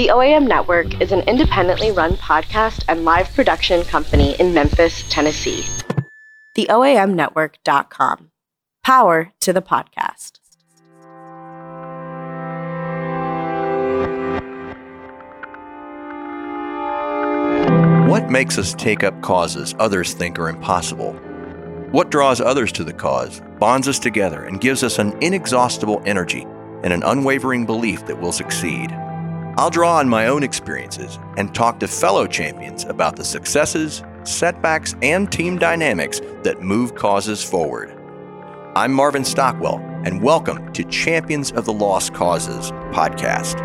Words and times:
The 0.00 0.08
OAM 0.08 0.48
Network 0.48 0.98
is 1.02 1.12
an 1.12 1.20
independently 1.28 1.90
run 1.90 2.14
podcast 2.14 2.84
and 2.88 3.04
live 3.04 3.30
production 3.34 3.84
company 3.84 4.34
in 4.40 4.54
Memphis, 4.54 5.04
Tennessee. 5.10 5.62
TheOAMNetwork.com. 6.56 8.30
Power 8.82 9.32
to 9.40 9.52
the 9.52 9.60
podcast. 9.60 10.38
What 18.08 18.30
makes 18.30 18.56
us 18.56 18.72
take 18.72 19.04
up 19.04 19.20
causes 19.20 19.74
others 19.78 20.14
think 20.14 20.38
are 20.38 20.48
impossible? 20.48 21.12
What 21.90 22.10
draws 22.10 22.40
others 22.40 22.72
to 22.72 22.84
the 22.84 22.94
cause, 22.94 23.42
bonds 23.58 23.86
us 23.86 23.98
together, 23.98 24.44
and 24.44 24.62
gives 24.62 24.82
us 24.82 24.98
an 24.98 25.12
inexhaustible 25.22 26.02
energy 26.06 26.46
and 26.84 26.94
an 26.94 27.02
unwavering 27.02 27.66
belief 27.66 28.06
that 28.06 28.18
we'll 28.18 28.32
succeed? 28.32 28.90
I'll 29.60 29.68
draw 29.68 29.98
on 29.98 30.08
my 30.08 30.26
own 30.26 30.42
experiences 30.42 31.18
and 31.36 31.54
talk 31.54 31.80
to 31.80 31.86
fellow 31.86 32.26
champions 32.26 32.84
about 32.84 33.16
the 33.16 33.24
successes, 33.26 34.02
setbacks, 34.24 34.94
and 35.02 35.30
team 35.30 35.58
dynamics 35.58 36.22
that 36.44 36.62
move 36.62 36.94
causes 36.94 37.44
forward. 37.44 37.94
I'm 38.74 38.90
Marvin 38.90 39.22
Stockwell, 39.22 39.78
and 40.06 40.22
welcome 40.22 40.72
to 40.72 40.82
Champions 40.84 41.52
of 41.52 41.66
the 41.66 41.74
Lost 41.74 42.14
Causes 42.14 42.70
podcast. 42.90 43.60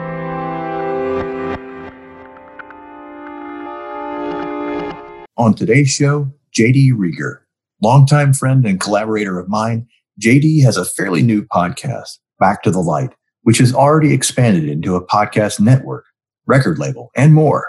On 5.38 5.54
today's 5.54 5.92
show, 5.92 6.30
JD 6.54 6.92
Reager, 6.94 7.48
longtime 7.82 8.34
friend 8.34 8.66
and 8.66 8.82
collaborator 8.82 9.40
of 9.40 9.48
mine. 9.48 9.88
JD 10.22 10.62
has 10.62 10.76
a 10.76 10.84
fairly 10.84 11.22
new 11.22 11.46
podcast, 11.46 12.18
Back 12.38 12.64
to 12.64 12.72
the 12.72 12.82
Light, 12.82 13.16
which 13.46 13.60
has 13.60 13.74
already 13.74 14.12
expanded 14.12 14.68
into 14.68 14.96
a 14.96 15.06
podcast 15.06 15.60
network, 15.60 16.06
record 16.48 16.80
label, 16.80 17.12
and 17.16 17.32
more. 17.32 17.68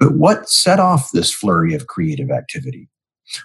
But 0.00 0.14
what 0.14 0.48
set 0.48 0.80
off 0.80 1.12
this 1.12 1.32
flurry 1.32 1.72
of 1.72 1.86
creative 1.86 2.32
activity? 2.32 2.88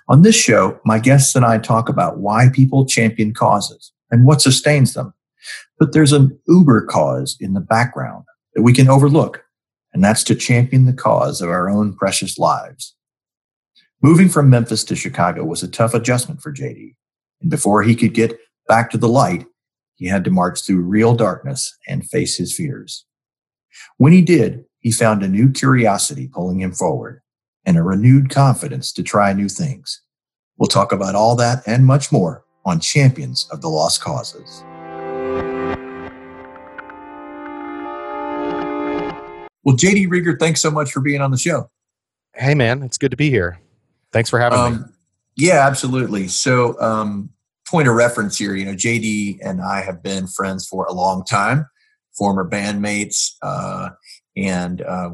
On 0.07 0.23
this 0.23 0.35
show, 0.35 0.79
my 0.83 0.97
guests 0.97 1.35
and 1.35 1.45
I 1.45 1.59
talk 1.59 1.87
about 1.87 2.17
why 2.17 2.49
people 2.51 2.87
champion 2.87 3.35
causes 3.35 3.93
and 4.09 4.25
what 4.25 4.41
sustains 4.41 4.95
them. 4.95 5.13
But 5.77 5.93
there's 5.93 6.11
an 6.11 6.37
uber 6.47 6.87
cause 6.87 7.37
in 7.39 7.53
the 7.53 7.61
background 7.61 8.25
that 8.55 8.63
we 8.63 8.73
can 8.73 8.89
overlook, 8.89 9.43
and 9.93 10.03
that's 10.03 10.23
to 10.23 10.35
champion 10.35 10.85
the 10.85 10.93
cause 10.93 11.39
of 11.39 11.49
our 11.49 11.69
own 11.69 11.93
precious 11.93 12.39
lives. 12.39 12.95
Moving 14.01 14.27
from 14.27 14.49
Memphis 14.49 14.83
to 14.85 14.95
Chicago 14.95 15.45
was 15.45 15.61
a 15.61 15.67
tough 15.67 15.93
adjustment 15.93 16.41
for 16.41 16.51
JD. 16.51 16.95
And 17.41 17.51
before 17.51 17.83
he 17.83 17.95
could 17.95 18.15
get 18.15 18.39
back 18.67 18.89
to 18.89 18.97
the 18.97 19.07
light, 19.07 19.45
he 19.99 20.07
had 20.07 20.23
to 20.23 20.31
march 20.31 20.65
through 20.65 20.81
real 20.81 21.13
darkness 21.13 21.77
and 21.85 22.09
face 22.09 22.37
his 22.37 22.55
fears. 22.55 23.05
When 23.97 24.13
he 24.13 24.21
did, 24.21 24.63
he 24.79 24.93
found 24.93 25.21
a 25.21 25.27
new 25.27 25.51
curiosity 25.51 26.29
pulling 26.33 26.61
him 26.61 26.71
forward 26.71 27.21
and 27.65 27.77
a 27.77 27.83
renewed 27.83 28.29
confidence 28.29 28.93
to 28.93 29.03
try 29.03 29.33
new 29.33 29.49
things. 29.49 30.01
We'll 30.57 30.67
talk 30.67 30.93
about 30.93 31.15
all 31.15 31.35
that 31.35 31.63
and 31.67 31.85
much 31.85 32.13
more 32.13 32.45
on 32.65 32.79
Champions 32.79 33.45
of 33.51 33.59
the 33.59 33.67
Lost 33.67 33.99
Causes. 33.99 34.63
Well, 39.65 39.75
JD 39.75 40.09
Reager, 40.09 40.37
thanks 40.37 40.61
so 40.61 40.71
much 40.71 40.93
for 40.93 41.01
being 41.01 41.19
on 41.19 41.31
the 41.31 41.37
show. 41.37 41.69
Hey, 42.33 42.55
man, 42.55 42.83
it's 42.83 42.97
good 42.97 43.11
to 43.11 43.17
be 43.17 43.29
here. 43.29 43.59
Thanks 44.13 44.29
for 44.29 44.39
having 44.39 44.59
um, 44.59 44.73
me. 44.73 44.87
Yeah, 45.35 45.67
absolutely. 45.67 46.29
So, 46.29 46.79
um, 46.79 47.31
point 47.69 47.87
of 47.87 47.95
reference 47.95 48.37
here, 48.37 48.55
you 48.55 48.65
know, 48.65 48.73
JD 48.73 49.39
and 49.43 49.61
I 49.61 49.81
have 49.81 50.01
been 50.01 50.27
friends 50.27 50.67
for 50.67 50.85
a 50.85 50.93
long 50.93 51.23
time, 51.23 51.67
former 52.17 52.49
bandmates 52.49 53.33
uh, 53.41 53.89
and 54.35 54.81
uh, 54.81 55.11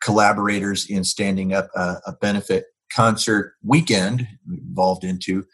collaborators 0.00 0.88
in 0.88 1.04
standing 1.04 1.52
up 1.52 1.68
a, 1.74 1.96
a, 2.06 2.12
benefit 2.20 2.66
concert 2.92 3.54
weekend 3.64 4.26
involved 4.48 5.04
into 5.04 5.44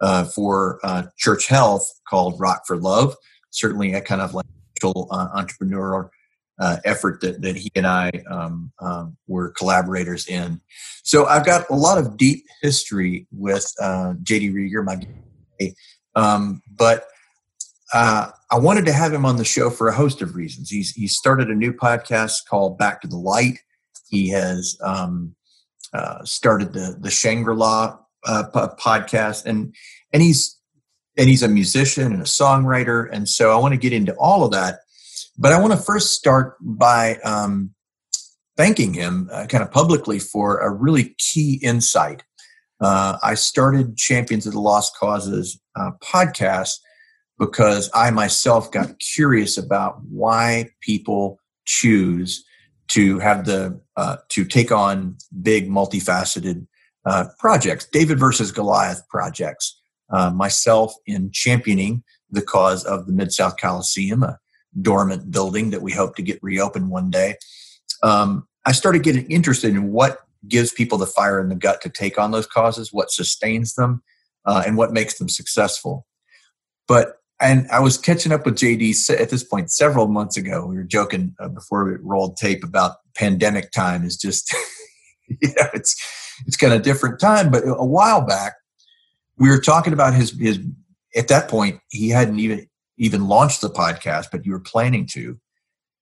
uh, 0.00 0.24
for 0.24 0.80
uh, 0.82 1.04
church 1.18 1.48
health 1.48 1.86
called 2.08 2.38
Rock 2.40 2.62
for 2.66 2.76
Love. 2.76 3.14
Certainly 3.50 3.94
a 3.94 4.00
kind 4.00 4.20
of 4.20 4.34
like 4.34 4.46
uh, 4.82 5.28
entrepreneurial 5.36 6.08
uh, 6.58 6.78
effort 6.84 7.20
that, 7.20 7.42
that 7.42 7.56
he 7.56 7.70
and 7.74 7.86
I 7.86 8.10
um, 8.30 8.72
um, 8.80 9.16
were 9.26 9.50
collaborators 9.50 10.26
in. 10.26 10.60
So 11.02 11.26
I've 11.26 11.44
got 11.44 11.68
a 11.68 11.74
lot 11.74 11.98
of 11.98 12.16
deep 12.16 12.44
history 12.62 13.26
with 13.32 13.66
JD 13.80 14.54
Reager, 14.54 14.82
my 14.82 15.00
um, 16.14 16.62
but 16.70 17.06
uh, 17.92 18.30
I 18.50 18.58
wanted 18.58 18.86
to 18.86 18.92
have 18.92 19.12
him 19.12 19.24
on 19.24 19.36
the 19.36 19.44
show 19.44 19.70
for 19.70 19.88
a 19.88 19.94
host 19.94 20.22
of 20.22 20.36
reasons. 20.36 20.70
He's 20.70 20.90
he 20.90 21.08
started 21.08 21.48
a 21.48 21.54
new 21.54 21.72
podcast 21.72 22.46
called 22.48 22.78
Back 22.78 23.00
to 23.02 23.08
the 23.08 23.16
Light. 23.16 23.58
He 24.08 24.28
has 24.30 24.76
um, 24.82 25.34
uh, 25.92 26.24
started 26.24 26.72
the 26.72 26.96
the 27.00 27.10
Shangri 27.10 27.54
La 27.54 27.98
uh, 28.24 28.44
podcast, 28.52 29.44
and 29.44 29.74
and 30.12 30.22
he's 30.22 30.56
and 31.16 31.28
he's 31.28 31.42
a 31.42 31.48
musician 31.48 32.12
and 32.12 32.22
a 32.22 32.26
songwriter, 32.26 33.08
and 33.12 33.28
so 33.28 33.52
I 33.52 33.60
want 33.60 33.72
to 33.72 33.78
get 33.78 33.92
into 33.92 34.14
all 34.14 34.44
of 34.44 34.52
that. 34.52 34.80
But 35.38 35.52
I 35.52 35.60
want 35.60 35.72
to 35.72 35.78
first 35.78 36.12
start 36.12 36.56
by 36.60 37.16
um, 37.24 37.74
thanking 38.56 38.94
him 38.94 39.28
uh, 39.32 39.46
kind 39.46 39.64
of 39.64 39.70
publicly 39.70 40.18
for 40.18 40.58
a 40.58 40.70
really 40.70 41.16
key 41.18 41.58
insight. 41.62 42.22
Uh, 42.80 43.18
I 43.22 43.34
started 43.34 43.96
Champions 43.96 44.46
of 44.46 44.52
the 44.52 44.60
Lost 44.60 44.96
Causes 44.96 45.60
uh, 45.76 45.90
podcast 46.02 46.78
because 47.38 47.90
I 47.94 48.10
myself 48.10 48.70
got 48.70 48.98
curious 48.98 49.58
about 49.58 50.00
why 50.08 50.70
people 50.80 51.38
choose 51.66 52.44
to 52.88 53.18
have 53.18 53.44
the 53.44 53.80
uh, 53.96 54.16
to 54.30 54.44
take 54.44 54.72
on 54.72 55.16
big 55.42 55.68
multifaceted 55.68 56.66
uh, 57.06 57.26
projects, 57.38 57.86
David 57.86 58.18
versus 58.18 58.52
Goliath 58.52 59.06
projects. 59.08 59.80
Uh, 60.10 60.30
myself 60.30 60.92
in 61.06 61.30
championing 61.30 62.02
the 62.30 62.42
cause 62.42 62.84
of 62.84 63.06
the 63.06 63.12
Mid 63.12 63.32
South 63.32 63.56
Coliseum, 63.58 64.22
a 64.24 64.38
dormant 64.82 65.30
building 65.30 65.70
that 65.70 65.82
we 65.82 65.92
hope 65.92 66.16
to 66.16 66.22
get 66.22 66.42
reopened 66.42 66.90
one 66.90 67.10
day. 67.10 67.36
Um, 68.02 68.48
I 68.66 68.72
started 68.72 69.02
getting 69.02 69.30
interested 69.30 69.70
in 69.70 69.92
what 69.92 70.18
gives 70.48 70.72
people 70.72 70.98
the 70.98 71.06
fire 71.06 71.40
in 71.40 71.48
the 71.48 71.54
gut 71.54 71.80
to 71.82 71.88
take 71.88 72.18
on 72.18 72.30
those 72.30 72.46
causes, 72.46 72.92
what 72.92 73.10
sustains 73.10 73.74
them, 73.74 74.02
uh, 74.46 74.62
and 74.66 74.76
what 74.76 74.92
makes 74.92 75.18
them 75.18 75.28
successful. 75.28 76.06
But 76.88 77.16
and 77.40 77.66
I 77.70 77.80
was 77.80 77.96
catching 77.96 78.32
up 78.32 78.44
with 78.44 78.56
JD 78.56 79.18
at 79.18 79.30
this 79.30 79.42
point 79.42 79.70
several 79.70 80.08
months 80.08 80.36
ago. 80.36 80.66
We 80.66 80.76
were 80.76 80.84
joking 80.84 81.34
uh, 81.40 81.48
before 81.48 81.84
we 81.86 81.96
rolled 82.02 82.36
tape 82.36 82.62
about 82.62 82.96
pandemic 83.16 83.72
time 83.72 84.04
is 84.04 84.16
just, 84.16 84.54
you 85.28 85.48
know, 85.48 85.68
it's 85.72 85.96
it's 86.46 86.56
kind 86.56 86.74
of 86.74 86.82
different 86.82 87.18
time. 87.18 87.50
But 87.50 87.62
a 87.66 87.84
while 87.84 88.20
back, 88.26 88.54
we 89.38 89.48
were 89.48 89.60
talking 89.60 89.92
about 89.92 90.14
his 90.14 90.38
his. 90.38 90.58
At 91.16 91.26
that 91.28 91.48
point, 91.48 91.80
he 91.88 92.10
hadn't 92.10 92.38
even 92.38 92.68
even 92.98 93.26
launched 93.26 93.62
the 93.62 93.70
podcast, 93.70 94.26
but 94.30 94.44
you 94.44 94.52
were 94.52 94.60
planning 94.60 95.06
to. 95.12 95.38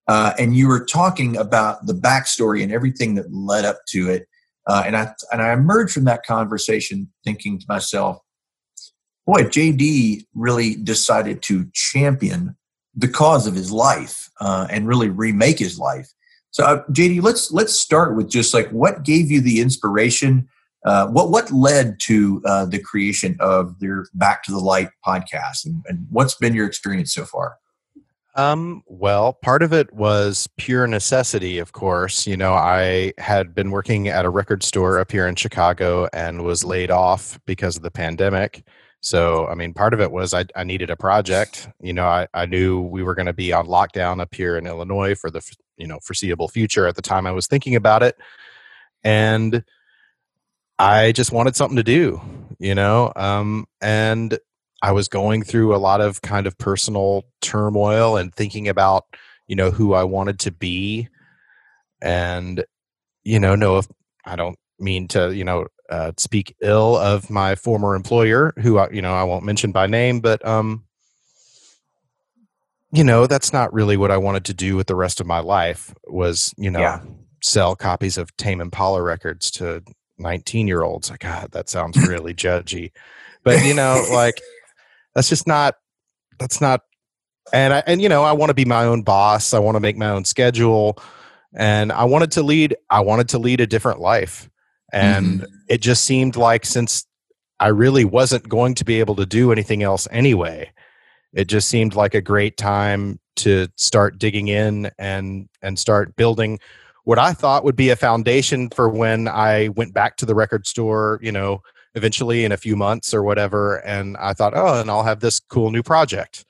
Uh, 0.08 0.32
and 0.38 0.56
you 0.56 0.66
were 0.66 0.84
talking 0.84 1.36
about 1.36 1.86
the 1.86 1.92
backstory 1.92 2.62
and 2.62 2.72
everything 2.72 3.14
that 3.14 3.32
led 3.32 3.64
up 3.64 3.78
to 3.88 4.10
it. 4.10 4.26
Uh, 4.68 4.82
and 4.86 4.96
I 4.96 5.12
and 5.32 5.42
I 5.42 5.52
emerged 5.52 5.94
from 5.94 6.04
that 6.04 6.24
conversation 6.24 7.10
thinking 7.24 7.58
to 7.58 7.64
myself, 7.68 8.18
boy, 9.26 9.44
JD 9.44 10.26
really 10.34 10.76
decided 10.76 11.42
to 11.44 11.66
champion 11.72 12.56
the 12.94 13.08
cause 13.08 13.46
of 13.46 13.54
his 13.54 13.72
life 13.72 14.28
uh, 14.40 14.66
and 14.70 14.86
really 14.86 15.08
remake 15.08 15.58
his 15.58 15.78
life. 15.78 16.08
So, 16.50 16.64
uh, 16.64 16.84
JD, 16.90 17.22
let's 17.22 17.50
let's 17.50 17.78
start 17.78 18.16
with 18.16 18.28
just 18.28 18.52
like 18.52 18.68
what 18.70 19.04
gave 19.04 19.30
you 19.30 19.40
the 19.40 19.60
inspiration 19.60 20.48
uh, 20.84 21.06
what 21.08 21.30
what 21.30 21.50
led 21.50 21.98
to 22.00 22.40
uh, 22.44 22.64
the 22.64 22.78
creation 22.78 23.36
of 23.40 23.78
their 23.80 24.06
Back 24.14 24.44
to 24.44 24.52
the 24.52 24.58
Light 24.58 24.90
podcast, 25.06 25.66
and, 25.66 25.82
and 25.86 26.06
what's 26.10 26.34
been 26.36 26.54
your 26.54 26.66
experience 26.66 27.12
so 27.12 27.24
far? 27.24 27.56
Um, 28.34 28.82
well, 28.86 29.32
part 29.32 29.62
of 29.62 29.72
it 29.72 29.92
was 29.92 30.48
pure 30.56 30.86
necessity, 30.86 31.58
of 31.58 31.72
course. 31.72 32.26
You 32.26 32.36
know, 32.36 32.52
I 32.52 33.12
had 33.18 33.54
been 33.54 33.70
working 33.70 34.08
at 34.08 34.24
a 34.24 34.30
record 34.30 34.62
store 34.62 35.00
up 35.00 35.10
here 35.10 35.26
in 35.26 35.34
Chicago 35.34 36.08
and 36.12 36.44
was 36.44 36.62
laid 36.62 36.90
off 36.90 37.40
because 37.46 37.76
of 37.76 37.82
the 37.82 37.90
pandemic. 37.90 38.62
So, 39.00 39.46
I 39.46 39.54
mean, 39.54 39.74
part 39.74 39.94
of 39.94 40.00
it 40.00 40.10
was 40.10 40.34
I, 40.34 40.44
I 40.56 40.64
needed 40.64 40.90
a 40.90 40.96
project. 40.96 41.68
You 41.80 41.92
know, 41.92 42.06
I, 42.06 42.26
I 42.34 42.46
knew 42.46 42.80
we 42.80 43.02
were 43.02 43.14
going 43.14 43.26
to 43.26 43.32
be 43.32 43.52
on 43.52 43.66
lockdown 43.66 44.20
up 44.20 44.34
here 44.34 44.56
in 44.56 44.66
Illinois 44.66 45.14
for 45.14 45.30
the 45.30 45.40
you 45.76 45.86
know 45.86 45.98
foreseeable 46.02 46.48
future. 46.48 46.86
At 46.86 46.96
the 46.96 47.02
time, 47.02 47.26
I 47.26 47.32
was 47.32 47.46
thinking 47.46 47.76
about 47.76 48.02
it, 48.02 48.16
and 49.04 49.64
I 50.78 51.12
just 51.12 51.32
wanted 51.32 51.56
something 51.56 51.76
to 51.76 51.84
do, 51.84 52.20
you 52.58 52.74
know, 52.74 53.12
um, 53.16 53.66
and 53.80 54.38
I 54.82 54.92
was 54.92 55.08
going 55.08 55.42
through 55.42 55.74
a 55.74 55.78
lot 55.78 56.00
of 56.00 56.22
kind 56.22 56.46
of 56.46 56.56
personal 56.58 57.24
turmoil 57.40 58.16
and 58.16 58.34
thinking 58.34 58.68
about, 58.68 59.06
you 59.46 59.56
know, 59.56 59.70
who 59.70 59.94
I 59.94 60.04
wanted 60.04 60.38
to 60.40 60.50
be, 60.52 61.08
and 62.00 62.64
you 63.24 63.40
know, 63.40 63.54
no, 63.54 63.78
if 63.78 63.88
I 64.24 64.36
don't 64.36 64.58
mean 64.78 65.08
to, 65.08 65.34
you 65.34 65.44
know, 65.44 65.66
uh, 65.90 66.12
speak 66.16 66.54
ill 66.60 66.96
of 66.96 67.30
my 67.30 67.54
former 67.54 67.94
employer, 67.94 68.52
who 68.58 68.78
I, 68.78 68.88
you 68.90 69.02
know 69.02 69.14
I 69.14 69.24
won't 69.24 69.44
mention 69.44 69.72
by 69.72 69.86
name, 69.86 70.20
but 70.20 70.44
um, 70.46 70.84
you 72.92 73.04
know, 73.04 73.26
that's 73.26 73.52
not 73.52 73.72
really 73.72 73.96
what 73.96 74.10
I 74.10 74.16
wanted 74.16 74.44
to 74.46 74.54
do 74.54 74.76
with 74.76 74.86
the 74.86 74.94
rest 74.94 75.20
of 75.20 75.26
my 75.26 75.40
life. 75.40 75.94
Was 76.06 76.54
you 76.56 76.70
know, 76.70 76.80
Yeah. 76.80 77.00
sell 77.42 77.74
copies 77.76 78.16
of 78.18 78.34
Tame 78.36 78.60
Impala 78.60 79.02
records 79.02 79.50
to 79.52 79.82
19 80.18 80.68
year 80.68 80.82
olds. 80.82 81.10
Like 81.10 81.20
God, 81.20 81.50
that 81.52 81.68
sounds 81.68 81.96
really 82.06 82.34
judgy. 82.34 82.92
But 83.44 83.64
you 83.64 83.74
know, 83.74 84.04
like 84.12 84.40
that's 85.14 85.28
just 85.28 85.46
not 85.46 85.74
that's 86.38 86.60
not 86.60 86.82
and 87.52 87.72
I 87.72 87.82
and 87.86 88.00
you 88.02 88.08
know, 88.08 88.24
I 88.24 88.32
want 88.32 88.50
to 88.50 88.54
be 88.54 88.64
my 88.64 88.84
own 88.84 89.02
boss. 89.02 89.54
I 89.54 89.58
want 89.58 89.76
to 89.76 89.80
make 89.80 89.96
my 89.96 90.10
own 90.10 90.24
schedule 90.24 90.98
and 91.54 91.92
I 91.92 92.04
wanted 92.04 92.30
to 92.32 92.42
lead 92.42 92.76
I 92.90 93.00
wanted 93.00 93.28
to 93.30 93.38
lead 93.38 93.60
a 93.60 93.66
different 93.66 94.00
life. 94.00 94.48
And 94.92 95.40
mm-hmm. 95.40 95.54
it 95.68 95.80
just 95.80 96.04
seemed 96.04 96.36
like 96.36 96.64
since 96.64 97.06
I 97.60 97.68
really 97.68 98.04
wasn't 98.04 98.48
going 98.48 98.74
to 98.76 98.84
be 98.84 99.00
able 99.00 99.16
to 99.16 99.26
do 99.26 99.52
anything 99.52 99.82
else 99.82 100.08
anyway, 100.10 100.70
it 101.32 101.46
just 101.46 101.68
seemed 101.68 101.94
like 101.94 102.14
a 102.14 102.20
great 102.20 102.56
time 102.56 103.18
to 103.36 103.68
start 103.76 104.18
digging 104.18 104.48
in 104.48 104.90
and 104.98 105.48
and 105.62 105.78
start 105.78 106.16
building 106.16 106.58
what 107.04 107.18
I 107.18 107.32
thought 107.32 107.64
would 107.64 107.76
be 107.76 107.88
a 107.88 107.96
foundation 107.96 108.68
for 108.68 108.88
when 108.88 109.28
I 109.28 109.68
went 109.68 109.94
back 109.94 110.16
to 110.18 110.26
the 110.26 110.34
record 110.34 110.66
store, 110.66 111.18
you 111.22 111.32
know, 111.32 111.62
eventually 111.98 112.44
in 112.46 112.52
a 112.52 112.56
few 112.56 112.76
months 112.76 113.12
or 113.12 113.22
whatever. 113.22 113.76
And 113.84 114.16
I 114.16 114.32
thought, 114.32 114.54
oh, 114.56 114.80
and 114.80 114.90
I'll 114.90 115.02
have 115.02 115.20
this 115.20 115.38
cool 115.40 115.70
new 115.70 115.82
project 115.82 116.46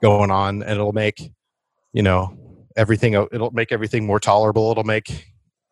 going 0.00 0.30
on, 0.30 0.62
and 0.62 0.72
it'll 0.72 0.92
make, 0.92 1.32
you 1.92 2.02
know, 2.02 2.36
everything. 2.76 3.14
It'll 3.14 3.50
make 3.50 3.72
everything 3.72 4.06
more 4.06 4.20
tolerable. 4.20 4.70
It'll 4.70 4.84
make 4.84 5.26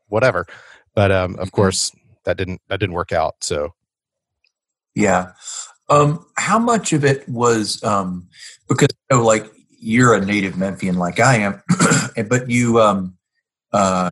whatever. 0.08 0.46
But 0.94 1.12
um, 1.12 1.36
of 1.36 1.48
Mhm. 1.48 1.52
course, 1.52 1.92
that 2.24 2.36
didn't 2.36 2.60
that 2.68 2.80
didn't 2.80 2.94
work 2.94 3.12
out. 3.12 3.36
So 3.40 3.74
Yeah. 4.94 5.32
Um, 5.88 6.26
how 6.36 6.58
much 6.58 6.92
of 6.92 7.04
it 7.04 7.26
was 7.28 7.82
um, 7.84 8.28
because 8.68 8.88
you 9.10 9.16
know, 9.16 9.24
like 9.24 9.50
you're 9.78 10.12
a 10.14 10.24
native 10.24 10.56
Memphian 10.58 10.96
like 10.96 11.20
I 11.20 11.36
am, 11.36 11.62
but 12.28 12.50
you 12.50 12.80
um, 12.80 13.16
uh, 13.72 14.10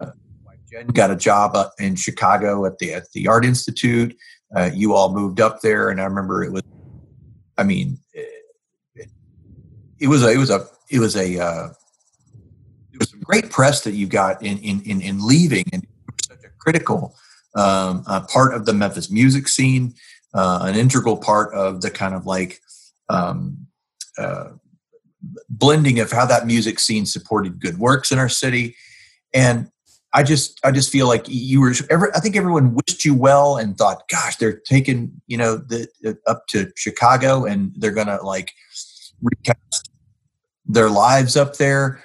Jen 0.70 0.86
got 0.88 1.10
a 1.10 1.16
job 1.16 1.56
in 1.78 1.96
Chicago 1.96 2.64
at 2.66 2.78
the 2.78 2.94
at 2.94 3.10
the 3.12 3.26
Art 3.28 3.44
Institute. 3.44 4.16
Uh, 4.54 4.70
you 4.72 4.94
all 4.94 5.12
moved 5.12 5.40
up 5.40 5.60
there, 5.60 5.90
and 5.90 6.00
I 6.00 6.04
remember 6.04 6.44
it 6.44 6.52
was. 6.52 6.62
I 7.58 7.64
mean, 7.64 7.98
it, 8.12 9.08
it, 9.98 10.08
was 10.08 10.22
a 10.22 10.30
it 10.30 10.36
was 10.36 10.50
a 10.50 10.66
it 10.90 10.98
was 10.98 11.16
a 11.16 11.38
uh, 11.38 11.68
it 12.92 12.98
was 12.98 13.10
some 13.10 13.20
great 13.20 13.50
press 13.50 13.82
that 13.84 13.92
you 13.92 14.06
got 14.06 14.42
in 14.42 14.58
in 14.58 14.82
in, 14.82 15.00
in 15.00 15.26
leaving, 15.26 15.64
and 15.72 15.86
such 16.22 16.44
a 16.44 16.48
critical 16.58 17.16
um, 17.54 18.04
uh, 18.06 18.20
part 18.20 18.54
of 18.54 18.66
the 18.66 18.72
Memphis 18.72 19.10
music 19.10 19.48
scene 19.48 19.94
uh, 20.36 20.60
an 20.64 20.76
integral 20.76 21.16
part 21.16 21.52
of 21.54 21.80
the 21.80 21.90
kind 21.90 22.14
of 22.14 22.26
like 22.26 22.60
um, 23.08 23.66
uh, 24.18 24.50
blending 25.48 25.98
of 25.98 26.12
how 26.12 26.26
that 26.26 26.46
music 26.46 26.78
scene 26.78 27.06
supported 27.06 27.58
good 27.58 27.78
works 27.78 28.12
in 28.12 28.18
our 28.18 28.28
city. 28.28 28.76
And 29.32 29.70
I 30.16 30.22
just, 30.22 30.58
I 30.64 30.70
just 30.70 30.90
feel 30.90 31.06
like 31.06 31.26
you 31.28 31.60
were. 31.60 31.74
Every, 31.90 32.08
I 32.14 32.20
think 32.20 32.36
everyone 32.36 32.74
wished 32.74 33.04
you 33.04 33.14
well 33.14 33.58
and 33.58 33.76
thought, 33.76 34.08
"Gosh, 34.08 34.36
they're 34.36 34.60
taking 34.60 35.12
you 35.26 35.36
know 35.36 35.58
the 35.58 35.88
up 36.26 36.46
to 36.48 36.72
Chicago 36.74 37.44
and 37.44 37.72
they're 37.76 37.90
gonna 37.90 38.22
like 38.22 38.50
recast 39.22 39.90
their 40.64 40.88
lives 40.88 41.36
up 41.36 41.58
there." 41.58 42.02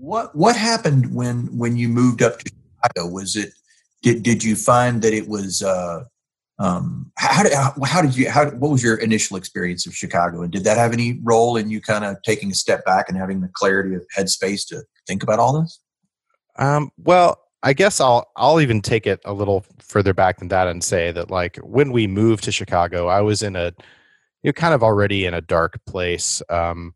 What 0.00 0.34
what 0.34 0.56
happened 0.56 1.14
when 1.14 1.56
when 1.56 1.76
you 1.76 1.88
moved 1.88 2.22
up 2.22 2.40
to 2.40 2.50
Chicago? 2.50 3.08
Was 3.08 3.36
it 3.36 3.52
did 4.02 4.24
did 4.24 4.42
you 4.42 4.56
find 4.56 5.00
that 5.02 5.12
it 5.12 5.28
was 5.28 5.62
uh, 5.62 6.02
um, 6.58 7.12
how 7.16 7.44
did 7.44 7.52
how, 7.52 7.72
how 7.84 8.02
did 8.02 8.16
you 8.16 8.28
how 8.28 8.50
what 8.50 8.72
was 8.72 8.82
your 8.82 8.96
initial 8.96 9.36
experience 9.36 9.86
of 9.86 9.94
Chicago 9.94 10.42
and 10.42 10.50
did 10.50 10.64
that 10.64 10.76
have 10.76 10.92
any 10.92 11.20
role 11.22 11.56
in 11.56 11.70
you 11.70 11.80
kind 11.80 12.04
of 12.04 12.16
taking 12.24 12.50
a 12.50 12.54
step 12.54 12.84
back 12.84 13.08
and 13.08 13.16
having 13.16 13.42
the 13.42 13.50
clarity 13.52 13.94
of 13.94 14.04
headspace 14.18 14.66
to 14.70 14.82
think 15.06 15.22
about 15.22 15.38
all 15.38 15.60
this? 15.60 15.78
Um, 16.56 16.90
well, 16.98 17.38
I 17.62 17.72
guess 17.72 18.00
I'll 18.00 18.30
I'll 18.36 18.60
even 18.60 18.80
take 18.80 19.06
it 19.06 19.20
a 19.24 19.32
little 19.32 19.64
further 19.80 20.14
back 20.14 20.38
than 20.38 20.48
that 20.48 20.68
and 20.68 20.82
say 20.82 21.12
that 21.12 21.30
like 21.30 21.56
when 21.58 21.92
we 21.92 22.06
moved 22.06 22.44
to 22.44 22.52
Chicago, 22.52 23.08
I 23.08 23.20
was 23.20 23.42
in 23.42 23.56
a 23.56 23.72
you 24.42 24.48
know 24.48 24.52
kind 24.52 24.74
of 24.74 24.82
already 24.82 25.26
in 25.26 25.34
a 25.34 25.40
dark 25.42 25.78
place. 25.86 26.42
Um, 26.50 26.94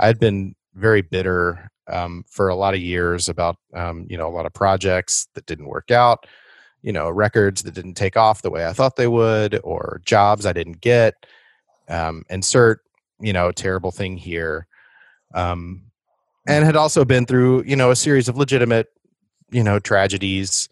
I'd 0.00 0.20
been 0.20 0.54
very 0.74 1.02
bitter 1.02 1.70
um, 1.92 2.24
for 2.28 2.48
a 2.48 2.56
lot 2.56 2.74
of 2.74 2.80
years 2.80 3.28
about 3.28 3.56
um, 3.74 4.06
you 4.08 4.16
know 4.16 4.28
a 4.28 4.30
lot 4.34 4.46
of 4.46 4.52
projects 4.54 5.28
that 5.34 5.46
didn't 5.46 5.66
work 5.68 5.90
out, 5.90 6.26
you 6.82 6.92
know 6.92 7.10
records 7.10 7.62
that 7.64 7.74
didn't 7.74 7.94
take 7.94 8.16
off 8.16 8.42
the 8.42 8.50
way 8.50 8.66
I 8.66 8.72
thought 8.72 8.96
they 8.96 9.08
would, 9.08 9.60
or 9.64 10.00
jobs 10.04 10.46
I 10.46 10.52
didn't 10.52 10.80
get. 10.80 11.14
Um, 11.88 12.24
insert 12.30 12.80
you 13.20 13.32
know 13.32 13.52
terrible 13.52 13.90
thing 13.92 14.16
here. 14.16 14.66
Um, 15.34 15.82
and 16.46 16.64
had 16.64 16.76
also 16.76 17.04
been 17.04 17.26
through 17.26 17.62
you 17.64 17.76
know 17.76 17.90
a 17.90 17.96
series 17.96 18.28
of 18.28 18.36
legitimate 18.36 18.88
you 19.50 19.62
know 19.62 19.78
tragedies 19.78 20.68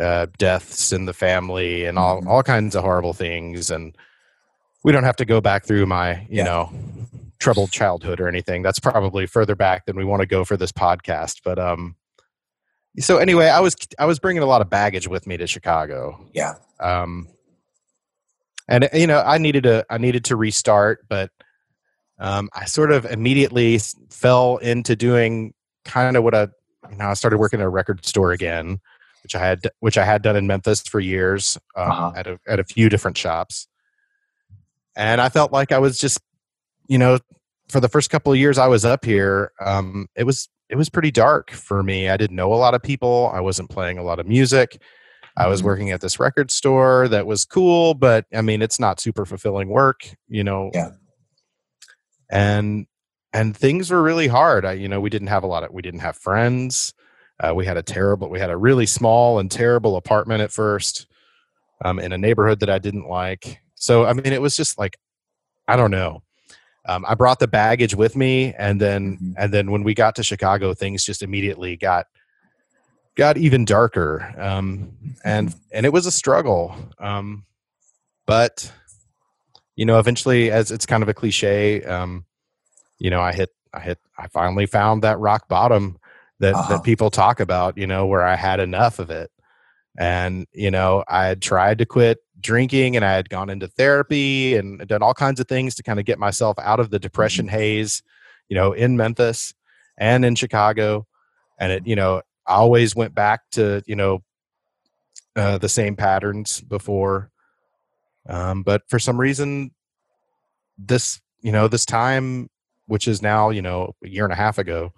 uh, 0.00 0.26
deaths 0.38 0.92
in 0.92 1.06
the 1.06 1.12
family 1.14 1.84
and 1.86 1.98
all 1.98 2.20
Mhm. 2.20 2.26
all 2.28 2.42
kinds 2.42 2.74
of 2.76 2.82
horrible 2.84 3.12
things 3.14 3.70
and 3.70 3.96
we 4.84 4.92
don't 4.92 5.04
have 5.04 5.16
to 5.16 5.24
go 5.24 5.40
back 5.40 5.64
through 5.64 5.86
my 5.86 6.20
you 6.28 6.38
Yeah. 6.38 6.44
know 6.44 6.72
troubled 7.38 7.70
childhood 7.70 8.20
or 8.20 8.28
anything 8.28 8.62
that's 8.62 8.78
probably 8.78 9.26
further 9.26 9.54
back 9.54 9.84
than 9.86 9.96
we 9.96 10.04
want 10.04 10.20
to 10.20 10.26
go 10.26 10.44
for 10.44 10.56
this 10.56 10.72
podcast 10.72 11.40
but 11.44 11.58
um 11.58 11.96
so 12.98 13.18
anyway 13.18 13.46
i 13.48 13.60
was 13.60 13.76
i 13.98 14.06
was 14.06 14.18
bringing 14.18 14.42
a 14.42 14.46
lot 14.46 14.60
of 14.62 14.70
baggage 14.70 15.06
with 15.08 15.26
me 15.26 15.36
to 15.36 15.46
chicago 15.46 16.18
Yeah. 16.32 16.54
um 16.80 17.28
and 18.68 18.88
you 18.94 19.06
know 19.06 19.20
i 19.20 19.36
needed 19.38 19.64
to 19.64 19.84
i 19.90 19.98
needed 19.98 20.24
to 20.26 20.36
restart 20.36 21.06
but 21.08 21.30
um 22.18 22.48
i 22.54 22.64
sort 22.64 22.90
of 22.92 23.04
immediately 23.06 23.78
fell 24.10 24.56
into 24.58 24.94
doing 24.96 25.52
kind 25.84 26.16
of 26.16 26.24
what 26.24 26.34
i 26.34 26.42
you 26.90 26.96
know 26.96 27.06
i 27.08 27.14
started 27.14 27.38
working 27.38 27.60
at 27.60 27.66
a 27.66 27.68
record 27.68 28.04
store 28.04 28.32
again 28.32 28.78
which 29.22 29.34
i 29.34 29.38
had 29.38 29.68
which 29.80 29.98
i 29.98 30.04
had 30.04 30.22
done 30.22 30.36
in 30.36 30.46
memphis 30.46 30.80
for 30.82 31.00
years 31.00 31.58
um, 31.76 31.90
Uh-huh. 31.90 32.12
at 32.16 32.26
a 32.26 32.38
at 32.48 32.58
a 32.60 32.64
few 32.64 32.88
different 32.88 33.16
shops 33.18 33.68
and 34.96 35.20
i 35.20 35.28
felt 35.28 35.52
like 35.52 35.72
i 35.72 35.78
was 35.78 35.98
just 35.98 36.18
you 36.88 36.98
know 36.98 37.18
for 37.68 37.80
the 37.80 37.88
first 37.88 38.10
couple 38.10 38.32
of 38.32 38.38
years 38.38 38.58
i 38.58 38.66
was 38.66 38.84
up 38.84 39.04
here 39.04 39.52
um 39.60 40.06
it 40.14 40.24
was 40.24 40.48
it 40.68 40.76
was 40.76 40.88
pretty 40.88 41.10
dark 41.10 41.50
for 41.50 41.82
me 41.82 42.08
i 42.08 42.16
didn't 42.16 42.36
know 42.36 42.52
a 42.52 42.56
lot 42.56 42.74
of 42.74 42.82
people 42.82 43.30
i 43.34 43.40
wasn't 43.40 43.68
playing 43.70 43.98
a 43.98 44.02
lot 44.02 44.18
of 44.18 44.26
music 44.26 44.80
I 45.38 45.48
was 45.48 45.60
Mhm. 45.60 45.64
working 45.66 45.90
at 45.90 46.00
this 46.00 46.18
record 46.18 46.50
store 46.50 47.08
that 47.08 47.26
was 47.26 47.44
cool, 47.44 47.92
but 47.92 48.24
I 48.34 48.40
mean, 48.40 48.62
it's 48.62 48.80
not 48.80 48.98
super 49.00 49.26
fulfilling 49.26 49.68
work, 49.68 50.08
you 50.28 50.42
know. 50.42 50.70
Yeah. 50.72 50.92
And 52.30 52.86
and 53.32 53.56
things 53.56 53.90
were 53.90 54.02
really 54.02 54.28
hard. 54.28 54.64
I, 54.64 54.72
you 54.72 54.88
know, 54.88 55.00
we 55.00 55.10
didn't 55.10 55.28
have 55.28 55.44
a 55.44 55.46
lot 55.46 55.62
of 55.62 55.72
we 55.72 55.82
didn't 55.82 56.00
have 56.00 56.16
friends. 56.16 56.94
Uh, 57.38 57.54
we 57.54 57.66
had 57.66 57.76
a 57.76 57.82
terrible, 57.82 58.30
we 58.30 58.40
had 58.40 58.48
a 58.48 58.56
really 58.56 58.86
small 58.86 59.38
and 59.38 59.50
terrible 59.50 59.96
apartment 59.96 60.40
at 60.40 60.50
first, 60.50 61.06
um, 61.84 61.98
in 61.98 62.12
a 62.12 62.16
neighborhood 62.18 62.60
that 62.60 62.70
I 62.70 62.78
didn't 62.78 63.08
like. 63.08 63.60
So 63.74 64.06
I 64.06 64.14
mean, 64.14 64.32
it 64.32 64.40
was 64.40 64.56
just 64.56 64.78
like, 64.78 64.96
I 65.68 65.76
don't 65.76 65.90
know. 65.90 66.22
Um, 66.88 67.04
I 67.06 67.14
brought 67.14 67.40
the 67.40 67.48
baggage 67.48 67.94
with 67.94 68.16
me, 68.16 68.54
and 68.54 68.80
then 68.80 69.18
Mhm. 69.18 69.34
and 69.36 69.52
then 69.52 69.70
when 69.70 69.82
we 69.82 69.92
got 69.92 70.14
to 70.16 70.22
Chicago, 70.22 70.72
things 70.72 71.04
just 71.04 71.22
immediately 71.22 71.76
got 71.76 72.06
got 73.16 73.38
even 73.38 73.64
darker 73.64 74.34
um, 74.38 74.92
and 75.24 75.54
and 75.72 75.86
it 75.86 75.92
was 75.92 76.06
a 76.06 76.12
struggle 76.12 76.76
um, 76.98 77.44
but 78.26 78.70
you 79.76 79.84
know 79.86 79.98
eventually 79.98 80.50
as 80.50 80.70
it's 80.70 80.86
kind 80.86 81.02
of 81.02 81.08
a 81.08 81.14
cliche 81.14 81.82
um, 81.84 82.24
you 82.98 83.10
know 83.10 83.20
i 83.20 83.32
hit 83.32 83.50
i 83.72 83.80
hit 83.80 83.98
i 84.18 84.26
finally 84.28 84.66
found 84.66 85.02
that 85.02 85.18
rock 85.18 85.48
bottom 85.48 85.98
that 86.40 86.54
Uh-huh. 86.54 86.68
that 86.76 86.84
people 86.84 87.10
talk 87.10 87.40
about 87.40 87.76
you 87.78 87.86
know 87.86 88.06
where 88.06 88.22
i 88.24 88.36
had 88.36 88.60
enough 88.60 88.98
of 88.98 89.10
it. 89.10 89.30
And 89.98 90.46
you 90.52 90.70
know 90.70 91.04
i 91.08 91.24
had 91.26 91.40
tried 91.40 91.78
to 91.78 91.86
quit 91.86 92.18
drinking 92.38 92.96
and 92.96 93.04
i 93.04 93.12
had 93.12 93.30
gone 93.30 93.48
into 93.48 93.66
therapy 93.68 94.54
and 94.56 94.86
done 94.86 95.02
all 95.02 95.14
kinds 95.14 95.40
of 95.40 95.48
things 95.48 95.74
to 95.76 95.82
kind 95.82 95.98
of 95.98 96.04
get 96.04 96.18
myself 96.18 96.58
out 96.58 96.80
of 96.80 96.90
the 96.90 96.98
depression 96.98 97.48
haze 97.48 98.02
you 98.48 98.54
know 98.54 98.72
in 98.72 98.96
memphis 98.96 99.54
and 99.96 100.24
in 100.24 100.34
chicago. 100.34 101.06
And 101.58 101.72
it 101.72 101.86
you 101.86 101.96
know 101.96 102.20
I 102.46 102.54
always 102.56 102.94
went 102.94 103.14
back 103.14 103.40
to 103.52 103.82
you 103.86 103.96
know 103.96 104.22
uh, 105.34 105.58
the 105.58 105.68
same 105.68 105.96
patterns 105.96 106.60
before, 106.60 107.30
um, 108.28 108.62
but 108.62 108.82
for 108.88 108.98
some 108.98 109.18
reason, 109.20 109.70
this 110.78 111.20
you 111.40 111.52
know 111.52 111.68
this 111.68 111.84
time, 111.86 112.48
which 112.86 113.08
is 113.08 113.22
now 113.22 113.50
you 113.50 113.62
know 113.62 113.94
a 114.04 114.08
year 114.08 114.24
and 114.24 114.32
a 114.32 114.36
half 114.36 114.58
ago, 114.58 114.92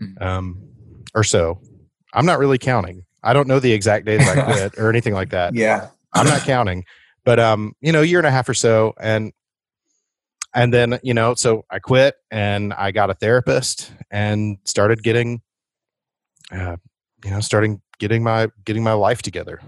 Mhm. 0.00 0.22
um, 0.22 0.68
or 1.14 1.24
so, 1.24 1.60
I'm 2.14 2.26
not 2.26 2.38
really 2.38 2.58
counting. 2.58 3.04
I 3.22 3.32
don't 3.32 3.48
know 3.48 3.58
the 3.58 3.72
exact 3.72 4.04
days 4.06 4.26
I 4.28 4.40
quit 4.52 4.78
or 4.78 4.88
anything 4.90 5.12
like 5.14 5.30
that. 5.30 5.54
Yeah. 5.54 5.88
I'm 6.14 6.26
not 6.26 6.42
counting, 6.42 6.84
but 7.24 7.38
um, 7.40 7.72
you 7.80 7.92
know, 7.92 8.00
a 8.02 8.04
year 8.04 8.18
and 8.18 8.26
a 8.26 8.30
half 8.30 8.48
or 8.48 8.54
so, 8.54 8.94
and 9.00 9.32
and 10.54 10.72
then 10.72 10.98
you 11.02 11.12
know, 11.14 11.34
so 11.34 11.64
I 11.70 11.78
quit 11.78 12.14
and 12.30 12.72
I 12.72 12.90
got 12.92 13.10
a 13.10 13.14
therapist 13.14 13.92
and 14.10 14.58
started 14.64 15.02
getting, 15.02 15.42
uh, 16.50 16.76
you 17.24 17.30
know, 17.30 17.40
starting 17.40 17.82
getting 17.98 18.22
my 18.22 18.48
getting 18.64 18.82
my 18.82 18.94
life 18.94 19.20
together, 19.20 19.60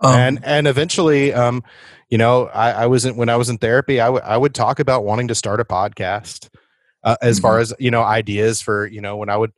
Um, 0.00 0.14
and 0.14 0.44
and 0.44 0.66
eventually, 0.66 1.34
um, 1.34 1.62
you 2.08 2.18
know, 2.18 2.46
I, 2.46 2.70
I 2.70 2.86
wasn't 2.86 3.16
when 3.16 3.28
I 3.28 3.36
was 3.36 3.48
in 3.48 3.58
therapy, 3.58 4.00
I 4.00 4.08
would 4.08 4.22
I 4.22 4.36
would 4.36 4.54
talk 4.54 4.78
about 4.78 5.04
wanting 5.04 5.28
to 5.28 5.34
start 5.34 5.60
a 5.60 5.64
podcast. 5.64 6.48
uh, 7.06 7.16
as 7.22 7.36
mm-hmm. 7.36 7.42
far 7.42 7.58
as 7.60 7.72
you 7.78 7.90
know 7.90 8.02
ideas 8.02 8.60
for 8.60 8.86
you 8.86 9.00
know 9.00 9.16
when 9.16 9.30
i 9.30 9.36
would 9.36 9.52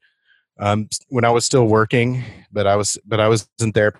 um, 0.60 0.88
when 1.08 1.24
i 1.24 1.30
was 1.30 1.44
still 1.44 1.66
working 1.66 2.22
but 2.52 2.66
i 2.66 2.76
was 2.76 2.96
but 3.04 3.18
i 3.18 3.26
wasn't 3.26 3.74
there 3.74 3.94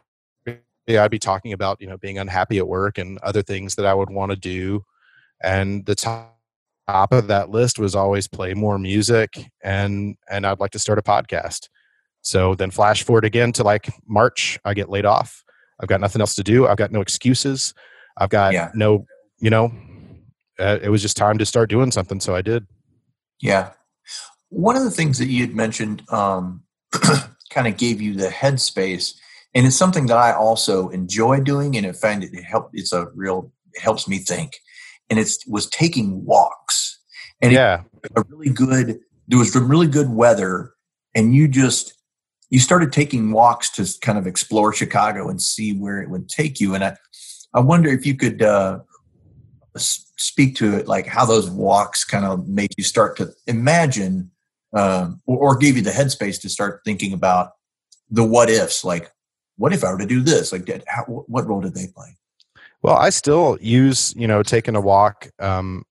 i'd 0.89 1.11
be 1.11 1.19
talking 1.19 1.53
about 1.53 1.81
you 1.81 1.87
know 1.89 1.97
being 1.97 2.19
unhappy 2.19 2.59
at 2.59 2.69
work 2.69 2.99
and 2.99 3.19
other 3.19 3.43
things 3.43 3.75
that 3.75 3.87
i 3.87 3.95
would 3.95 4.11
want 4.11 4.31
to 4.31 4.37
do 4.37 4.85
and 5.43 5.85
the 5.87 5.95
top 5.95 6.37
of 7.13 7.27
that 7.27 7.51
list 7.51 7.79
was 7.79 7.95
always 7.95 8.29
play 8.29 8.55
more 8.55 8.79
music 8.79 9.51
and 9.63 10.17
and 10.31 10.47
i'd 10.47 10.61
like 10.61 10.71
to 10.71 10.79
start 10.79 10.99
a 10.99 11.03
podcast 11.03 11.69
so 12.21 12.55
then 12.55 12.71
flash 12.71 13.03
forward 13.03 13.25
again 13.25 13.53
to 13.53 13.63
like 13.63 13.91
march 14.07 14.59
i 14.65 14.75
get 14.75 14.89
laid 14.89 15.05
off 15.05 15.45
i've 15.81 15.89
got 15.89 16.01
nothing 16.01 16.21
else 16.21 16.35
to 16.35 16.43
do 16.43 16.67
i've 16.67 16.77
got 16.77 16.93
no 16.93 17.01
excuses 17.01 17.75
i've 18.19 18.31
got 18.31 18.53
yeah. 18.53 18.71
no 18.75 19.07
you 19.39 19.51
know 19.51 19.73
uh, 20.59 20.79
it 20.83 20.89
was 20.89 21.03
just 21.03 21.17
time 21.17 21.39
to 21.39 21.47
start 21.47 21.71
doing 21.71 21.91
something 21.91 22.21
so 22.21 22.35
i 22.35 22.43
did 22.43 22.67
yeah. 23.41 23.71
One 24.51 24.77
of 24.77 24.85
the 24.85 24.91
things 24.91 25.19
that 25.19 25.27
you 25.27 25.47
had 25.47 25.55
mentioned 25.55 26.03
um, 26.11 26.63
kind 27.51 27.67
of 27.67 27.77
gave 27.77 28.01
you 28.01 28.15
the 28.15 28.29
headspace, 28.29 29.15
and 29.55 29.67
it's 29.67 29.77
something 29.77 30.07
that 30.07 30.17
I 30.17 30.33
also 30.33 30.89
enjoy 30.89 31.41
doing, 31.41 31.77
and 31.77 31.87
I 31.87 31.93
find 31.93 32.25
it 32.25 32.35
help. 32.43 32.71
It's 32.73 32.93
a 32.93 33.09
real 33.15 33.53
it 33.75 33.83
helps 33.83 34.09
me 34.09 34.19
think, 34.19 34.53
and 35.11 35.19
it 35.19 35.31
was 35.47 35.69
taking 35.69 36.25
walks. 36.25 36.99
And 37.43 37.53
yeah, 37.53 37.83
a 38.17 38.25
really 38.29 38.51
good. 38.51 38.99
There 39.29 39.39
was 39.39 39.55
really 39.55 39.87
good 39.87 40.09
weather, 40.09 40.73
and 41.15 41.35
you 41.35 41.47
just 41.47 41.93
you 42.49 42.59
started 42.59 42.93
taking 42.93 43.31
walks 43.33 43.71
to 43.73 43.87
kind 44.01 44.17
of 44.17 44.27
explore 44.27 44.73
Chicago 44.73 45.29
and 45.29 45.41
see 45.41 45.75
where 45.75 46.01
it 46.01 46.09
would 46.09 46.31
take 46.31 46.59
you. 46.59 46.75
And 46.75 46.83
I, 46.83 46.97
I 47.55 47.61
wonder 47.61 47.91
if 47.91 48.05
you 48.05 48.15
could 48.15 48.43
uh, 48.43 48.81
speak 49.77 50.57
to 50.57 50.77
it, 50.77 50.87
like 50.87 51.07
how 51.07 51.25
those 51.25 51.51
walks 51.51 52.05
kind 52.05 52.25
of 52.25 52.49
made 52.49 52.73
you 52.77 52.85
start 52.85 53.17
to 53.19 53.33
imagine 53.47 54.31
um, 54.75 55.21
or, 55.27 55.39
or 55.39 55.57
gave 55.57 55.77
you 55.77 55.83
the 55.83 55.91
headspace 55.91 56.41
to 56.43 56.49
start 56.49 56.83
thinking 56.85 57.13
about 57.13 57.53
the 58.11 58.25
what 58.25 58.51
ifs, 58.51 58.85
like 58.85 59.11
what 59.57 59.73
if 59.73 59.85
I 59.85 59.93
were 59.93 59.99
to 59.99 60.07
do 60.07 60.21
this? 60.21 60.53
Like, 60.53 60.65
did, 60.65 60.85
how, 60.87 61.05
what 61.05 61.47
role 61.47 61.61
did 61.61 61.75
they 61.75 61.87
play? 61.89 62.17
Well, 62.83 62.97
I 62.97 63.11
still 63.11 63.59
use, 63.61 64.15
you 64.17 64.29
know, 64.29 64.43
taking 64.43 64.77
a 64.77 64.81
walk 64.81 65.29
um, 65.41 65.85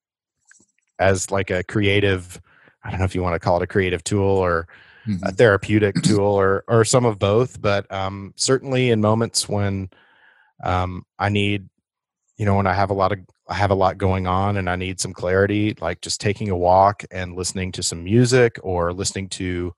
as 0.99 1.31
like 1.31 1.49
a 1.49 1.63
creative, 1.63 2.41
I 2.83 2.89
don't 2.89 2.99
know 2.99 3.05
if 3.05 3.13
you 3.13 3.21
want 3.21 3.35
to 3.35 3.39
call 3.39 3.57
it 3.57 3.63
a 3.63 3.67
creative 3.67 4.03
tool 4.03 4.23
or 4.23 4.67
mm-hmm. 5.05 5.23
a 5.25 5.31
therapeutic 5.31 6.01
tool 6.01 6.25
or, 6.25 6.63
or 6.67 6.85
some 6.85 7.03
of 7.03 7.19
both, 7.19 7.61
but 7.61 7.91
um, 7.91 8.33
certainly 8.37 8.89
in 8.89 9.01
moments 9.01 9.49
when 9.49 9.89
um, 10.63 11.03
I 11.19 11.29
need, 11.29 11.67
you 12.37 12.45
know, 12.45 12.55
when 12.55 12.67
I 12.67 12.73
have 12.73 12.89
a 12.89 12.93
lot 12.93 13.11
of 13.11 13.19
I 13.47 13.53
have 13.53 13.71
a 13.71 13.75
lot 13.75 13.97
going 13.97 14.27
on 14.27 14.57
and 14.57 14.69
I 14.69 14.75
need 14.75 14.99
some 14.99 15.13
clarity, 15.13 15.75
like 15.79 16.01
just 16.01 16.19
taking 16.19 16.49
a 16.49 16.57
walk 16.57 17.03
and 17.11 17.35
listening 17.35 17.71
to 17.73 17.83
some 17.83 18.03
music 18.03 18.59
or 18.61 18.91
listening 18.91 19.29
to, 19.29 19.73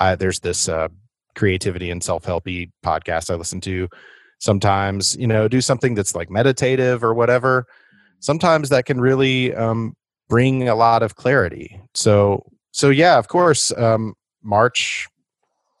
uh, 0.00 0.16
there's 0.16 0.40
this 0.40 0.68
uh, 0.68 0.88
creativity 1.36 1.90
and 1.90 2.02
self 2.02 2.24
helpy 2.24 2.70
podcast 2.84 3.30
I 3.30 3.36
listen 3.36 3.60
to 3.62 3.88
sometimes, 4.38 5.16
you 5.16 5.26
know, 5.26 5.48
do 5.48 5.60
something 5.60 5.94
that's 5.94 6.14
like 6.14 6.30
meditative 6.30 7.04
or 7.04 7.14
whatever. 7.14 7.66
Sometimes 8.20 8.68
that 8.70 8.84
can 8.84 9.00
really 9.00 9.54
um, 9.54 9.94
bring 10.28 10.68
a 10.68 10.74
lot 10.74 11.02
of 11.02 11.16
clarity. 11.16 11.80
So, 11.94 12.44
so 12.72 12.90
yeah, 12.90 13.18
of 13.18 13.28
course, 13.28 13.72
um, 13.76 14.14
March, 14.42 15.08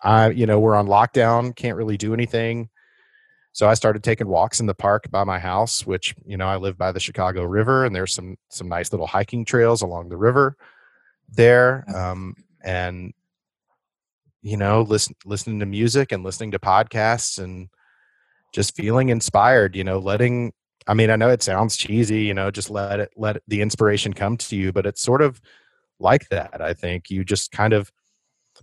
I, 0.02 0.30
you 0.30 0.46
know, 0.46 0.60
we're 0.60 0.76
on 0.76 0.86
lockdown, 0.86 1.54
can't 1.56 1.76
really 1.76 1.96
do 1.96 2.14
anything. 2.14 2.68
So 3.54 3.68
I 3.68 3.74
started 3.74 4.02
taking 4.02 4.26
walks 4.26 4.58
in 4.58 4.66
the 4.66 4.74
park 4.74 5.08
by 5.12 5.22
my 5.22 5.38
house, 5.38 5.86
which 5.86 6.12
you 6.26 6.36
know 6.36 6.48
I 6.48 6.56
live 6.56 6.76
by 6.76 6.90
the 6.90 6.98
Chicago 6.98 7.44
River, 7.44 7.84
and 7.84 7.94
there's 7.94 8.12
some 8.12 8.36
some 8.48 8.68
nice 8.68 8.92
little 8.92 9.06
hiking 9.06 9.44
trails 9.44 9.80
along 9.80 10.08
the 10.08 10.16
river 10.16 10.56
there, 11.28 11.84
um, 11.94 12.34
and 12.64 13.14
you 14.42 14.56
know 14.56 14.82
listen, 14.82 15.14
listening 15.24 15.60
to 15.60 15.66
music 15.66 16.10
and 16.10 16.24
listening 16.24 16.50
to 16.50 16.58
podcasts 16.58 17.38
and 17.42 17.68
just 18.52 18.74
feeling 18.74 19.10
inspired. 19.10 19.76
You 19.76 19.84
know, 19.84 20.00
letting 20.00 20.52
I 20.88 20.94
mean 20.94 21.10
I 21.10 21.16
know 21.16 21.30
it 21.30 21.44
sounds 21.44 21.76
cheesy, 21.76 22.22
you 22.22 22.34
know, 22.34 22.50
just 22.50 22.70
let 22.70 22.98
it 22.98 23.12
let 23.16 23.40
the 23.46 23.62
inspiration 23.62 24.14
come 24.14 24.36
to 24.36 24.56
you, 24.56 24.72
but 24.72 24.84
it's 24.84 25.00
sort 25.00 25.22
of 25.22 25.40
like 26.00 26.28
that. 26.30 26.60
I 26.60 26.74
think 26.74 27.08
you 27.08 27.22
just 27.22 27.52
kind 27.52 27.72
of 27.72 27.92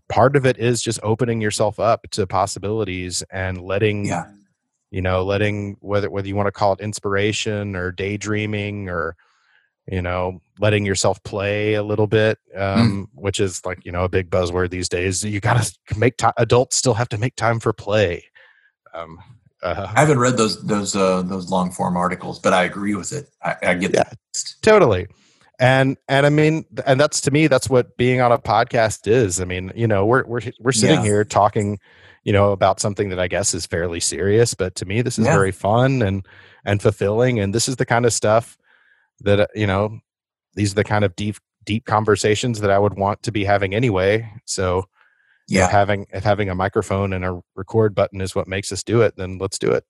part 0.09 0.35
of 0.35 0.45
it 0.45 0.57
is 0.57 0.81
just 0.81 0.99
opening 1.01 1.39
yourself 1.39 1.79
up 1.79 2.07
to 2.11 2.27
possibilities 2.27 3.23
and 3.31 3.61
letting 3.61 4.07
yeah 4.07 4.25
you 4.91 5.01
know 5.01 5.23
letting 5.23 5.77
whether 5.79 6.09
whether 6.09 6.27
you 6.27 6.35
want 6.35 6.47
to 6.47 6.51
call 6.51 6.73
it 6.73 6.81
inspiration 6.81 7.75
or 7.75 7.91
daydreaming 7.91 8.89
or 8.89 9.15
you 9.87 10.01
know 10.01 10.41
letting 10.59 10.85
yourself 10.85 11.21
play 11.23 11.73
a 11.73 11.83
little 11.83 12.07
bit 12.07 12.37
hmm. 12.53 12.61
um, 12.61 13.07
mm. 13.15 13.21
which 13.21 13.39
is 13.39 13.65
like 13.65 13.83
you 13.83 13.91
know 13.91 14.03
a 14.03 14.09
big 14.09 14.29
buzzword 14.29 14.69
these 14.69 14.89
days 14.89 15.23
you 15.23 15.39
gotta 15.39 15.71
make 15.97 16.17
time 16.17 16.33
adults 16.37 16.75
still 16.75 16.93
have 16.93 17.09
to 17.09 17.17
make 17.17 17.35
time 17.35 17.59
for 17.59 17.73
play 17.73 18.23
um, 18.93 19.17
uh, 19.63 19.87
i 19.95 19.99
haven't 20.01 20.19
read 20.19 20.37
those 20.37 20.61
those 20.65 20.95
uh, 20.95 21.21
those 21.23 21.49
long 21.49 21.71
form 21.71 21.97
articles 21.97 22.37
but 22.37 22.53
i 22.53 22.63
agree 22.63 22.93
with 22.93 23.11
it 23.11 23.29
i, 23.41 23.55
I 23.63 23.73
get 23.73 23.93
yeah, 23.93 24.03
that 24.03 24.17
totally 24.61 25.07
and 25.59 25.97
and 26.07 26.25
i 26.25 26.29
mean 26.29 26.65
and 26.85 26.99
that's 26.99 27.21
to 27.21 27.31
me 27.31 27.47
that's 27.47 27.69
what 27.69 27.95
being 27.97 28.21
on 28.21 28.31
a 28.31 28.37
podcast 28.37 29.07
is 29.07 29.39
i 29.39 29.45
mean 29.45 29.71
you 29.75 29.87
know 29.87 30.05
we're 30.05 30.25
we're 30.25 30.41
we're 30.59 30.71
sitting 30.71 30.97
yeah. 30.97 31.05
here 31.05 31.25
talking 31.25 31.79
you 32.23 32.33
know 32.33 32.51
about 32.51 32.79
something 32.79 33.09
that 33.09 33.19
i 33.19 33.27
guess 33.27 33.53
is 33.53 33.65
fairly 33.65 33.99
serious 33.99 34.53
but 34.53 34.75
to 34.75 34.85
me 34.85 35.01
this 35.01 35.17
is 35.17 35.25
yeah. 35.25 35.33
very 35.33 35.51
fun 35.51 36.01
and 36.01 36.25
and 36.65 36.81
fulfilling 36.81 37.39
and 37.39 37.55
this 37.55 37.67
is 37.67 37.77
the 37.77 37.85
kind 37.85 38.05
of 38.05 38.13
stuff 38.13 38.57
that 39.21 39.39
uh, 39.39 39.47
you 39.55 39.67
know 39.67 39.99
these 40.55 40.71
are 40.71 40.75
the 40.75 40.83
kind 40.83 41.05
of 41.05 41.15
deep 41.15 41.37
deep 41.63 41.85
conversations 41.85 42.59
that 42.59 42.71
i 42.71 42.79
would 42.79 42.97
want 42.97 43.21
to 43.23 43.31
be 43.31 43.43
having 43.43 43.73
anyway. 43.73 44.29
So 44.45 44.85
yeah. 45.47 45.67
having 45.67 46.07
if 46.11 46.23
having 46.23 46.49
a 46.49 46.55
microphone 46.55 47.13
and 47.13 47.25
a 47.25 47.41
record 47.55 47.93
button 47.93 48.21
is 48.21 48.35
what 48.35 48.47
makes 48.47 48.71
us 48.71 48.83
do 48.83 49.01
it 49.01 49.15
then 49.17 49.37
let's 49.37 49.59
do 49.59 49.71
it. 49.71 49.85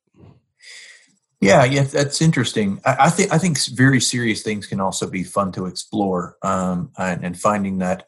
Yeah 1.40 1.64
yeah 1.64 1.84
that's 1.84 2.22
interesting. 2.22 2.80
I, 2.86 2.98
I 3.02 3.10
think 3.10 3.32
i 3.34 3.38
think 3.38 3.58
very 3.70 4.02
serious 4.02 4.42
things 4.42 4.68
can 4.68 4.80
also 4.80 5.10
be 5.10 5.24
fun 5.24 5.52
to 5.54 5.66
explore 5.66 6.38
um, 6.42 6.92
and, 6.98 7.24
and 7.24 7.40
finding 7.40 7.80
that 7.80 8.08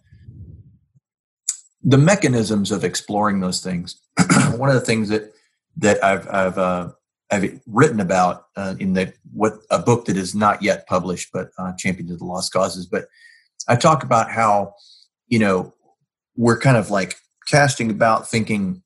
the 1.83 1.97
mechanisms 1.97 2.71
of 2.71 2.83
exploring 2.83 3.39
those 3.39 3.61
things. 3.61 3.99
one 4.55 4.69
of 4.69 4.75
the 4.75 4.81
things 4.81 5.09
that 5.09 5.33
that 5.77 6.03
I've 6.03 6.27
I've 6.29 6.57
uh, 6.57 6.89
I've 7.31 7.59
written 7.67 7.99
about 7.99 8.45
uh, 8.55 8.75
in 8.79 8.93
the 8.93 9.13
what 9.33 9.53
a 9.69 9.79
book 9.79 10.05
that 10.05 10.17
is 10.17 10.33
not 10.33 10.61
yet 10.61 10.87
published, 10.87 11.29
but 11.33 11.49
uh, 11.57 11.73
Champions 11.77 12.11
of 12.11 12.19
the 12.19 12.25
Lost 12.25 12.53
Causes. 12.53 12.85
But 12.85 13.05
I 13.67 13.75
talk 13.75 14.03
about 14.03 14.31
how 14.31 14.75
you 15.27 15.39
know 15.39 15.73
we're 16.35 16.59
kind 16.59 16.77
of 16.77 16.89
like 16.89 17.15
casting 17.47 17.91
about, 17.91 18.29
thinking, 18.29 18.81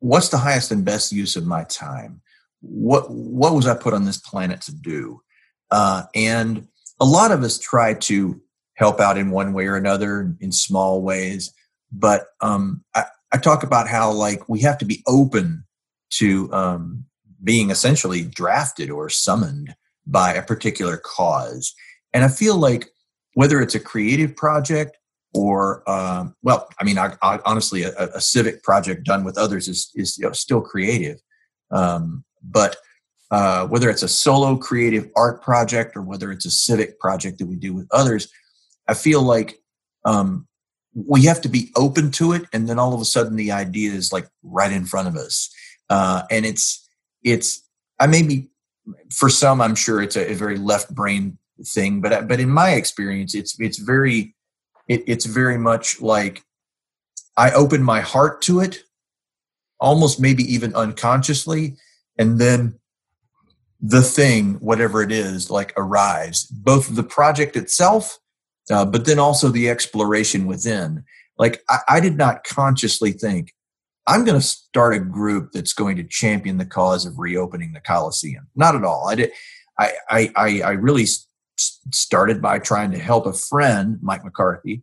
what's 0.00 0.28
the 0.28 0.38
highest 0.38 0.70
and 0.72 0.84
best 0.84 1.12
use 1.12 1.36
of 1.36 1.46
my 1.46 1.64
time? 1.64 2.20
What 2.60 3.10
what 3.10 3.54
was 3.54 3.66
I 3.66 3.74
put 3.74 3.94
on 3.94 4.04
this 4.04 4.18
planet 4.18 4.60
to 4.62 4.74
do? 4.74 5.22
Uh, 5.70 6.04
and 6.14 6.66
a 7.00 7.04
lot 7.04 7.30
of 7.30 7.42
us 7.42 7.58
try 7.58 7.94
to 7.94 8.40
help 8.76 9.00
out 9.00 9.18
in 9.18 9.30
one 9.30 9.52
way 9.52 9.66
or 9.66 9.76
another 9.76 10.34
in 10.40 10.52
small 10.52 11.02
ways. 11.02 11.52
But 11.92 12.26
um, 12.40 12.84
I, 12.94 13.04
I, 13.32 13.38
talk 13.38 13.62
about 13.62 13.88
how 13.88 14.12
like 14.12 14.48
we 14.48 14.60
have 14.60 14.78
to 14.78 14.84
be 14.84 15.02
open 15.06 15.64
to 16.10 16.52
um, 16.52 17.04
being 17.42 17.70
essentially 17.70 18.22
drafted 18.22 18.90
or 18.90 19.08
summoned 19.08 19.74
by 20.06 20.34
a 20.34 20.42
particular 20.42 20.96
cause. 20.96 21.74
And 22.12 22.24
I 22.24 22.28
feel 22.28 22.56
like 22.56 22.88
whether 23.34 23.60
it's 23.60 23.74
a 23.74 23.80
creative 23.80 24.36
project 24.36 24.96
or 25.34 25.88
um, 25.90 26.34
well, 26.42 26.68
I 26.80 26.84
mean, 26.84 26.98
I, 26.98 27.14
I, 27.22 27.38
honestly, 27.44 27.82
a, 27.82 27.92
a, 28.14 28.20
civic 28.20 28.62
project 28.62 29.04
done 29.04 29.22
with 29.22 29.36
others 29.36 29.68
is 29.68 29.90
is 29.94 30.16
you 30.16 30.24
know, 30.24 30.32
still 30.32 30.62
creative. 30.62 31.20
Um, 31.70 32.24
but 32.42 32.76
uh, 33.30 33.66
whether 33.66 33.90
it's 33.90 34.02
a 34.02 34.08
solo 34.08 34.56
creative 34.56 35.10
art 35.14 35.42
project 35.42 35.96
or 35.96 36.02
whether 36.02 36.32
it's 36.32 36.46
a 36.46 36.50
civic 36.50 36.98
project 37.00 37.38
that 37.38 37.46
we 37.46 37.56
do 37.56 37.74
with 37.74 37.86
others, 37.90 38.28
I 38.88 38.94
feel 38.94 39.22
like 39.22 39.58
um, 40.04 40.46
we 40.94 41.24
have 41.24 41.40
to 41.42 41.48
be 41.48 41.70
open 41.76 42.10
to 42.12 42.32
it, 42.32 42.44
and 42.52 42.68
then 42.68 42.78
all 42.78 42.94
of 42.94 43.00
a 43.00 43.04
sudden 43.04 43.36
the 43.36 43.52
idea 43.52 43.92
is 43.92 44.12
like 44.12 44.28
right 44.42 44.72
in 44.72 44.86
front 44.86 45.08
of 45.08 45.16
us, 45.16 45.52
uh, 45.90 46.22
and 46.30 46.46
it's 46.46 46.88
it's 47.22 47.62
I 47.98 48.06
maybe 48.06 48.48
for 49.10 49.28
some 49.28 49.60
I'm 49.60 49.74
sure 49.74 50.00
it's 50.00 50.16
a, 50.16 50.32
a 50.32 50.34
very 50.34 50.56
left 50.56 50.94
brain 50.94 51.38
thing, 51.64 52.00
but 52.00 52.28
but 52.28 52.40
in 52.40 52.50
my 52.50 52.70
experience 52.70 53.34
it's 53.34 53.58
it's 53.60 53.78
very 53.78 54.34
it, 54.88 55.04
it's 55.06 55.26
very 55.26 55.58
much 55.58 56.00
like 56.00 56.44
I 57.36 57.50
open 57.50 57.82
my 57.82 58.00
heart 58.00 58.40
to 58.42 58.60
it, 58.60 58.84
almost 59.80 60.20
maybe 60.20 60.42
even 60.44 60.74
unconsciously, 60.74 61.76
and 62.16 62.38
then 62.38 62.78
the 63.80 64.02
thing, 64.02 64.54
whatever 64.54 65.02
it 65.02 65.12
is, 65.12 65.50
like 65.50 65.74
arrives. 65.76 66.46
Both 66.46 66.94
the 66.94 67.02
project 67.02 67.56
itself 67.56 68.18
uh, 68.70 68.84
but 68.84 69.04
then 69.04 69.18
also 69.18 69.48
the 69.48 69.68
exploration 69.68 70.46
within. 70.46 71.04
Like 71.38 71.62
I, 71.68 71.78
I 71.88 72.00
did 72.00 72.16
not 72.16 72.44
consciously 72.44 73.12
think 73.12 73.52
I'm 74.06 74.24
going 74.24 74.38
to 74.38 74.46
start 74.46 74.94
a 74.94 75.00
group 75.00 75.52
that's 75.52 75.72
going 75.72 75.96
to 75.96 76.04
champion 76.04 76.58
the 76.58 76.66
cause 76.66 77.06
of 77.06 77.18
reopening 77.18 77.72
the 77.72 77.80
Coliseum. 77.80 78.48
Not 78.54 78.76
at 78.76 78.84
all. 78.84 79.08
I 79.08 79.14
did. 79.16 79.32
I 79.78 79.92
I 80.08 80.32
I, 80.36 80.60
I 80.60 80.70
really 80.72 81.06
started 81.92 82.40
by 82.40 82.58
trying 82.58 82.92
to 82.92 82.98
help 82.98 83.26
a 83.26 83.32
friend, 83.32 83.98
Mike 84.02 84.24
McCarthy, 84.24 84.82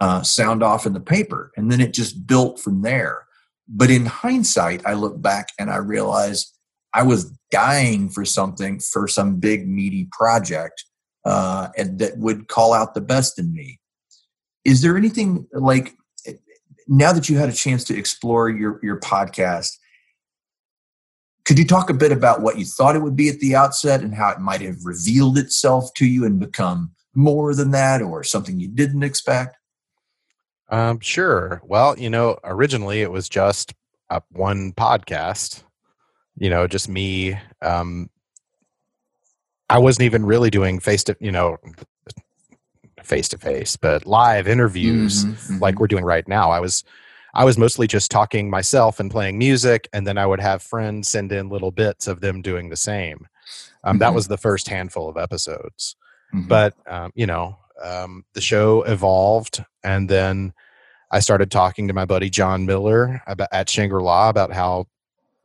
uh, 0.00 0.22
sound 0.22 0.62
off 0.62 0.86
in 0.86 0.92
the 0.92 1.00
paper. 1.00 1.50
And 1.56 1.70
then 1.70 1.80
it 1.80 1.92
just 1.92 2.26
built 2.26 2.60
from 2.60 2.82
there. 2.82 3.26
But 3.68 3.90
in 3.90 4.06
hindsight, 4.06 4.84
I 4.86 4.94
look 4.94 5.20
back 5.20 5.48
and 5.58 5.70
I 5.70 5.76
realize 5.76 6.52
I 6.92 7.02
was 7.04 7.32
dying 7.50 8.08
for 8.08 8.24
something, 8.24 8.80
for 8.80 9.06
some 9.06 9.36
big, 9.36 9.68
meaty 9.68 10.08
project 10.10 10.84
uh, 11.24 11.68
and 11.76 11.98
that 11.98 12.18
would 12.18 12.48
call 12.48 12.72
out 12.72 12.94
the 12.94 13.00
best 13.00 13.38
in 13.38 13.52
me. 13.52 13.78
Is 14.64 14.82
there 14.82 14.96
anything 14.96 15.46
like 15.52 15.94
now 16.86 17.12
that 17.12 17.28
you 17.28 17.38
had 17.38 17.48
a 17.48 17.52
chance 17.52 17.84
to 17.84 17.96
explore 17.96 18.48
your, 18.50 18.80
your 18.82 18.98
podcast? 19.00 19.76
Could 21.44 21.58
you 21.58 21.66
talk 21.66 21.90
a 21.90 21.94
bit 21.94 22.12
about 22.12 22.42
what 22.42 22.58
you 22.58 22.64
thought 22.64 22.96
it 22.96 23.02
would 23.02 23.16
be 23.16 23.28
at 23.28 23.40
the 23.40 23.56
outset 23.56 24.02
and 24.02 24.14
how 24.14 24.30
it 24.30 24.40
might 24.40 24.60
have 24.60 24.84
revealed 24.84 25.38
itself 25.38 25.92
to 25.94 26.06
you 26.06 26.24
and 26.24 26.38
become 26.38 26.92
more 27.14 27.54
than 27.54 27.70
that 27.72 28.02
or 28.02 28.22
something 28.22 28.60
you 28.60 28.68
didn't 28.68 29.02
expect? 29.02 29.56
Um, 30.68 31.00
sure. 31.00 31.60
Well, 31.64 31.98
you 31.98 32.10
know, 32.10 32.38
originally 32.44 33.02
it 33.02 33.10
was 33.10 33.28
just 33.28 33.74
a, 34.10 34.22
one 34.30 34.72
podcast, 34.72 35.64
you 36.36 36.50
know, 36.50 36.66
just 36.66 36.88
me. 36.88 37.36
Um, 37.60 38.10
I 39.70 39.78
wasn't 39.78 40.02
even 40.02 40.26
really 40.26 40.50
doing 40.50 40.80
face 40.80 41.04
to, 41.04 41.16
you 41.20 41.30
know, 41.30 41.56
face 43.04 43.28
to 43.28 43.38
face, 43.38 43.76
but 43.76 44.04
live 44.04 44.48
interviews 44.48 45.24
mm-hmm, 45.24 45.32
mm-hmm. 45.32 45.62
like 45.62 45.78
we're 45.78 45.86
doing 45.86 46.04
right 46.04 46.26
now. 46.26 46.50
I 46.50 46.58
was, 46.58 46.82
I 47.34 47.44
was 47.44 47.56
mostly 47.56 47.86
just 47.86 48.10
talking 48.10 48.50
myself 48.50 48.98
and 48.98 49.10
playing 49.10 49.38
music, 49.38 49.88
and 49.92 50.06
then 50.06 50.18
I 50.18 50.26
would 50.26 50.40
have 50.40 50.60
friends 50.62 51.08
send 51.08 51.30
in 51.30 51.48
little 51.48 51.70
bits 51.70 52.08
of 52.08 52.20
them 52.20 52.42
doing 52.42 52.68
the 52.68 52.76
same. 52.76 53.28
Um, 53.84 53.94
mm-hmm. 53.94 53.98
That 54.00 54.14
was 54.14 54.26
the 54.26 54.36
first 54.36 54.68
handful 54.68 55.08
of 55.08 55.16
episodes, 55.16 55.94
mm-hmm. 56.34 56.48
but 56.48 56.74
um, 56.88 57.12
you 57.14 57.26
know, 57.26 57.56
um, 57.82 58.24
the 58.34 58.40
show 58.40 58.82
evolved, 58.82 59.64
and 59.84 60.08
then 60.08 60.52
I 61.12 61.20
started 61.20 61.50
talking 61.50 61.88
to 61.88 61.94
my 61.94 62.04
buddy 62.04 62.28
John 62.28 62.66
Miller 62.66 63.22
about, 63.26 63.48
at 63.52 63.70
Shangri 63.70 64.02
La 64.02 64.28
about 64.28 64.52
how, 64.52 64.86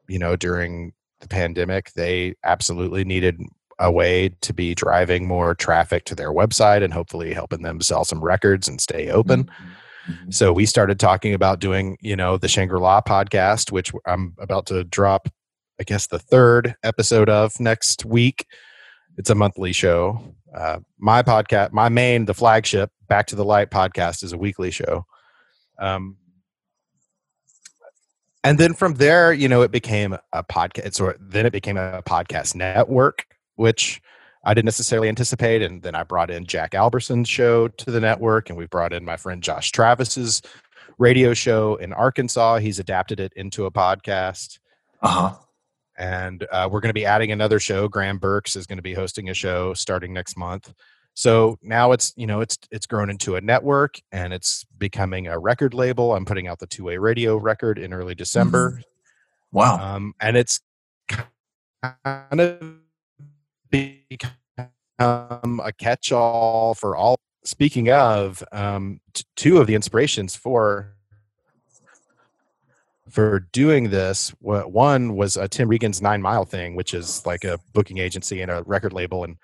you 0.07 0.19
know, 0.19 0.35
during 0.35 0.93
the 1.21 1.27
pandemic, 1.27 1.93
they 1.93 2.35
absolutely 2.43 3.03
needed 3.03 3.39
a 3.79 3.91
way 3.91 4.29
to 4.41 4.53
be 4.53 4.73
driving 4.73 5.27
more 5.27 5.53
traffic 5.53 6.05
to 6.05 6.15
their 6.15 6.31
website 6.31 6.83
and 6.83 6.93
hopefully 6.93 7.33
helping 7.33 7.61
them 7.61 7.81
sell 7.81 8.05
some 8.05 8.23
records 8.23 8.67
and 8.67 8.79
stay 8.79 9.09
open. 9.09 9.45
Mm-hmm. 9.45 10.11
mm-hmm. 10.11 10.31
So 10.31 10.53
we 10.53 10.65
started 10.65 10.99
talking 10.99 11.33
about 11.33 11.59
doing, 11.59 11.97
you 12.01 12.15
know, 12.15 12.37
the 12.37 12.47
Shangri 12.47 12.79
La 12.79 13.01
podcast, 13.01 13.71
which 13.71 13.91
I'm 14.05 14.35
about 14.39 14.65
to 14.67 14.83
drop, 14.83 15.27
I 15.79 15.83
guess, 15.83 16.07
the 16.07 16.19
third 16.19 16.75
episode 16.83 17.29
of 17.29 17.59
next 17.59 18.05
week. 18.05 18.45
It's 19.17 19.29
a 19.29 19.35
monthly 19.35 19.73
show. 19.73 20.35
Uh, 20.53 20.79
my 20.97 21.21
podcast, 21.21 21.71
my 21.73 21.89
main, 21.89 22.25
the 22.25 22.33
flagship, 22.33 22.91
Back 23.07 23.27
to 23.27 23.35
the 23.35 23.45
Light 23.45 23.71
podcast, 23.71 24.23
is 24.23 24.31
a 24.31 24.37
weekly 24.37 24.71
show. 24.71 25.05
Um, 25.79 26.17
and 28.45 28.57
then 28.57 28.73
from 28.73 28.93
there, 28.93 29.33
you 29.33 29.49
know, 29.49 29.63
it 29.63 29.71
became 29.71 30.15
a 30.31 30.43
podcast. 30.43 31.01
Or 31.01 31.17
then 31.19 31.45
it 31.45 31.51
became 31.51 31.77
a 31.77 32.03
podcast 32.03 32.55
network, 32.55 33.25
which 33.55 34.01
I 34.43 34.53
didn't 34.53 34.65
necessarily 34.65 35.09
anticipate. 35.09 35.61
And 35.61 35.81
then 35.81 35.95
I 35.95 36.03
brought 36.03 36.29
in 36.29 36.45
Jack 36.45 36.75
Alberson's 36.75 37.27
show 37.27 37.67
to 37.67 37.91
the 37.91 37.99
network, 37.99 38.49
and 38.49 38.57
we 38.57 38.67
brought 38.67 38.93
in 38.93 39.03
my 39.03 39.17
friend 39.17 39.41
Josh 39.41 39.71
Travis's 39.71 40.41
radio 40.97 41.33
show 41.33 41.75
in 41.75 41.93
Arkansas. 41.93 42.57
He's 42.57 42.79
adapted 42.79 43.19
it 43.19 43.33
into 43.35 43.65
a 43.65 43.71
podcast. 43.71 44.59
Uh 45.01 45.07
huh. 45.07 45.35
And 45.97 46.45
uh, 46.51 46.67
we're 46.69 46.81
going 46.81 46.89
to 46.89 46.93
be 46.93 47.05
adding 47.05 47.31
another 47.31 47.59
show. 47.59 47.87
Graham 47.87 48.17
Burks 48.17 48.55
is 48.55 48.65
going 48.65 48.77
to 48.77 48.83
be 48.83 48.93
hosting 48.93 49.29
a 49.29 49.33
show 49.33 49.73
starting 49.73 50.13
next 50.13 50.37
month. 50.37 50.73
So 51.15 51.57
now 51.63 51.93
it's 51.93 52.13
you 52.17 52.27
know 52.27 52.41
it's 52.41 52.57
it's 52.71 52.85
grown 52.85 53.09
into 53.09 53.37
a 53.37 53.41
network 53.41 53.99
and 54.11 54.33
it's 54.33 54.65
becoming 54.77 55.27
a 55.27 55.39
record 55.39 55.73
label. 55.73 56.13
I'm 56.13 56.25
putting 56.25 56.47
out 56.47 56.59
the 56.59 56.67
two 56.67 56.83
way 56.83 56.97
radio 56.97 57.37
record 57.37 57.79
in 57.79 57.93
early 57.93 58.15
December. 58.15 58.71
Mm-hmm. 58.71 59.57
Wow! 59.57 59.95
Um, 59.95 60.13
and 60.19 60.35
it's 60.35 60.59
kind 61.07 62.41
of 62.41 62.61
become 64.09 65.59
a 65.63 65.71
catch 65.77 66.11
all 66.11 66.73
for 66.73 66.95
all. 66.95 67.17
Speaking 67.43 67.91
of, 67.91 68.43
um, 68.51 68.99
t- 69.13 69.23
two 69.35 69.57
of 69.57 69.67
the 69.67 69.75
inspirations 69.75 70.35
for 70.35 70.95
for 73.09 73.47
doing 73.53 73.91
this 73.91 74.31
one 74.41 75.15
was 75.15 75.37
uh, 75.37 75.47
tim 75.47 75.69
regan's 75.69 76.01
nine 76.01 76.21
mile 76.21 76.43
thing 76.43 76.75
which 76.75 76.93
is 76.93 77.25
like 77.25 77.43
a 77.43 77.59
booking 77.71 77.99
agency 77.99 78.41
and 78.41 78.49
a 78.49 78.63
record 78.63 78.91
label 78.91 79.23
and 79.23 79.37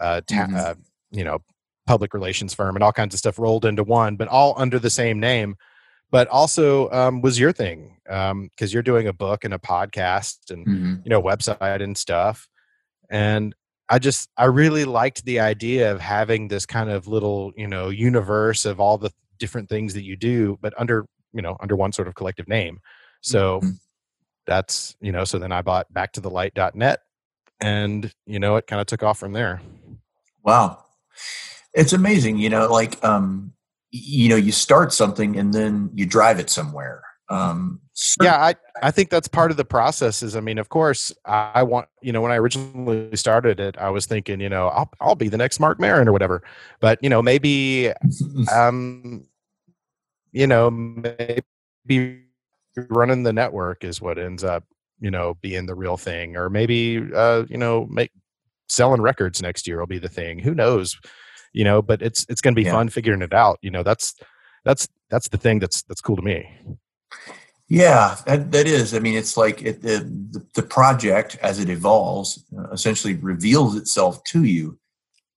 uh, 0.00 0.20
ta- 0.26 0.46
mm-hmm. 0.46 0.56
uh, 0.56 0.74
you 1.10 1.22
know 1.22 1.38
public 1.86 2.14
relations 2.14 2.54
firm 2.54 2.74
and 2.74 2.82
all 2.82 2.90
kinds 2.90 3.14
of 3.14 3.18
stuff 3.18 3.38
rolled 3.38 3.64
into 3.64 3.84
one 3.84 4.16
but 4.16 4.28
all 4.28 4.54
under 4.56 4.78
the 4.78 4.90
same 4.90 5.20
name 5.20 5.54
but 6.10 6.26
also 6.28 6.90
um, 6.90 7.20
was 7.20 7.38
your 7.38 7.52
thing 7.52 7.96
because 8.04 8.30
um, 8.30 8.50
you're 8.58 8.82
doing 8.82 9.06
a 9.06 9.12
book 9.12 9.44
and 9.44 9.54
a 9.54 9.58
podcast 9.58 10.50
and 10.50 10.66
mm-hmm. 10.66 10.94
you 11.04 11.10
know 11.10 11.22
website 11.22 11.82
and 11.82 11.96
stuff 11.96 12.48
and 13.10 13.54
i 13.88 13.98
just 13.98 14.28
i 14.36 14.44
really 14.44 14.84
liked 14.84 15.24
the 15.24 15.40
idea 15.40 15.92
of 15.92 16.00
having 16.00 16.48
this 16.48 16.66
kind 16.66 16.90
of 16.90 17.06
little 17.06 17.52
you 17.56 17.66
know 17.66 17.88
universe 17.88 18.64
of 18.64 18.80
all 18.80 18.98
the 18.98 19.10
different 19.38 19.68
things 19.68 19.94
that 19.94 20.04
you 20.04 20.16
do 20.16 20.58
but 20.60 20.72
under 20.78 21.06
you 21.32 21.42
know 21.42 21.56
under 21.60 21.76
one 21.76 21.92
sort 21.92 22.08
of 22.08 22.14
collective 22.14 22.48
name 22.48 22.78
so 23.20 23.58
mm-hmm. 23.58 23.70
that's 24.46 24.96
you 25.00 25.12
know 25.12 25.24
so 25.24 25.38
then 25.38 25.52
i 25.52 25.62
bought 25.62 25.92
back 25.92 26.12
to 26.12 26.20
the 26.20 26.30
light.net 26.30 27.00
and 27.60 28.12
you 28.26 28.38
know 28.38 28.56
it 28.56 28.66
kind 28.66 28.80
of 28.80 28.86
took 28.86 29.02
off 29.02 29.18
from 29.18 29.32
there 29.32 29.60
wow 30.42 30.82
it's 31.74 31.92
amazing, 31.92 32.38
you 32.38 32.50
know, 32.50 32.70
like 32.70 33.02
um, 33.04 33.52
you 33.90 34.28
know, 34.28 34.36
you 34.36 34.52
start 34.52 34.92
something 34.92 35.38
and 35.38 35.52
then 35.52 35.90
you 35.94 36.06
drive 36.06 36.38
it 36.38 36.50
somewhere. 36.50 37.02
Um, 37.28 37.80
yeah, 38.22 38.36
I 38.36 38.54
I 38.82 38.90
think 38.90 39.10
that's 39.10 39.28
part 39.28 39.50
of 39.50 39.56
the 39.56 39.64
process. 39.64 40.22
Is 40.22 40.34
I 40.34 40.40
mean, 40.40 40.58
of 40.58 40.68
course, 40.68 41.12
I 41.24 41.62
want 41.62 41.88
you 42.00 42.12
know 42.12 42.20
when 42.20 42.32
I 42.32 42.36
originally 42.36 43.14
started 43.16 43.60
it, 43.60 43.76
I 43.78 43.90
was 43.90 44.06
thinking, 44.06 44.40
you 44.40 44.48
know, 44.48 44.68
I'll 44.68 44.90
I'll 45.00 45.14
be 45.14 45.28
the 45.28 45.36
next 45.36 45.60
Marc 45.60 45.78
Maron 45.78 46.08
or 46.08 46.12
whatever. 46.12 46.42
But 46.80 46.98
you 47.02 47.10
know, 47.10 47.20
maybe, 47.20 47.92
um, 48.52 49.26
you 50.32 50.46
know, 50.46 50.70
maybe 50.70 52.22
running 52.88 53.22
the 53.22 53.32
network 53.32 53.84
is 53.84 54.00
what 54.00 54.18
ends 54.18 54.42
up 54.42 54.64
you 55.00 55.10
know 55.10 55.34
being 55.42 55.66
the 55.66 55.74
real 55.74 55.98
thing, 55.98 56.36
or 56.36 56.48
maybe 56.48 57.02
uh, 57.14 57.44
you 57.48 57.58
know 57.58 57.86
make 57.90 58.12
selling 58.68 59.02
records 59.02 59.42
next 59.42 59.66
year 59.66 59.78
will 59.78 59.86
be 59.86 59.98
the 59.98 60.08
thing. 60.08 60.38
Who 60.38 60.54
knows? 60.54 60.98
You 61.52 61.64
know, 61.64 61.82
but 61.82 62.00
it's 62.00 62.24
it's 62.30 62.40
going 62.40 62.54
to 62.54 62.60
be 62.60 62.64
yeah. 62.64 62.72
fun 62.72 62.88
figuring 62.88 63.20
it 63.20 63.34
out. 63.34 63.58
You 63.60 63.70
know, 63.70 63.82
that's 63.82 64.14
that's 64.64 64.88
that's 65.10 65.28
the 65.28 65.36
thing 65.36 65.58
that's 65.58 65.82
that's 65.82 66.00
cool 66.00 66.16
to 66.16 66.22
me. 66.22 66.48
Yeah, 67.72 68.16
that, 68.26 68.52
that 68.52 68.66
is. 68.66 68.92
I 68.92 68.98
mean, 68.98 69.16
it's 69.16 69.38
like 69.38 69.62
it, 69.62 69.80
the, 69.80 70.44
the 70.54 70.62
project 70.62 71.38
as 71.40 71.58
it 71.58 71.70
evolves 71.70 72.44
uh, 72.54 72.68
essentially 72.70 73.14
reveals 73.14 73.76
itself 73.76 74.22
to 74.24 74.44
you. 74.44 74.78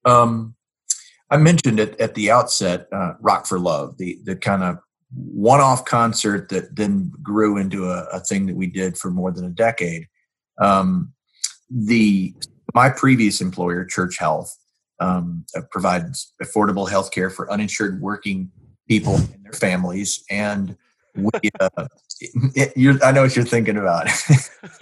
Um, 0.04 0.54
I 1.32 1.38
mentioned 1.38 1.80
it 1.80 1.98
at 1.98 2.14
the 2.14 2.32
outset, 2.32 2.90
uh, 2.92 3.14
Rock 3.22 3.46
for 3.46 3.58
Love, 3.58 3.98
the 3.98 4.20
the 4.26 4.36
kind 4.36 4.64
of 4.64 4.80
one-off 5.14 5.86
concert 5.86 6.50
that 6.50 6.76
then 6.76 7.10
grew 7.24 7.56
into 7.56 7.90
a, 7.90 8.04
a, 8.12 8.20
thing 8.20 8.48
that 8.48 8.58
we 8.58 8.68
did 8.68 8.98
for 8.98 9.10
more 9.10 9.32
than 9.32 9.46
a 9.46 9.50
decade. 9.50 10.10
Um, 10.60 11.14
the 11.70 12.36
my 12.74 12.90
previous 12.90 13.40
employer, 13.40 13.86
Church 13.86 14.18
Health, 14.18 14.54
um, 15.00 15.46
uh, 15.56 15.62
provides 15.72 16.34
affordable 16.44 16.90
health 16.90 17.12
care 17.12 17.30
for 17.30 17.50
uninsured 17.50 18.02
working 18.02 18.52
people 18.90 19.16
and 19.16 19.46
their 19.46 19.54
families. 19.54 20.22
And 20.30 20.76
we, 21.16 21.32
uh, 21.60 21.70
it, 22.56 23.04
I 23.04 23.12
know 23.12 23.24
what 23.24 23.36
you're 23.36 23.46
thinking 23.46 23.78
about. 23.78 24.08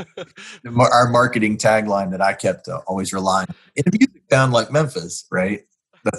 Our 0.80 1.10
marketing 1.10 1.58
tagline 1.58 2.12
that 2.12 2.22
I 2.22 2.34
kept 2.34 2.68
uh, 2.68 2.82
always 2.88 3.14
relying 3.14 3.48
on. 3.50 3.56
in 3.76 3.84
a 3.88 3.92
music 3.98 4.28
town 4.30 4.52
like 4.52 4.72
Memphis, 4.72 5.26
right? 5.32 5.62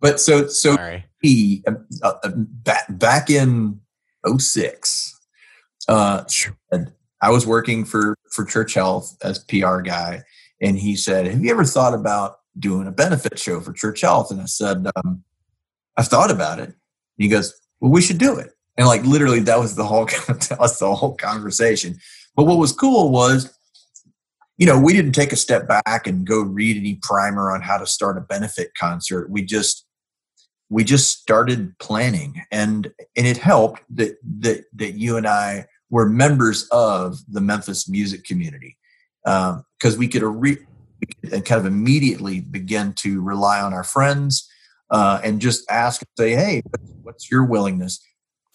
but 0.00 0.18
so 0.18 0.46
so 0.46 0.74
Sorry. 0.76 1.04
he 1.20 1.62
uh, 1.66 1.74
uh, 2.02 2.30
back, 2.34 2.86
back 2.88 3.28
in 3.28 3.80
06 4.38 5.14
uh, 5.88 6.24
I 7.20 7.30
was 7.30 7.46
working 7.46 7.84
for 7.84 8.16
for 8.30 8.44
Church 8.44 8.74
Health 8.74 9.16
as 9.22 9.38
PR 9.38 9.80
guy, 9.80 10.22
and 10.60 10.78
he 10.78 10.96
said, 10.96 11.26
"Have 11.26 11.42
you 11.42 11.50
ever 11.50 11.64
thought 11.64 11.94
about 11.94 12.40
doing 12.58 12.86
a 12.86 12.92
benefit 12.92 13.38
show 13.38 13.60
for 13.60 13.72
Church 13.72 14.00
Health?" 14.00 14.30
And 14.30 14.40
I 14.40 14.46
said, 14.46 14.86
um, 14.96 15.24
"I've 15.96 16.08
thought 16.08 16.30
about 16.30 16.58
it." 16.58 16.74
He 17.16 17.28
goes, 17.28 17.54
"Well, 17.80 17.92
we 17.92 18.02
should 18.02 18.18
do 18.18 18.36
it." 18.36 18.50
And 18.76 18.86
like 18.86 19.04
literally, 19.04 19.40
that 19.40 19.58
was 19.58 19.76
the 19.76 19.84
whole 19.84 20.06
that 20.28 20.56
was 20.58 20.78
the 20.78 20.94
whole 20.94 21.14
conversation. 21.14 21.98
But 22.36 22.44
what 22.44 22.58
was 22.58 22.72
cool 22.72 23.10
was, 23.10 23.56
you 24.58 24.66
know, 24.66 24.78
we 24.78 24.92
didn't 24.92 25.12
take 25.12 25.32
a 25.32 25.36
step 25.36 25.68
back 25.68 26.06
and 26.06 26.26
go 26.26 26.42
read 26.42 26.76
any 26.76 26.98
primer 27.02 27.52
on 27.52 27.62
how 27.62 27.78
to 27.78 27.86
start 27.86 28.18
a 28.18 28.22
benefit 28.22 28.72
concert. 28.78 29.30
We 29.30 29.42
just 29.42 29.86
we 30.70 30.82
just 30.82 31.18
started 31.20 31.78
planning, 31.78 32.42
and 32.50 32.90
and 33.16 33.26
it 33.26 33.36
helped 33.36 33.82
that 33.90 34.16
that 34.40 34.64
that 34.74 34.92
you 34.92 35.16
and 35.16 35.26
I 35.26 35.66
were 35.90 36.08
members 36.08 36.66
of 36.72 37.18
the 37.28 37.40
Memphis 37.40 37.88
music 37.88 38.24
community 38.24 38.76
because 39.22 39.94
um, 39.94 39.98
we 39.98 40.08
could 40.08 40.22
re- 40.22 40.58
and 41.32 41.44
kind 41.44 41.60
of 41.60 41.66
immediately 41.66 42.40
begin 42.40 42.92
to 42.94 43.22
rely 43.22 43.60
on 43.60 43.72
our 43.72 43.84
friends 43.84 44.48
uh, 44.94 45.20
and 45.24 45.40
just 45.40 45.68
ask 45.68 46.02
and 46.02 46.08
say, 46.16 46.34
hey, 46.34 46.62
what's 47.02 47.28
your 47.28 47.44
willingness? 47.44 48.00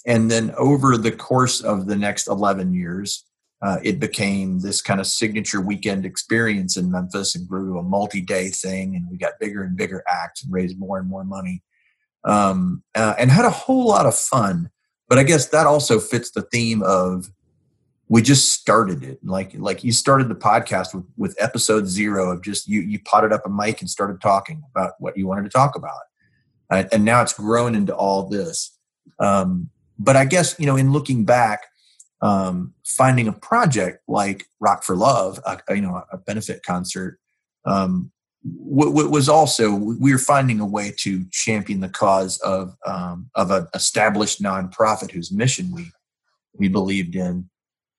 And 0.05 0.31
then 0.31 0.53
over 0.57 0.95
the 0.95 1.11
course 1.11 1.59
of 1.59 1.85
the 1.85 1.97
next 1.97 2.29
11 2.29 2.73
years, 2.73 3.25
uh, 3.61 3.79
it 3.83 3.99
became 3.99 4.61
this 4.61 4.81
kind 4.81 5.01
of 5.01 5.07
signature 5.07 5.59
weekend 5.59 6.05
experience 6.05 6.77
in 6.77 6.89
Memphis 6.89 7.35
and 7.35 7.45
grew 7.45 7.73
to 7.73 7.79
a 7.79 7.83
multi 7.83 8.21
day 8.21 8.47
thing. 8.47 8.95
And 8.95 9.05
we 9.11 9.17
got 9.17 9.33
bigger 9.37 9.63
and 9.63 9.75
bigger 9.75 10.01
acts 10.07 10.41
and 10.41 10.53
raised 10.53 10.79
more 10.79 10.97
and 10.97 11.09
more 11.09 11.25
money 11.25 11.61
um, 12.23 12.83
uh, 12.95 13.15
and 13.19 13.29
had 13.29 13.43
a 13.43 13.49
whole 13.49 13.85
lot 13.85 14.05
of 14.05 14.15
fun. 14.15 14.69
But 15.09 15.19
I 15.19 15.23
guess 15.23 15.47
that 15.49 15.67
also 15.67 15.99
fits 15.99 16.31
the 16.31 16.43
theme 16.43 16.81
of 16.83 17.29
we 18.07 18.21
just 18.21 18.53
started 18.53 19.03
it 19.03 19.19
like 19.23 19.53
like 19.55 19.83
you 19.83 19.91
started 19.91 20.29
the 20.29 20.35
podcast 20.35 20.95
with, 20.95 21.05
with 21.17 21.35
episode 21.37 21.85
zero 21.85 22.31
of 22.31 22.41
just 22.41 22.67
you 22.67 22.81
you 22.81 22.99
potted 23.01 23.31
up 23.31 23.45
a 23.45 23.49
mic 23.49 23.81
and 23.81 23.89
started 23.89 24.19
talking 24.19 24.63
about 24.71 24.93
what 24.99 25.15
you 25.15 25.27
wanted 25.27 25.43
to 25.43 25.49
talk 25.49 25.75
about 25.75 25.99
uh, 26.69 26.83
and 26.91 27.05
now 27.05 27.21
it's 27.21 27.33
grown 27.33 27.75
into 27.75 27.95
all 27.95 28.27
this 28.27 28.77
um, 29.19 29.69
but 29.97 30.15
i 30.15 30.25
guess 30.25 30.55
you 30.59 30.65
know 30.65 30.75
in 30.75 30.91
looking 30.91 31.25
back 31.25 31.65
um, 32.21 32.73
finding 32.85 33.27
a 33.27 33.33
project 33.33 34.03
like 34.07 34.45
rock 34.59 34.83
for 34.83 34.95
love 34.95 35.39
a, 35.45 35.75
you 35.75 35.81
know 35.81 36.03
a 36.11 36.17
benefit 36.17 36.63
concert 36.63 37.19
um, 37.65 38.11
w- 38.43 38.91
w- 38.91 39.09
was 39.09 39.29
also 39.29 39.73
we 39.73 40.11
were 40.11 40.17
finding 40.17 40.59
a 40.59 40.65
way 40.65 40.93
to 40.97 41.23
champion 41.31 41.79
the 41.79 41.89
cause 41.89 42.39
of 42.39 42.75
um, 42.85 43.29
of 43.35 43.51
an 43.51 43.67
established 43.73 44.41
nonprofit 44.41 45.11
whose 45.11 45.31
mission 45.31 45.71
we 45.73 45.91
we 46.57 46.67
believed 46.67 47.15
in 47.15 47.49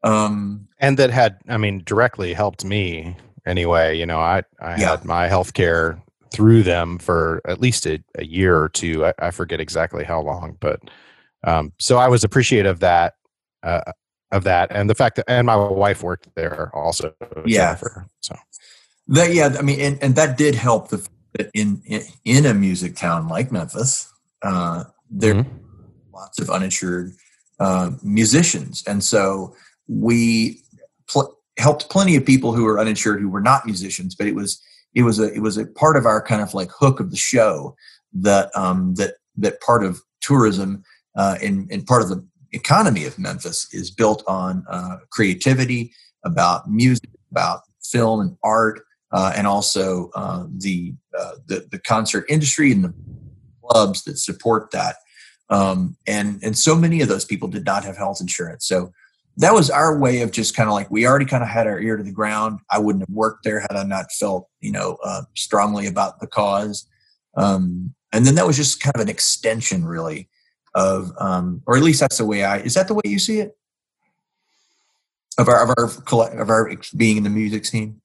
um, 0.02 0.68
and 0.78 0.96
that 0.98 1.10
had, 1.10 1.38
I 1.48 1.56
mean, 1.56 1.82
directly 1.84 2.32
helped 2.32 2.64
me 2.64 3.16
anyway. 3.46 3.98
You 3.98 4.06
know, 4.06 4.18
I, 4.18 4.42
I 4.60 4.76
yeah. 4.76 4.90
had 4.90 5.04
my 5.04 5.28
health 5.28 5.54
care 5.54 6.00
through 6.32 6.62
them 6.62 6.98
for 6.98 7.40
at 7.44 7.60
least 7.60 7.86
a, 7.86 8.02
a 8.16 8.24
year 8.24 8.56
or 8.58 8.68
two. 8.68 9.06
I, 9.06 9.14
I, 9.18 9.30
forget 9.30 9.60
exactly 9.60 10.04
how 10.04 10.20
long, 10.20 10.56
but 10.60 10.80
um, 11.44 11.72
so 11.78 11.98
I 11.98 12.08
was 12.08 12.24
appreciative 12.24 12.70
of 12.70 12.80
that, 12.80 13.14
uh, 13.62 13.92
of 14.30 14.44
that, 14.44 14.70
and 14.70 14.88
the 14.88 14.94
fact 14.94 15.16
that, 15.16 15.24
and 15.28 15.46
my 15.46 15.56
wife 15.56 16.02
worked 16.02 16.28
there 16.36 16.70
also. 16.74 17.14
Yeah. 17.44 17.66
Jennifer, 17.66 18.06
so 18.20 18.36
that, 19.08 19.34
yeah, 19.34 19.56
I 19.58 19.62
mean, 19.62 19.80
and, 19.80 20.02
and 20.02 20.14
that 20.14 20.36
did 20.36 20.54
help 20.54 20.88
the 20.88 21.06
in, 21.54 21.82
in, 21.86 22.02
in 22.24 22.46
a 22.46 22.54
music 22.54 22.96
town 22.96 23.28
like 23.28 23.52
Memphis, 23.52 24.12
uh, 24.42 24.84
there 25.10 25.34
mm-hmm. 25.34 25.56
lots 26.12 26.40
of 26.40 26.50
uninsured 26.50 27.12
uh, 27.58 27.90
musicians, 28.02 28.84
and 28.86 29.02
so 29.02 29.54
we 29.88 30.62
pl- 31.08 31.36
helped 31.58 31.90
plenty 31.90 32.16
of 32.16 32.24
people 32.24 32.52
who 32.52 32.64
were 32.64 32.78
uninsured 32.78 33.20
who 33.20 33.28
were 33.28 33.40
not 33.40 33.66
musicians, 33.66 34.14
but 34.14 34.26
it 34.26 34.34
was 34.34 34.62
it 34.94 35.02
was 35.02 35.18
a 35.18 35.32
it 35.32 35.40
was 35.40 35.56
a 35.56 35.66
part 35.66 35.96
of 35.96 36.06
our 36.06 36.22
kind 36.22 36.42
of 36.42 36.54
like 36.54 36.70
hook 36.70 37.00
of 37.00 37.10
the 37.10 37.16
show 37.16 37.76
that 38.12 38.50
um, 38.56 38.94
that 38.94 39.14
that 39.36 39.60
part 39.60 39.84
of 39.84 40.00
tourism 40.20 40.82
uh, 41.16 41.36
and, 41.42 41.70
and 41.70 41.86
part 41.86 42.02
of 42.02 42.08
the 42.08 42.26
economy 42.52 43.04
of 43.04 43.18
Memphis 43.18 43.72
is 43.72 43.90
built 43.90 44.22
on 44.26 44.64
uh, 44.68 44.98
creativity, 45.10 45.92
about 46.24 46.70
music, 46.70 47.10
about 47.30 47.60
film 47.82 48.20
and 48.20 48.36
art, 48.42 48.82
uh, 49.12 49.32
and 49.36 49.46
also 49.46 50.10
uh, 50.14 50.44
the, 50.58 50.94
uh, 51.18 51.32
the 51.46 51.66
the 51.70 51.78
concert 51.78 52.24
industry 52.28 52.72
and 52.72 52.84
the 52.84 52.94
clubs 53.64 54.04
that 54.04 54.18
support 54.18 54.70
that. 54.70 54.96
Um, 55.48 55.96
and 56.06 56.38
and 56.42 56.56
so 56.56 56.76
many 56.76 57.00
of 57.00 57.08
those 57.08 57.24
people 57.24 57.48
did 57.48 57.64
not 57.64 57.84
have 57.84 57.96
health 57.96 58.20
insurance. 58.20 58.66
So 58.66 58.92
that 59.40 59.54
was 59.54 59.70
our 59.70 59.98
way 59.98 60.20
of 60.20 60.32
just 60.32 60.54
kind 60.54 60.68
of 60.68 60.74
like 60.74 60.90
we 60.90 61.06
already 61.06 61.24
kind 61.24 61.42
of 61.42 61.48
had 61.48 61.66
our 61.66 61.80
ear 61.80 61.96
to 61.96 62.02
the 62.02 62.12
ground. 62.12 62.60
I 62.70 62.78
wouldn't 62.78 63.02
have 63.02 63.14
worked 63.14 63.42
there 63.42 63.60
had 63.60 63.72
I 63.74 63.82
not 63.84 64.12
felt 64.12 64.48
you 64.60 64.70
know 64.70 64.98
uh, 65.02 65.22
strongly 65.34 65.86
about 65.86 66.20
the 66.20 66.26
cause. 66.26 66.86
Um, 67.36 67.94
and 68.12 68.26
then 68.26 68.34
that 68.34 68.46
was 68.46 68.56
just 68.56 68.82
kind 68.82 68.94
of 68.94 69.00
an 69.00 69.08
extension, 69.08 69.84
really, 69.86 70.28
of 70.74 71.12
um, 71.18 71.62
or 71.66 71.76
at 71.76 71.82
least 71.82 72.00
that's 72.00 72.18
the 72.18 72.26
way 72.26 72.44
I 72.44 72.58
is 72.58 72.74
that 72.74 72.86
the 72.86 72.94
way 72.94 73.02
you 73.04 73.18
see 73.18 73.40
it 73.40 73.56
of 75.38 75.48
our 75.48 75.62
of 75.62 75.70
our 75.78 76.40
of 76.40 76.50
our 76.50 76.70
being 76.94 77.16
in 77.16 77.22
the 77.22 77.30
music 77.30 77.64
scene. 77.64 78.00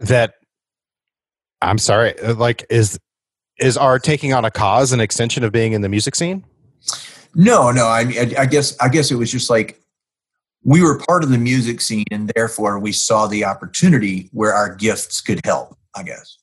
That 0.00 0.34
I'm 1.62 1.78
sorry, 1.78 2.18
uh, 2.18 2.34
like 2.34 2.66
is 2.68 2.98
is 3.60 3.76
our 3.76 4.00
taking 4.00 4.32
on 4.32 4.44
a 4.44 4.50
cause 4.50 4.92
an 4.92 5.00
extension 5.00 5.44
of 5.44 5.52
being 5.52 5.72
in 5.72 5.82
the 5.82 5.88
music 5.88 6.16
scene? 6.16 6.44
No, 7.32 7.70
no. 7.70 7.86
I, 7.86 8.00
I, 8.00 8.34
I 8.40 8.46
guess 8.46 8.76
I 8.80 8.88
guess 8.88 9.12
it 9.12 9.16
was 9.16 9.30
just 9.30 9.50
like 9.50 9.80
we 10.62 10.82
were 10.82 10.98
part 10.98 11.24
of 11.24 11.30
the 11.30 11.38
music 11.38 11.80
scene 11.80 12.04
and 12.10 12.30
therefore 12.34 12.78
we 12.78 12.92
saw 12.92 13.26
the 13.26 13.44
opportunity 13.44 14.28
where 14.32 14.52
our 14.52 14.74
gifts 14.74 15.20
could 15.20 15.40
help 15.44 15.76
i 15.96 16.02
guess. 16.02 16.38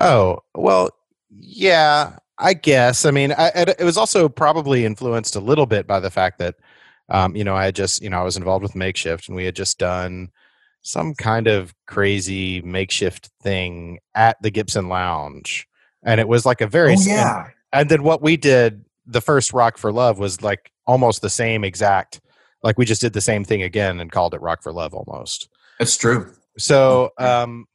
Oh 0.00 0.40
well 0.54 0.90
yeah 1.30 2.16
i 2.38 2.54
guess. 2.54 3.04
I 3.04 3.10
mean 3.10 3.32
I, 3.32 3.48
it 3.78 3.84
was 3.84 3.96
also 3.96 4.28
probably 4.28 4.84
influenced 4.84 5.36
a 5.36 5.40
little 5.40 5.66
bit 5.66 5.86
by 5.86 6.00
the 6.00 6.10
fact 6.10 6.38
that 6.38 6.56
um, 7.08 7.36
you 7.36 7.44
know 7.44 7.54
i 7.54 7.64
had 7.64 7.74
just 7.74 8.02
you 8.02 8.10
know 8.10 8.20
i 8.20 8.24
was 8.24 8.36
involved 8.36 8.62
with 8.62 8.74
makeshift 8.74 9.28
and 9.28 9.36
we 9.36 9.44
had 9.44 9.56
just 9.56 9.78
done 9.78 10.30
some 10.82 11.14
kind 11.14 11.46
of 11.46 11.74
crazy 11.86 12.60
makeshift 12.62 13.30
thing 13.40 14.00
at 14.14 14.40
the 14.42 14.50
gibson 14.50 14.88
lounge. 14.88 15.66
And 16.02 16.20
it 16.20 16.28
was 16.28 16.44
like 16.44 16.60
a 16.60 16.66
very 16.66 16.94
oh, 16.94 17.02
yeah. 17.02 17.44
and, 17.44 17.52
and 17.72 17.88
then 17.88 18.02
what 18.02 18.20
we 18.20 18.36
did 18.36 18.84
the 19.06 19.20
first 19.20 19.52
rock 19.52 19.78
for 19.78 19.92
love 19.92 20.18
was 20.18 20.42
like 20.42 20.72
almost 20.86 21.22
the 21.22 21.30
same 21.30 21.64
exact 21.64 22.20
like 22.62 22.78
we 22.78 22.84
just 22.84 23.00
did 23.00 23.12
the 23.12 23.20
same 23.20 23.44
thing 23.44 23.62
again 23.62 24.00
and 24.00 24.10
called 24.10 24.34
it 24.34 24.40
rock 24.40 24.62
for 24.62 24.72
love 24.72 24.94
almost. 24.94 25.48
That's 25.78 25.96
true. 25.96 26.32
So 26.58 27.10
um 27.18 27.66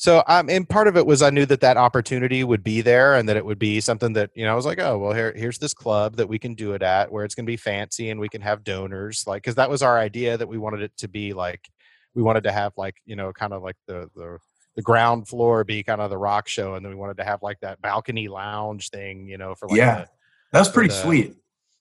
so 0.00 0.24
um 0.26 0.48
and 0.48 0.66
part 0.66 0.88
of 0.88 0.96
it 0.96 1.04
was 1.04 1.20
i 1.20 1.28
knew 1.28 1.44
that 1.44 1.60
that 1.60 1.76
opportunity 1.76 2.42
would 2.42 2.64
be 2.64 2.80
there 2.80 3.14
and 3.16 3.28
that 3.28 3.36
it 3.36 3.44
would 3.44 3.58
be 3.58 3.82
something 3.82 4.14
that 4.14 4.30
you 4.34 4.46
know 4.46 4.50
i 4.50 4.54
was 4.54 4.64
like 4.64 4.78
oh 4.78 4.96
well 4.96 5.12
here 5.12 5.30
here's 5.36 5.58
this 5.58 5.74
club 5.74 6.16
that 6.16 6.26
we 6.26 6.38
can 6.38 6.54
do 6.54 6.72
it 6.72 6.82
at 6.82 7.12
where 7.12 7.22
it's 7.22 7.34
going 7.34 7.44
to 7.44 7.50
be 7.50 7.58
fancy 7.58 8.08
and 8.08 8.18
we 8.18 8.28
can 8.28 8.40
have 8.40 8.64
donors 8.64 9.24
like 9.26 9.42
because 9.42 9.56
that 9.56 9.68
was 9.68 9.82
our 9.82 9.98
idea 9.98 10.38
that 10.38 10.48
we 10.48 10.56
wanted 10.56 10.80
it 10.80 10.96
to 10.96 11.06
be 11.06 11.34
like 11.34 11.68
we 12.14 12.22
wanted 12.22 12.44
to 12.44 12.50
have 12.50 12.72
like 12.78 12.96
you 13.04 13.14
know 13.14 13.30
kind 13.30 13.52
of 13.52 13.62
like 13.62 13.76
the 13.86 14.08
the 14.16 14.38
the 14.74 14.82
ground 14.82 15.28
floor 15.28 15.64
be 15.64 15.82
kind 15.82 16.00
of 16.00 16.08
the 16.08 16.16
rock 16.16 16.48
show 16.48 16.74
and 16.76 16.84
then 16.84 16.90
we 16.90 16.96
wanted 16.96 17.18
to 17.18 17.24
have 17.24 17.42
like 17.42 17.60
that 17.60 17.82
balcony 17.82 18.26
lounge 18.26 18.88
thing 18.88 19.28
you 19.28 19.36
know 19.36 19.54
for 19.54 19.68
like 19.68 19.76
yeah. 19.76 20.00
the, 20.00 20.08
that 20.52 20.58
was 20.60 20.70
pretty 20.70 20.88
the, 20.88 20.94
sweet 20.94 21.34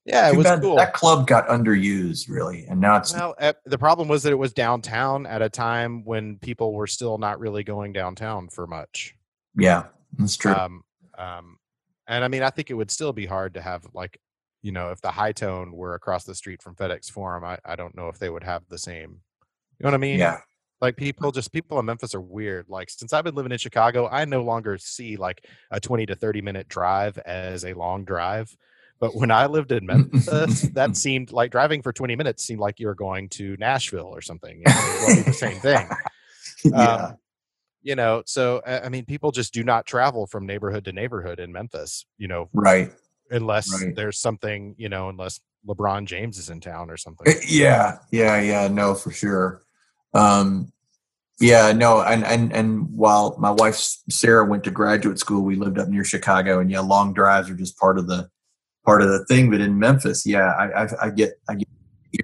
yeah, 0.10 0.30
it 0.30 0.36
was 0.36 0.46
bad. 0.46 0.62
cool. 0.62 0.76
That 0.76 0.94
club 0.94 1.28
got 1.28 1.48
underused, 1.48 2.30
really, 2.30 2.66
and 2.68 2.82
now 2.82 2.98
it's. 2.98 3.14
Well, 3.14 3.36
the 3.66 3.78
problem 3.78 4.08
was 4.08 4.24
that 4.24 4.32
it 4.32 4.38
was 4.38 4.54
downtown 4.54 5.26
at 5.26 5.42
a 5.42 5.50
time 5.50 6.04
when 6.04 6.38
people 6.38 6.74
were 6.74 6.88
still 6.88 7.18
not 7.18 7.40
really 7.40 7.64
going 7.64 7.94
downtown 7.94 8.50
for 8.50 8.66
much. 8.66 9.16
Yeah, 9.56 9.86
that's 10.18 10.36
true. 10.36 10.54
Um, 10.54 10.84
um, 11.18 11.58
and 12.08 12.24
I 12.24 12.28
mean, 12.28 12.42
I 12.42 12.50
think 12.50 12.72
it 12.72 12.74
would 12.74 12.90
still 12.90 13.14
be 13.14 13.26
hard 13.26 13.54
to 13.54 13.62
have 13.62 13.86
like, 13.94 14.20
you 14.64 14.72
know, 14.72 14.90
if 14.90 15.00
the 15.00 15.12
Hi-Tone 15.12 15.72
were 15.72 15.94
across 15.94 16.24
the 16.24 16.34
street 16.34 16.62
from 16.62 16.76
FedEx 16.76 17.12
Forum, 17.12 17.44
I, 17.44 17.60
I 17.64 17.76
don't 17.76 17.96
know 17.96 18.08
if 18.08 18.18
they 18.18 18.30
would 18.30 18.44
have 18.44 18.64
the 18.68 18.80
same. 18.80 19.22
You 19.78 19.84
know 19.84 19.88
what 19.90 19.94
I 19.94 19.98
mean? 19.98 20.20
Yeah. 20.20 20.40
Like 20.82 20.96
people, 20.96 21.32
just 21.32 21.52
people 21.52 21.78
in 21.78 21.86
Memphis 21.86 22.16
are 22.16 22.22
weird. 22.22 22.66
Like 22.68 22.90
since 22.90 23.14
I've 23.14 23.26
been 23.26 23.36
living 23.36 23.52
in 23.52 23.58
Chicago, 23.58 24.08
I 24.08 24.26
no 24.26 24.42
longer 24.42 24.78
see 24.78 25.18
like 25.18 25.46
a 25.72 25.80
twenty 25.80 26.06
to 26.06 26.16
thirty 26.16 26.42
minute 26.42 26.68
drive 26.68 27.18
as 27.20 27.66
a 27.66 27.74
long 27.74 28.06
drive. 28.06 28.56
But 29.00 29.16
when 29.16 29.32
I 29.32 29.46
lived 29.46 29.72
in 29.72 29.86
Memphis, 29.86 30.62
that 30.74 30.98
seemed 30.98 31.32
like 31.32 31.52
driving 31.52 31.82
for 31.82 31.94
20 31.94 32.16
minutes 32.16 32.44
seemed 32.44 32.60
like 32.60 32.80
you 32.80 32.88
were 32.88 32.96
going 32.96 33.30
to 33.30 33.56
Nashville 33.58 34.08
or 34.14 34.22
something. 34.22 34.58
You 34.58 34.66
know, 34.66 35.24
the 35.24 35.34
same 35.34 35.60
thing. 35.62 35.88
yeah. 36.66 36.94
Um, 36.96 37.18
you 37.82 37.96
know, 37.96 38.24
so 38.26 38.62
I 38.66 38.90
mean, 38.90 39.06
people 39.06 39.32
just 39.32 39.54
do 39.54 39.64
not 39.64 39.86
travel 39.86 40.28
from 40.28 40.46
neighborhood 40.46 40.84
to 40.86 40.92
neighborhood 40.92 41.40
in 41.40 41.54
Memphis. 41.54 42.06
You 42.18 42.28
know, 42.28 42.50
right? 42.54 42.92
Unless 43.32 43.82
right. 43.82 43.96
there's 43.96 44.20
something, 44.20 44.76
you 44.78 44.90
know, 44.90 45.08
unless 45.08 45.40
LeBron 45.66 46.06
James 46.06 46.38
is 46.38 46.50
in 46.50 46.60
town 46.60 46.90
or 46.90 46.98
something. 46.98 47.28
Eh, 47.28 47.40
yeah, 47.48 48.00
yeah, 48.12 48.42
yeah. 48.42 48.68
No, 48.68 48.96
for 48.96 49.12
sure. 49.12 49.62
Um, 50.14 50.74
yeah, 51.40 51.72
no, 51.72 52.02
and 52.02 52.26
and 52.26 52.52
and 52.52 52.90
while 52.92 53.38
my 53.40 53.52
wife 53.52 53.78
Sarah 54.10 54.46
went 54.46 54.66
to 54.66 54.72
graduate 54.72 55.20
school, 55.20 55.44
we 55.44 55.56
lived 55.56 55.80
up 55.80 55.88
near 55.88 56.04
Chicago, 56.04 56.60
and 56.60 56.70
yeah, 56.70 56.82
long 56.82 57.14
drives 57.14 57.50
are 57.50 57.56
just 57.56 57.78
part 57.78 57.98
of 57.98 58.08
the 58.08 58.30
part 58.90 59.04
of 59.04 59.10
the 59.10 59.24
thing. 59.26 59.52
But 59.52 59.62
in 59.62 59.78
Memphis, 59.78 60.26
yeah, 60.26 60.52
I, 60.58 60.84
I, 60.84 60.88
I 61.04 61.10
get 61.12 61.40
I 61.48 61.56
get 61.56 61.68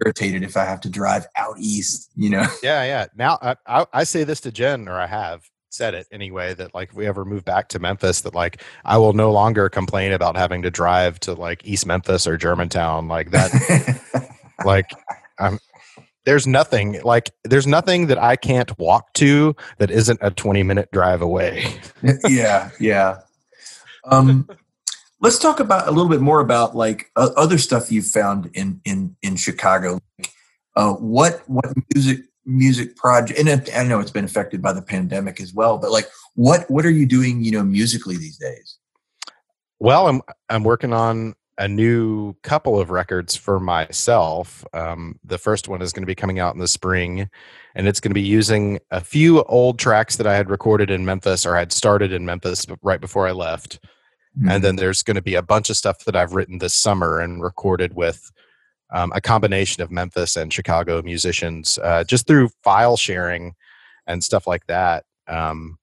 irritated 0.02 0.42
if 0.42 0.58
I 0.58 0.66
have 0.66 0.82
to 0.82 0.90
drive 0.90 1.28
out 1.38 1.56
east. 1.60 2.10
You 2.16 2.32
know. 2.32 2.46
Yeah, 2.64 2.84
yeah. 2.84 3.06
Now 3.16 3.38
I, 3.42 3.56
I, 3.68 3.86
I 3.94 4.04
say 4.04 4.24
this 4.24 4.42
to 4.42 4.52
Jen, 4.52 4.88
or 4.88 5.00
I 5.00 5.06
have 5.06 5.44
said 5.70 5.94
it 5.94 6.08
anyway 6.12 6.54
that 6.54 6.74
like 6.74 6.90
if 6.90 6.96
we 6.96 7.06
ever 7.06 7.26
move 7.26 7.44
back 7.46 7.68
to 7.68 7.80
Memphis 7.80 8.22
that 8.22 8.34
like 8.34 8.64
I 8.86 8.98
will 8.98 9.14
no 9.14 9.32
longer 9.32 9.70
complain 9.70 10.14
about 10.14 10.38
having 10.38 10.62
to 10.62 10.72
drive 10.72 11.20
to 11.22 11.34
like 11.34 11.68
East 11.68 11.86
Memphis 11.86 12.26
or 12.26 12.38
Germantown 12.38 13.10
like 13.10 13.32
that 13.32 13.52
like 14.66 14.90
I'm 15.38 15.60
there's 16.24 16.48
nothing 16.48 17.02
like 17.04 17.30
there's 17.44 17.68
nothing 17.68 18.08
that 18.08 18.18
I 18.18 18.38
can't 18.38 18.78
walk 18.80 19.12
to 19.16 19.54
that 19.78 19.92
isn't 19.92 20.20
a 20.22 20.32
20 20.32 20.64
minute 20.64 20.90
drive 20.94 21.22
away. 21.22 21.66
yeah, 22.30 22.72
yeah. 22.80 23.20
Um 24.06 24.48
Let's 25.22 25.40
talk 25.40 25.60
about 25.60 25.88
a 25.88 25.92
little 25.92 26.10
bit 26.10 26.22
more 26.22 26.40
about 26.40 26.76
like 26.76 27.10
uh, 27.16 27.30
other 27.38 27.58
stuff 27.58 27.92
you've 27.92 28.08
found 28.08 28.52
in 28.54 28.82
in 28.86 29.16
in 29.22 29.36
Chicago. 29.36 30.00
Uh, 30.76 30.94
what 30.94 31.44
what 31.48 31.66
music 31.94 32.26
music 32.46 32.96
project? 32.96 33.40
And 33.40 33.70
I 33.76 33.84
know 33.84 34.00
it's 34.00 34.12
been 34.12 34.26
affected 34.26 34.62
by 34.62 34.74
the 34.74 34.82
pandemic 34.82 35.40
as 35.40 35.54
well, 35.54 35.78
but 35.78 35.92
like, 35.92 36.08
what 36.36 36.70
what 36.70 36.86
are 36.86 36.92
you 36.92 37.06
doing? 37.06 37.44
You 37.44 37.52
know, 37.52 37.64
musically 37.64 38.18
these 38.18 38.38
days? 38.38 38.78
Well, 39.80 40.08
I'm 40.08 40.22
I'm 40.50 40.64
working 40.64 40.94
on 40.94 41.36
a 41.58 41.68
new 41.68 42.34
couple 42.44 42.80
of 42.80 42.90
records 42.90 43.36
for 43.36 43.60
myself. 43.60 44.66
Um, 44.74 45.20
the 45.24 45.38
first 45.38 45.68
one 45.68 45.82
is 45.82 45.94
going 45.94 46.04
to 46.04 46.08
be 46.08 46.16
coming 46.16 46.40
out 46.40 46.54
in 46.54 46.60
the 46.60 46.68
spring, 46.68 47.30
and 47.74 47.88
it's 47.88 48.00
going 48.00 48.12
to 48.12 48.16
be 48.16 48.22
using 48.22 48.80
a 48.92 49.02
few 49.02 49.44
old 49.44 49.80
tracks 49.80 50.18
that 50.18 50.28
I 50.28 50.36
had 50.36 50.50
recorded 50.50 50.90
in 50.90 51.06
Memphis 51.06 51.46
or 51.46 51.56
had 51.56 51.72
started 51.72 52.12
in 52.12 52.26
Memphis 52.26 52.66
right 52.82 53.00
before 53.00 53.28
I 53.28 53.32
left. 53.32 53.80
Mm-hmm. 54.38 54.50
And 54.50 54.64
then 54.64 54.76
there's 54.76 55.04
going 55.04 55.16
to 55.16 55.22
be 55.22 55.36
a 55.36 55.42
bunch 55.42 55.70
of 55.70 55.78
stuff 55.78 56.06
that 56.06 56.16
I've 56.16 56.34
written 56.34 56.58
this 56.58 56.74
summer 56.74 57.20
and 57.20 57.42
recorded 57.42 57.96
with 57.96 58.32
um, 58.94 59.12
a 59.16 59.22
combination 59.22 59.82
of 59.82 59.92
Memphis 59.92 60.36
and 60.36 60.52
Chicago 60.52 61.02
musicians 61.02 61.80
uh, 61.84 62.04
just 62.04 62.28
through 62.28 62.50
file 62.64 62.98
sharing 62.98 63.54
and 64.08 64.24
stuff 64.24 64.46
like 64.46 64.68
that. 64.68 65.06
Um, 65.28 65.78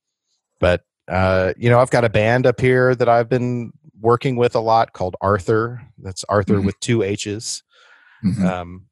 but 0.61 0.83
uh, 1.09 1.53
you 1.57 1.69
know, 1.69 1.81
I've 1.81 1.91
got 1.91 2.05
a 2.05 2.11
band 2.11 2.47
up 2.47 2.61
here 2.61 2.95
that 2.95 3.09
I've 3.09 3.29
been 3.29 3.73
working 4.01 4.37
with 4.37 4.55
a 4.55 4.61
lot 4.61 4.93
called 4.93 5.17
Arthur. 5.21 5.83
That's 5.99 6.25
Arthur 6.25 6.55
mm-hmm. 6.55 6.67
with 6.67 6.79
two 6.81 7.03
H's. 7.03 7.63
Mm-hmm. 8.25 8.47
Um, 8.47 8.87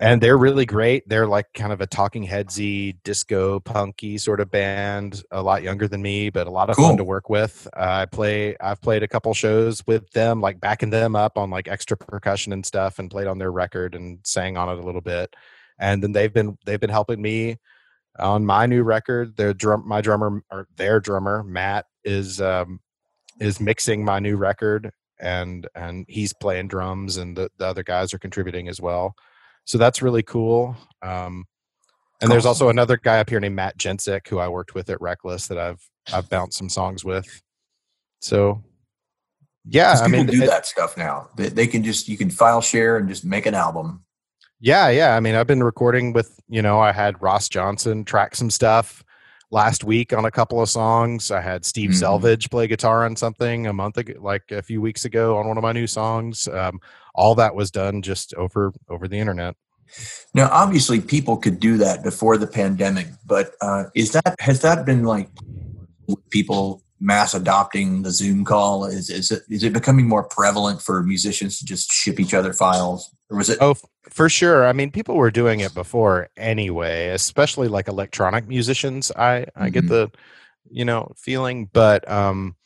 and 0.00 0.20
they're 0.20 0.36
really 0.36 0.66
great. 0.66 1.08
They're 1.08 1.26
like 1.26 1.46
kind 1.54 1.72
of 1.72 1.80
a 1.80 1.86
talking 1.86 2.24
headsy, 2.24 2.96
disco 3.04 3.60
punky 3.60 4.18
sort 4.18 4.40
of 4.40 4.50
band. 4.50 5.22
A 5.30 5.42
lot 5.42 5.62
younger 5.62 5.86
than 5.86 6.02
me, 6.02 6.30
but 6.30 6.48
a 6.48 6.50
lot 6.50 6.68
of 6.68 6.76
cool. 6.76 6.88
fun 6.88 6.96
to 6.96 7.04
work 7.04 7.30
with. 7.30 7.68
Uh, 7.76 8.02
I 8.02 8.06
play. 8.06 8.56
I've 8.60 8.80
played 8.80 9.04
a 9.04 9.08
couple 9.08 9.32
shows 9.34 9.86
with 9.86 10.10
them, 10.10 10.40
like 10.40 10.60
backing 10.60 10.90
them 10.90 11.14
up 11.14 11.38
on 11.38 11.50
like 11.50 11.68
extra 11.68 11.96
percussion 11.96 12.52
and 12.52 12.66
stuff, 12.66 12.98
and 12.98 13.10
played 13.10 13.28
on 13.28 13.38
their 13.38 13.52
record 13.52 13.94
and 13.94 14.18
sang 14.24 14.56
on 14.56 14.68
it 14.68 14.82
a 14.82 14.86
little 14.86 15.00
bit. 15.00 15.32
And 15.78 16.02
then 16.02 16.12
they've 16.12 16.32
been 16.32 16.58
they've 16.66 16.80
been 16.80 16.90
helping 16.90 17.22
me 17.22 17.58
on 18.18 18.44
my 18.44 18.66
new 18.66 18.82
record. 18.82 19.36
Their 19.36 19.54
drum, 19.54 19.86
my 19.86 20.00
drummer 20.00 20.42
or 20.50 20.66
their 20.76 20.98
drummer 20.98 21.44
Matt 21.44 21.86
is 22.02 22.40
um, 22.40 22.80
is 23.40 23.60
mixing 23.60 24.04
my 24.04 24.18
new 24.18 24.36
record, 24.36 24.90
and 25.20 25.68
and 25.76 26.04
he's 26.08 26.32
playing 26.32 26.66
drums, 26.66 27.16
and 27.16 27.36
the, 27.36 27.48
the 27.58 27.66
other 27.66 27.84
guys 27.84 28.12
are 28.12 28.18
contributing 28.18 28.66
as 28.66 28.80
well 28.80 29.14
so 29.64 29.78
that's 29.78 30.02
really 30.02 30.22
cool. 30.22 30.76
Um, 31.02 31.44
and 32.20 32.30
there's 32.30 32.46
also 32.46 32.68
another 32.68 32.96
guy 32.96 33.20
up 33.20 33.28
here 33.28 33.40
named 33.40 33.56
Matt 33.56 33.76
Jensik 33.76 34.28
who 34.28 34.38
I 34.38 34.48
worked 34.48 34.74
with 34.74 34.88
at 34.88 35.00
Reckless 35.00 35.48
that 35.48 35.58
I've 35.58 35.80
I've 36.12 36.28
bounced 36.28 36.56
some 36.56 36.68
songs 36.68 37.04
with. 37.04 37.42
So 38.20 38.62
yeah, 39.66 39.98
I 40.02 40.08
mean, 40.08 40.26
do 40.26 40.42
it, 40.42 40.46
that 40.46 40.66
stuff 40.66 40.96
now. 40.96 41.28
They, 41.36 41.48
they 41.48 41.66
can 41.66 41.82
just 41.82 42.08
you 42.08 42.16
can 42.16 42.30
file 42.30 42.60
share 42.60 42.96
and 42.96 43.08
just 43.08 43.24
make 43.24 43.46
an 43.46 43.54
album. 43.54 44.04
Yeah, 44.60 44.88
yeah. 44.88 45.16
I 45.16 45.20
mean, 45.20 45.34
I've 45.34 45.46
been 45.46 45.62
recording 45.62 46.12
with 46.12 46.38
you 46.48 46.62
know 46.62 46.80
I 46.80 46.92
had 46.92 47.20
Ross 47.20 47.48
Johnson 47.48 48.04
track 48.04 48.34
some 48.36 48.50
stuff 48.50 49.04
last 49.54 49.84
week 49.84 50.12
on 50.12 50.24
a 50.24 50.30
couple 50.30 50.60
of 50.60 50.68
songs. 50.68 51.30
I 51.30 51.40
had 51.40 51.64
Steve 51.64 51.90
mm-hmm. 51.90 52.04
Selvidge 52.04 52.50
play 52.50 52.66
guitar 52.66 53.06
on 53.06 53.14
something 53.14 53.68
a 53.68 53.72
month 53.72 53.96
ago, 53.96 54.14
like 54.20 54.50
a 54.50 54.60
few 54.60 54.82
weeks 54.82 55.04
ago, 55.04 55.38
on 55.38 55.46
one 55.46 55.56
of 55.56 55.62
my 55.62 55.72
new 55.72 55.86
songs. 55.86 56.48
Um, 56.48 56.80
all 57.14 57.36
that 57.36 57.54
was 57.54 57.70
done 57.70 58.02
just 58.02 58.34
over 58.34 58.72
over 58.90 59.08
the 59.08 59.18
internet. 59.18 59.54
Now, 60.34 60.48
obviously, 60.50 61.00
people 61.00 61.36
could 61.36 61.60
do 61.60 61.76
that 61.78 62.02
before 62.02 62.36
the 62.36 62.48
pandemic, 62.48 63.06
but 63.24 63.52
uh, 63.60 63.84
is 63.94 64.12
that 64.12 64.34
has 64.40 64.60
that 64.62 64.84
been 64.84 65.04
like 65.04 65.28
people 66.30 66.82
mass 67.00 67.32
adopting 67.32 68.02
the 68.02 68.10
Zoom 68.10 68.44
call? 68.44 68.84
Is 68.86 69.08
is 69.08 69.30
it 69.30 69.42
is 69.48 69.62
it 69.62 69.72
becoming 69.72 70.08
more 70.08 70.24
prevalent 70.24 70.82
for 70.82 71.02
musicians 71.04 71.60
to 71.60 71.64
just 71.64 71.92
ship 71.92 72.18
each 72.18 72.34
other 72.34 72.52
files, 72.52 73.13
or 73.30 73.38
was 73.38 73.50
it? 73.50 73.58
Oh, 73.60 73.74
for 74.10 74.28
sure. 74.28 74.66
I 74.66 74.72
mean, 74.72 74.90
people 74.90 75.16
were 75.16 75.30
doing 75.30 75.60
it 75.60 75.74
before 75.74 76.28
anyway, 76.36 77.08
especially 77.08 77.68
like 77.68 77.88
electronic 77.88 78.46
musicians. 78.48 79.10
I 79.12 79.36
I 79.36 79.42
mm-hmm. 79.42 79.68
get 79.68 79.88
the 79.88 80.10
you 80.70 80.84
know 80.84 81.12
feeling, 81.16 81.70
but 81.72 82.08
um, 82.10 82.56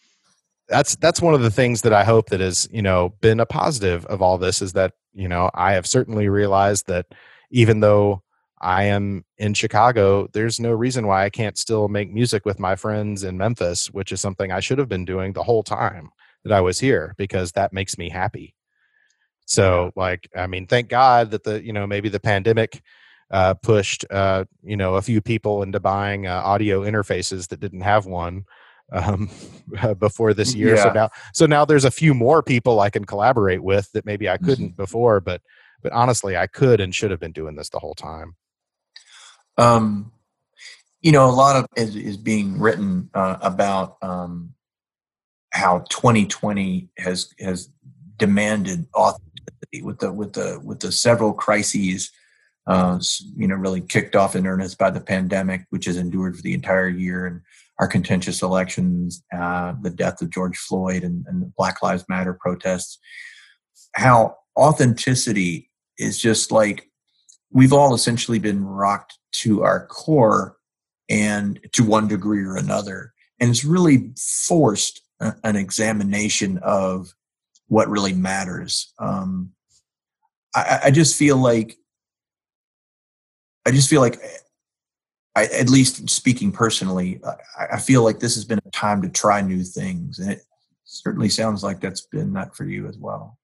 that's 0.69 0.97
that's 0.97 1.23
one 1.23 1.35
of 1.35 1.43
the 1.43 1.51
things 1.51 1.83
that 1.83 1.93
I 1.93 2.05
hope 2.05 2.31
that 2.31 2.41
has 2.41 2.69
you 2.73 2.83
know 2.83 3.15
been 3.21 3.41
a 3.41 3.47
positive 3.47 4.05
of 4.07 4.23
all 4.23 4.39
this 4.39 4.61
is 4.63 4.73
that 4.75 4.95
you 5.15 5.29
know 5.29 5.51
I 5.55 5.73
have 5.73 5.87
certainly 5.87 6.29
realized 6.29 6.87
that 6.89 7.07
even 7.51 7.81
though 7.81 8.23
I 8.61 8.85
am 8.85 9.25
in 9.39 9.55
Chicago, 9.55 10.29
there's 10.33 10.59
no 10.59 10.73
reason 10.73 11.07
why 11.07 11.25
I 11.25 11.31
can't 11.31 11.57
still 11.57 11.89
make 11.89 12.13
music 12.13 12.45
with 12.45 12.59
my 12.59 12.75
friends 12.75 13.23
in 13.23 13.39
Memphis, 13.39 13.91
which 13.91 14.11
is 14.11 14.21
something 14.21 14.51
I 14.51 14.61
should 14.61 14.79
have 14.79 14.89
been 14.89 15.05
doing 15.05 15.33
the 15.33 15.45
whole 15.45 15.63
time 15.63 16.11
that 16.45 16.53
I 16.53 16.61
was 16.61 16.81
here 16.81 17.15
because 17.17 17.53
that 17.53 17.73
makes 17.73 17.97
me 17.97 18.09
happy. 18.11 18.55
So, 19.49 19.93
like, 19.97 20.29
I 20.37 20.47
mean, 20.47 20.67
thank 20.67 20.91
God 20.91 21.31
that 21.31 21.43
the, 21.43 21.65
you 21.65 21.73
know, 21.73 21.87
maybe 21.87 22.11
the 22.11 22.21
pandemic 22.21 22.83
uh, 23.31 23.55
pushed, 23.55 24.05
uh, 24.11 24.45
you 24.63 24.77
know, 24.77 24.97
a 24.97 25.03
few 25.03 25.23
people 25.23 25.63
into 25.63 25.81
buying 25.81 26.27
uh, 26.27 26.43
audio 26.45 26.83
interfaces 26.83 27.49
that 27.49 27.59
didn't 27.59 27.81
have 27.81 28.05
one 28.05 28.45
um, 28.93 29.31
before 29.99 30.35
this 30.35 30.55
year. 30.55 30.77
Yeah. 30.77 30.83
So 30.83 30.93
now, 30.93 31.11
so 31.33 31.47
now 31.47 31.65
there's 31.65 31.87
a 31.87 31.91
few 31.91 32.13
more 32.13 32.43
people 32.43 32.81
I 32.81 32.91
can 32.91 33.07
collaborate 33.07 33.63
with 33.63 33.91
that 33.93 34.05
maybe 34.05 34.29
I 34.29 34.37
couldn't 34.37 34.73
mm-hmm. 34.73 34.83
before, 34.83 35.19
but, 35.21 35.41
but 35.83 35.93
honestly, 35.93 36.37
I 36.37 36.47
could 36.47 36.79
and 36.79 36.95
should 36.95 37.11
have 37.11 37.21
been 37.21 37.33
doing 37.33 37.57
this 37.57 37.71
the 37.71 37.79
whole 37.79 37.95
time. 37.95 38.37
Um, 39.57 40.13
you 41.01 41.11
know, 41.11 41.25
a 41.25 41.33
lot 41.33 41.57
of 41.57 41.67
is, 41.75 41.97
is 41.97 42.19
being 42.19 42.61
written 42.61 43.09
uh, 43.15 43.39
about 43.41 43.97
um, 44.03 44.53
how 45.53 45.87
2020 45.89 46.91
has 46.99 47.33
has 47.39 47.71
demanded 48.19 48.87
authenticity 48.95 49.28
with 49.83 49.99
the 49.99 50.13
with 50.13 50.33
the 50.33 50.61
with 50.65 50.81
the 50.81 50.93
several 50.93 51.33
crises. 51.33 52.11
Uh, 52.67 53.01
you 53.35 53.49
know, 53.49 53.55
really 53.55 53.81
kicked 53.81 54.15
off 54.15 54.37
in 54.37 54.47
earnest 54.47 54.77
by 54.77 54.91
the 54.91 55.01
pandemic, 55.01 55.65
which 55.71 55.87
has 55.87 55.97
endured 55.97 56.37
for 56.37 56.43
the 56.43 56.53
entire 56.53 56.89
year, 56.89 57.25
and 57.27 57.41
our 57.79 57.89
contentious 57.89 58.43
elections, 58.43 59.23
uh, 59.35 59.73
the 59.81 59.89
death 59.89 60.21
of 60.21 60.29
George 60.29 60.59
Floyd, 60.59 61.03
and, 61.03 61.25
and 61.29 61.41
the 61.41 61.51
Black 61.57 61.83
Lives 61.83 62.05
Matter 62.11 62.35
protests. 62.35 62.99
How 63.95 64.37
authenticity 64.55 65.71
is 65.97 66.19
just 66.19 66.53
like 66.53 66.91
we've 67.51 67.73
all 67.73 67.95
essentially 67.95 68.39
been 68.39 68.65
rocked 68.65 69.19
to 69.33 69.63
our 69.63 69.87
core 69.87 70.57
and 71.09 71.59
to 71.73 71.85
one 71.85 72.09
degree 72.09 72.45
or 72.45 72.57
another. 72.57 73.13
And 73.41 73.51
it's 73.51 73.65
really 73.65 74.11
forced 74.47 75.01
an 75.21 75.57
examination 75.57 76.59
of 76.59 77.13
what 77.69 77.89
really 77.89 78.13
matters. 78.13 78.93
Um, 78.99 79.53
I, 80.55 80.81
I 80.85 80.91
just 80.91 81.17
feel 81.17 81.37
like, 81.37 81.77
I 83.65 83.71
just 83.71 83.89
feel 83.89 84.01
like, 84.01 84.21
I, 85.37 85.45
at 85.45 85.69
least 85.69 86.11
speaking 86.11 86.51
personally, 86.51 87.21
I, 87.59 87.75
I 87.75 87.79
feel 87.79 88.03
like 88.03 88.19
this 88.19 88.35
has 88.35 88.45
been 88.45 88.59
a 88.67 88.71
time 88.71 89.03
to 89.03 89.09
try 89.09 89.41
new 89.41 89.63
things. 89.63 90.19
And 90.19 90.33
it 90.33 90.43
certainly 90.85 91.29
sounds 91.29 91.63
like 91.63 91.81
that's 91.81 92.01
been 92.01 92.33
that 92.33 92.57
for 92.57 92.65
you 92.65 92.89
as 92.89 92.99
well. 92.99 93.39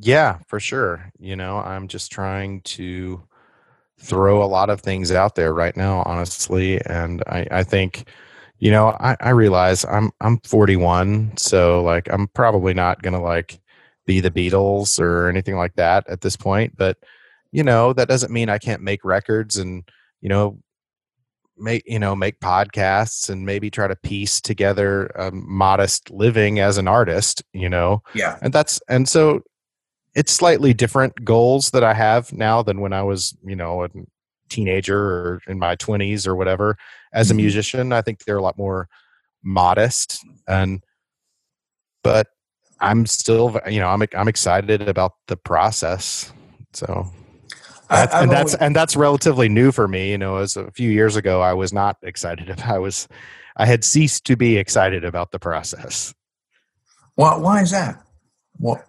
Yeah, 0.00 0.38
for 0.48 0.58
sure. 0.58 1.12
You 1.18 1.36
know, 1.36 1.58
I'm 1.58 1.86
just 1.86 2.10
trying 2.10 2.62
to 2.62 3.22
throw 4.00 4.42
a 4.42 4.48
lot 4.48 4.70
of 4.70 4.80
things 4.80 5.12
out 5.12 5.34
there 5.34 5.52
right 5.52 5.76
now, 5.76 6.02
honestly. 6.06 6.80
And 6.86 7.22
I, 7.26 7.46
I 7.50 7.62
think, 7.62 8.08
you 8.62 8.70
know, 8.70 8.96
I, 9.00 9.16
I 9.20 9.30
realize 9.30 9.84
I'm 9.84 10.12
I'm 10.20 10.38
41, 10.38 11.36
so 11.36 11.82
like 11.82 12.08
I'm 12.12 12.28
probably 12.28 12.74
not 12.74 13.02
gonna 13.02 13.20
like 13.20 13.60
be 14.06 14.20
the 14.20 14.30
Beatles 14.30 15.00
or 15.00 15.28
anything 15.28 15.56
like 15.56 15.74
that 15.74 16.08
at 16.08 16.20
this 16.20 16.36
point. 16.36 16.76
But 16.76 16.96
you 17.50 17.64
know, 17.64 17.92
that 17.92 18.06
doesn't 18.06 18.32
mean 18.32 18.48
I 18.48 18.58
can't 18.58 18.80
make 18.82 19.04
records 19.04 19.56
and 19.56 19.82
you 20.20 20.28
know 20.28 20.60
make 21.58 21.82
you 21.86 21.98
know 21.98 22.14
make 22.14 22.38
podcasts 22.38 23.28
and 23.28 23.44
maybe 23.44 23.68
try 23.68 23.88
to 23.88 23.96
piece 23.96 24.40
together 24.40 25.06
a 25.16 25.32
modest 25.32 26.10
living 26.10 26.60
as 26.60 26.78
an 26.78 26.88
artist 26.88 27.42
you 27.52 27.68
know 27.68 28.02
yeah 28.14 28.38
and 28.40 28.54
that's 28.54 28.80
and 28.88 29.06
so 29.06 29.42
it's 30.14 30.32
slightly 30.32 30.74
different 30.74 31.24
goals 31.24 31.70
that 31.70 31.84
I 31.84 31.94
have 31.94 32.32
now 32.32 32.62
than 32.62 32.80
when 32.80 32.92
I 32.92 33.02
was, 33.02 33.36
you 33.44 33.56
know, 33.56 33.84
a 33.84 33.88
teenager 34.48 34.98
or 34.98 35.40
in 35.46 35.58
my 35.58 35.76
20s 35.76 36.26
or 36.26 36.36
whatever. 36.36 36.76
As 37.12 37.30
a 37.30 37.34
mm-hmm. 37.34 37.42
musician, 37.42 37.92
I 37.92 38.02
think 38.02 38.24
they're 38.24 38.38
a 38.38 38.42
lot 38.42 38.58
more 38.58 38.88
modest 39.42 40.24
and 40.46 40.82
but 42.02 42.28
I'm 42.80 43.06
still, 43.06 43.60
you 43.68 43.80
know, 43.80 43.88
I'm 43.88 44.02
I'm 44.14 44.28
excited 44.28 44.88
about 44.88 45.12
the 45.28 45.36
process. 45.36 46.32
So 46.72 47.10
that's, 47.88 48.14
and 48.14 48.30
that's 48.30 48.54
and 48.54 48.74
that's 48.74 48.96
relatively 48.96 49.48
new 49.48 49.70
for 49.70 49.86
me. 49.86 50.10
You 50.10 50.18
know, 50.18 50.36
as 50.36 50.56
a 50.56 50.70
few 50.72 50.90
years 50.90 51.14
ago, 51.16 51.40
I 51.40 51.52
was 51.52 51.72
not 51.72 51.96
excited. 52.02 52.60
I 52.62 52.78
was, 52.78 53.06
I 53.56 53.66
had 53.66 53.84
ceased 53.84 54.24
to 54.26 54.36
be 54.36 54.56
excited 54.56 55.04
about 55.04 55.30
the 55.30 55.38
process. 55.38 56.12
Why? 57.14 57.36
Why 57.36 57.62
is 57.62 57.70
that? 57.70 58.02
What? 58.58 58.84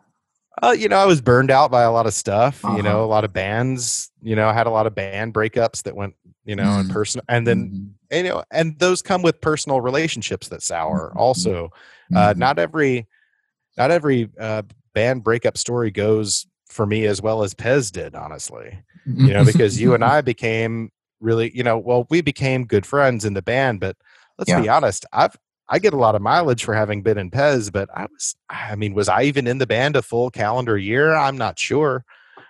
Uh, 0.62 0.72
you 0.72 0.88
know, 0.88 0.98
I 0.98 1.06
was 1.06 1.20
burned 1.22 1.52
out 1.52 1.72
by 1.72 1.84
a 1.84 1.92
lot 1.92 2.06
of 2.06 2.14
stuff. 2.14 2.64
Uh-huh. 2.64 2.78
You 2.78 2.84
know, 2.84 3.04
a 3.04 3.06
lot 3.06 3.24
of 3.24 3.34
bands. 3.34 4.12
You 4.22 4.36
know, 4.36 4.48
I 4.48 4.54
had 4.54 4.68
a 4.68 4.72
lot 4.72 4.88
of 4.88 4.96
band 4.96 5.34
breakups 5.34 5.84
that 5.84 5.96
went, 5.96 6.16
you 6.46 6.56
know, 6.56 6.64
mm-hmm. 6.64 6.82
in 6.82 6.90
person, 6.90 7.22
and 7.30 7.48
then 7.48 7.96
mm-hmm. 8.12 8.18
you 8.18 8.24
know, 8.24 8.44
and 8.52 8.78
those 8.80 9.02
come 9.02 9.22
with 9.22 9.42
personal 9.42 9.82
relationships 9.82 10.50
that 10.50 10.62
sour. 10.62 11.10
Mm-hmm. 11.10 11.20
Also, 11.20 11.72
uh, 12.16 12.30
mm-hmm. 12.30 12.40
not 12.40 12.60
every, 12.60 13.08
not 13.78 13.92
every 13.92 14.30
uh, 14.40 14.64
band 14.94 15.24
breakup 15.24 15.58
story 15.58 15.92
goes 15.92 16.46
for 16.68 16.86
me 16.86 17.06
as 17.06 17.22
well 17.22 17.44
as 17.44 17.54
Pezz 17.54 17.92
did, 17.92 18.16
honestly. 18.16 18.80
You 19.06 19.34
know, 19.34 19.44
because 19.46 19.80
you 19.82 19.94
and 19.94 20.04
I 20.16 20.22
became 20.22 20.90
really, 21.20 21.56
you 21.56 21.64
know, 21.64 21.78
well, 21.78 22.08
we 22.10 22.22
became 22.22 22.66
good 22.66 22.86
friends 22.86 23.26
in 23.26 23.34
the 23.34 23.42
band, 23.42 23.80
but 23.80 23.96
let's 24.38 24.50
Yeah. 24.50 24.62
be 24.62 24.70
honest, 24.70 25.06
I've 25.14 25.36
I 25.70 25.80
get 25.80 25.94
a 25.94 25.98
lot 25.98 26.14
of 26.14 26.22
mileage 26.22 26.64
for 26.66 26.74
having 26.74 27.02
been 27.04 27.18
in 27.18 27.32
Pezz, 27.32 27.72
but 27.72 27.90
I 27.96 28.04
was 28.04 28.36
I 28.50 28.76
mean, 28.76 28.94
was 28.94 29.10
I 29.10 29.24
even 29.24 29.48
in 29.48 29.58
the 29.58 29.68
band 29.68 29.96
a 29.96 30.02
full 30.02 30.30
calendar 30.30 30.78
year? 30.78 31.14
I'm 31.14 31.38
not 31.38 31.58
sure. 31.58 32.06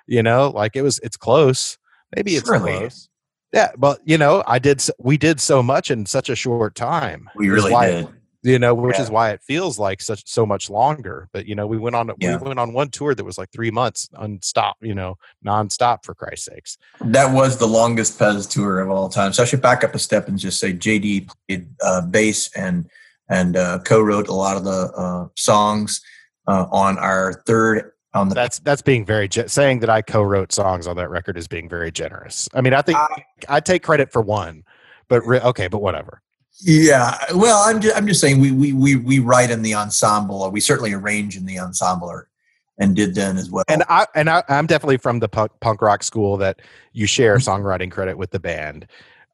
You 0.07 0.23
know, 0.23 0.49
like 0.49 0.75
it 0.75 0.81
was 0.81 0.99
it's 1.03 1.17
close. 1.17 1.77
Maybe 2.15 2.35
it's 2.35 2.47
Surely. 2.47 2.77
close. 2.77 3.09
Yeah, 3.53 3.71
but 3.77 3.99
you 4.03 4.17
know, 4.17 4.43
I 4.47 4.59
did 4.59 4.81
we 4.99 5.15
did 5.17 5.39
so 5.39 5.61
much 5.63 5.91
in 5.91 6.05
such 6.05 6.29
a 6.29 6.35
short 6.35 6.75
time. 6.75 7.29
we 7.35 7.49
really 7.49 7.73
did. 7.73 8.07
you 8.45 8.59
know 8.59 8.73
which 8.73 8.97
Yeah. 8.97 9.03
is 9.03 9.09
why 9.09 9.29
it 9.29 9.41
feels 9.41 9.79
like 9.79 10.01
such 10.01 10.27
so 10.27 10.45
much 10.45 10.69
longer 10.69 11.29
but 11.31 11.45
you 11.45 11.55
know 11.55 11.65
we 11.65 11.77
went 11.77 11.95
on 11.95 12.11
Yeah. 12.19 12.35
we 12.37 12.47
went 12.49 12.59
on 12.59 12.73
one 12.73 12.89
tour 12.89 13.15
that 13.15 13.23
was 13.23 13.37
like 13.37 13.51
three 13.51 13.71
months 13.71 14.09
unstop 14.15 14.73
you 14.81 14.93
know 14.93 15.15
nonstop 15.45 16.03
for 16.03 16.13
christ's 16.13 16.47
sakes 16.47 16.77
That 16.99 17.33
was 17.33 17.57
the 17.57 17.67
longest 17.67 18.19
Pezz 18.19 18.49
tour 18.51 18.81
of 18.81 18.89
all 18.89 19.07
time. 19.07 19.31
So 19.31 19.43
I 19.43 19.45
should 19.45 19.61
back 19.61 19.85
up 19.85 19.95
a 19.95 19.99
step 19.99 20.27
and 20.27 20.37
just 20.37 20.59
say 20.59 20.73
JD 20.73 21.29
played 21.47 21.67
uh, 21.81 22.01
bass 22.01 22.49
and 22.53 22.89
and 23.29 23.55
uh, 23.55 23.79
co-wrote 23.85 24.27
a 24.27 24.33
lot 24.33 24.57
of 24.57 24.65
the 24.65 24.91
uh, 25.03 25.27
songs 25.37 26.01
uh, 26.45 26.65
on 26.69 26.97
our 26.97 27.41
third 27.47 27.92
on 28.13 28.29
the. 28.29 28.35
that's 28.35 28.59
that's 28.59 28.81
being 28.81 29.05
very 29.05 29.27
ge- 29.27 29.47
saying 29.47 29.79
that 29.79 29.89
i 29.89 30.01
co-wrote 30.01 30.51
songs 30.51 30.87
on 30.87 30.95
that 30.95 31.09
record 31.09 31.37
is 31.37 31.47
being 31.47 31.67
very 31.67 31.91
generous 31.91 32.47
i 32.53 32.61
mean 32.61 32.73
i 32.73 32.81
think 32.81 32.97
I- 32.97 33.23
i 33.49 33.59
take 33.59 33.83
credit 33.83 34.11
for 34.11 34.21
one 34.21 34.63
but 35.07 35.25
re- 35.25 35.39
okay 35.41 35.67
but 35.67 35.81
whatever 35.81 36.21
yeah, 36.61 37.17
well, 37.33 37.61
I'm 37.67 37.81
just, 37.81 37.97
I'm 37.97 38.07
just 38.07 38.21
saying 38.21 38.39
we, 38.39 38.51
we 38.51 38.73
we 38.73 38.95
we 38.95 39.19
write 39.19 39.49
in 39.49 39.63
the 39.63 39.73
ensemble, 39.73 40.43
or 40.43 40.51
we 40.51 40.59
certainly 40.59 40.93
arrange 40.93 41.35
in 41.35 41.45
the 41.45 41.59
ensemble, 41.59 42.07
or, 42.07 42.29
and 42.77 42.95
did 42.95 43.15
then 43.15 43.37
as 43.37 43.49
well. 43.49 43.65
and 43.67 43.83
i 43.89 44.05
and 44.15 44.29
I, 44.29 44.43
i'm 44.47 44.67
definitely 44.67 44.97
from 44.97 45.19
the 45.19 45.27
punk, 45.27 45.51
punk 45.61 45.81
rock 45.81 46.03
school 46.03 46.37
that 46.37 46.61
you 46.93 47.07
share 47.07 47.37
songwriting 47.37 47.91
credit 47.91 48.17
with 48.19 48.29
the 48.29 48.39
band 48.39 48.87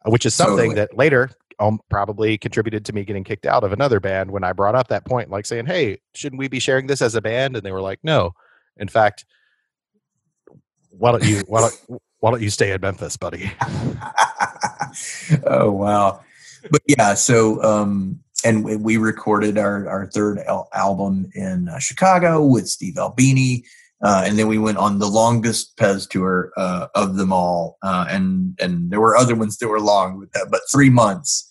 which 0.05 0.25
is 0.25 0.33
something 0.33 0.69
Totally. 0.71 0.75
that 0.75 0.97
later 0.97 1.29
um, 1.59 1.79
probably 1.89 2.37
contributed 2.37 2.85
to 2.85 2.93
me 2.93 3.03
getting 3.03 3.23
kicked 3.25 3.45
out 3.45 3.63
of 3.63 3.73
another 3.73 3.99
band 3.99 4.31
when 4.31 4.43
I 4.45 4.53
brought 4.53 4.75
up 4.75 4.87
that 4.87 5.03
point, 5.05 5.29
like 5.29 5.45
saying, 5.45 5.65
"Hey, 5.65 5.99
shouldn't 6.13 6.39
we 6.39 6.47
be 6.47 6.59
sharing 6.59 6.87
this 6.87 7.01
as 7.01 7.15
a 7.15 7.21
band?" 7.21 7.57
And 7.57 7.65
they 7.65 7.71
were 7.73 7.81
like, 7.81 7.99
"No. 8.01 8.33
In 8.79 8.87
fact, 8.87 9.25
why 10.89 11.11
don't 11.11 11.23
you 11.23 11.43
why 11.47 11.61
don't 11.61 12.01
why 12.19 12.31
don't 12.31 12.41
you 12.41 12.49
stay 12.49 12.71
in 12.71 12.81
Memphis, 12.81 13.17
buddy?" 13.17 13.51
oh 15.45 15.71
wow 15.71 16.19
but 16.71 16.81
yeah 16.87 17.13
so 17.13 17.61
um 17.63 18.19
and 18.43 18.63
we- 18.63 18.75
we 18.75 18.97
recorded 18.97 19.57
our 19.57 19.87
our 19.87 20.07
third 20.07 20.39
al- 20.39 20.67
album 20.73 21.29
in 21.35 21.69
uh, 21.69 21.79
chicago 21.79 22.43
with 22.43 22.67
steve 22.67 22.97
albini 22.97 23.63
uh, 24.01 24.23
and 24.25 24.39
then 24.39 24.47
we 24.47 24.57
went 24.57 24.77
on 24.77 24.97
the 24.99 25.07
longest 25.09 25.75
Pezz 25.75 26.07
tour 26.09 26.53
uh, 26.55 26.87
of 26.95 27.17
them 27.17 27.33
all 27.33 27.77
uh, 27.83 28.05
and 28.09 28.57
and 28.59 28.91
there 28.91 29.01
were 29.01 29.15
other 29.15 29.35
ones 29.35 29.57
that 29.57 29.67
were 29.67 29.81
long 29.81 30.25
that 30.33 30.47
but 30.49 30.61
three 30.71 30.89
months 30.89 31.49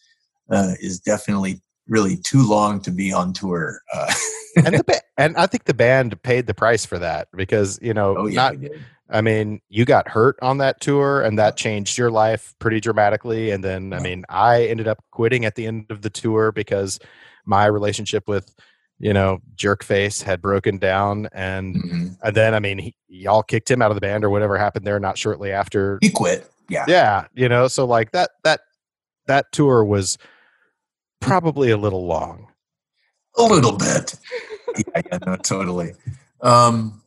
uh, 0.50 0.72
is 0.80 0.98
definitely 0.98 1.60
really 1.88 2.16
too 2.16 2.46
long 2.48 2.80
to 2.82 2.90
be 2.90 3.12
on 3.12 3.32
tour 3.32 3.80
uh, 3.94 4.12
and 4.64 4.78
the 4.78 4.84
ba- 4.84 5.00
and 5.16 5.36
I 5.36 5.46
think 5.46 5.64
the 5.64 5.74
band 5.74 6.20
paid 6.22 6.46
the 6.46 6.54
price 6.54 6.84
for 6.86 6.98
that 6.98 7.28
because 7.34 7.78
you 7.82 7.94
know 7.94 8.14
oh 8.18 8.26
yeah 8.26 8.50
not. 8.50 8.70
I 9.10 9.22
mean, 9.22 9.62
you 9.70 9.86
got 9.86 10.06
hurt 10.06 10.36
on 10.42 10.58
that 10.58 10.82
tour 10.82 11.22
and 11.22 11.38
that 11.38 11.56
changed 11.56 11.96
your 11.96 12.10
life 12.10 12.54
pretty 12.58 12.78
dramatically. 12.78 13.50
And 13.52 13.64
then, 13.64 13.94
I 13.94 14.00
mean, 14.00 14.26
I 14.28 14.66
ended 14.66 14.86
up 14.86 15.02
quitting 15.12 15.46
at 15.46 15.54
the 15.54 15.64
end 15.66 15.86
of 15.88 16.02
the 16.02 16.10
tour 16.10 16.52
because 16.52 16.98
my 17.46 17.64
relationship 17.64 18.24
with, 18.28 18.54
you 18.98 19.14
know, 19.14 19.38
Jerkface 19.56 20.22
had 20.24 20.42
broken 20.42 20.76
down. 20.76 21.26
And, 21.32 21.74
Mhm. 21.76 22.16
and 22.22 22.36
then, 22.36 22.54
I 22.54 22.60
mean, 22.60 22.76
he, 22.76 22.94
y'all 23.08 23.42
kicked 23.42 23.70
him 23.70 23.80
out 23.80 23.90
of 23.90 23.94
the 23.94 24.02
band 24.02 24.24
or 24.24 24.28
whatever 24.28 24.58
happened 24.58 24.86
there, 24.86 25.00
not 25.00 25.16
shortly 25.16 25.52
after. 25.52 25.98
he 26.02 26.10
quit 26.10 26.46
yeah 26.68 26.84
Yeah. 26.86 27.28
You 27.32 27.48
know, 27.48 27.66
so 27.68 27.86
like 27.86 28.12
that, 28.12 28.28
that, 28.44 28.60
that 29.26 29.46
tour 29.52 29.86
was 29.86 30.18
probably 31.20 31.70
a 31.70 31.76
little 31.76 32.06
long. 32.06 32.46
a 33.36 33.42
little 33.42 33.76
bit. 33.76 34.14
Yeah, 34.76 35.02
yeah 35.10 35.18
no 35.26 35.36
totally. 35.36 35.92
Um 36.40 37.02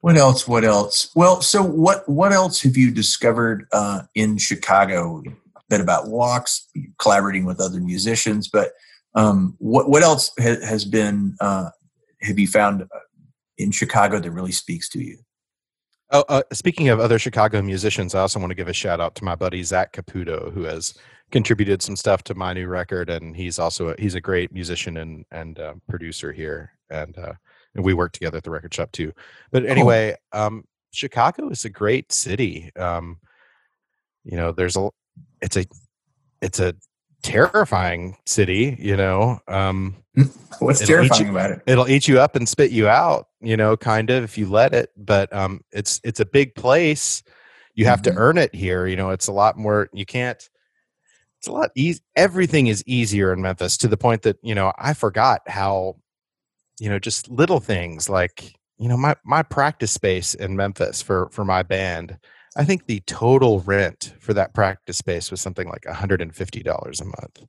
what 0.00 0.16
else 0.16 0.46
what 0.46 0.64
else? 0.64 1.10
Well 1.14 1.40
so 1.40 1.62
what 1.62 2.08
what 2.08 2.32
else 2.32 2.60
have 2.62 2.76
you 2.76 2.90
discovered 2.90 3.66
uh 3.72 4.02
in 4.14 4.36
chicago? 4.38 5.22
A 5.56 5.60
bit 5.70 5.80
about 5.80 6.08
walks 6.08 6.68
collaborating 6.98 7.44
with 7.46 7.60
other 7.60 7.80
musicians 7.80 8.48
but 8.48 8.72
um 9.14 9.54
what 9.58 9.88
what 9.88 10.02
else 10.02 10.30
ha- 10.38 10.60
has 10.66 10.84
been 10.84 11.34
uh 11.40 11.70
have 12.20 12.38
you 12.38 12.46
found 12.46 12.82
uh, 12.82 12.86
in 13.56 13.70
chicago 13.70 14.18
that 14.18 14.30
really 14.30 14.52
speaks 14.52 14.88
to 14.90 15.02
you 15.02 15.16
Oh, 16.10 16.24
uh, 16.28 16.42
speaking 16.52 16.88
of 16.88 17.00
other 17.00 17.18
Chicago 17.18 17.62
musicians, 17.62 18.14
I 18.14 18.20
also 18.20 18.38
want 18.38 18.50
to 18.50 18.54
give 18.54 18.68
a 18.68 18.72
shout 18.72 19.00
out 19.00 19.14
to 19.16 19.24
my 19.24 19.34
buddy 19.34 19.62
Zach 19.62 19.92
Caputo, 19.92 20.52
who 20.52 20.62
has 20.64 20.94
contributed 21.30 21.82
some 21.82 21.96
stuff 21.96 22.22
to 22.24 22.34
my 22.34 22.52
new 22.52 22.68
record, 22.68 23.10
and 23.10 23.34
he's 23.34 23.58
also 23.58 23.88
a, 23.88 23.94
he's 23.98 24.14
a 24.14 24.20
great 24.20 24.52
musician 24.52 24.98
and 24.98 25.24
and 25.30 25.58
uh, 25.58 25.74
producer 25.88 26.32
here, 26.32 26.72
and 26.90 27.16
uh, 27.18 27.32
and 27.74 27.84
we 27.84 27.94
work 27.94 28.12
together 28.12 28.38
at 28.38 28.44
the 28.44 28.50
record 28.50 28.74
shop 28.74 28.92
too. 28.92 29.12
But 29.50 29.64
anyway, 29.66 30.14
um, 30.32 30.64
Chicago 30.92 31.48
is 31.48 31.64
a 31.64 31.70
great 31.70 32.12
city. 32.12 32.70
Um, 32.76 33.18
you 34.24 34.36
know, 34.36 34.52
there's 34.52 34.76
a 34.76 34.90
it's 35.40 35.56
a 35.56 35.64
it's 36.40 36.60
a 36.60 36.74
terrifying 37.24 38.16
city. 38.26 38.76
You 38.78 38.96
know, 38.96 39.40
um, 39.48 39.96
what's 40.60 40.86
terrifying 40.86 41.26
you- 41.26 41.30
about 41.32 41.50
it 41.50 41.60
it'll 41.66 41.88
eat 41.88 42.06
you 42.06 42.20
up 42.20 42.36
and 42.36 42.48
spit 42.48 42.70
you 42.70 42.86
out 42.86 43.26
you 43.40 43.56
know 43.56 43.76
kind 43.76 44.08
of 44.10 44.22
if 44.22 44.38
you 44.38 44.46
let 44.48 44.72
it 44.72 44.88
but 44.96 45.30
um 45.34 45.60
it's 45.72 46.00
it's 46.04 46.20
a 46.20 46.24
big 46.24 46.54
place 46.54 47.24
you 47.74 47.86
have 47.86 48.00
Mhm. 48.00 48.04
to 48.04 48.14
earn 48.14 48.38
it 48.38 48.54
here 48.54 48.86
you 48.86 48.94
know 48.94 49.10
it's 49.10 49.26
a 49.26 49.32
lot 49.32 49.58
more 49.58 49.88
you 49.92 50.06
can't 50.06 50.48
it's 51.38 51.48
a 51.48 51.52
lot 51.52 51.70
easy 51.74 52.00
everything 52.14 52.68
is 52.68 52.84
easier 52.86 53.32
in 53.32 53.42
memphis 53.42 53.76
to 53.78 53.88
the 53.88 53.96
point 53.96 54.22
that 54.22 54.36
you 54.42 54.54
know 54.54 54.72
i 54.78 54.94
forgot 54.94 55.40
how 55.48 55.96
you 56.78 56.88
know 56.88 57.00
just 57.00 57.28
little 57.28 57.58
things 57.60 58.08
like 58.08 58.54
you 58.78 58.88
know 58.88 58.96
my 58.96 59.16
my 59.24 59.42
practice 59.42 59.90
space 59.90 60.34
in 60.34 60.54
memphis 60.54 61.02
for 61.02 61.28
for 61.30 61.44
my 61.44 61.64
band 61.64 62.16
i 62.56 62.64
think 62.64 62.86
the 62.86 63.00
total 63.06 63.60
rent 63.60 64.14
for 64.20 64.32
that 64.34 64.54
practice 64.54 64.98
space 64.98 65.30
was 65.30 65.40
something 65.40 65.68
like 65.68 65.82
$150 65.82 67.00
a 67.00 67.04
month 67.04 67.44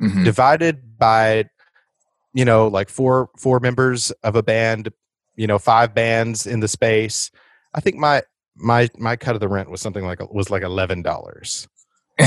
Mhm. 0.00 0.24
divided 0.24 0.98
by 0.98 1.44
you 2.34 2.44
know 2.44 2.68
like 2.68 2.90
four 2.90 3.30
four 3.38 3.60
members 3.60 4.10
of 4.22 4.36
a 4.36 4.42
band 4.42 4.90
you 5.36 5.46
know 5.46 5.58
five 5.58 5.94
bands 5.94 6.46
in 6.46 6.60
the 6.60 6.68
space. 6.68 7.30
I 7.72 7.80
think 7.80 7.96
my 7.96 8.22
my 8.54 8.88
my 8.98 9.16
cut 9.16 9.34
of 9.36 9.40
the 9.40 9.48
rent 9.48 9.70
was 9.70 9.80
something 9.80 10.04
like 10.04 10.20
was 10.32 10.50
like 10.50 10.62
eleven 10.62 11.00
dollars. 11.02 11.66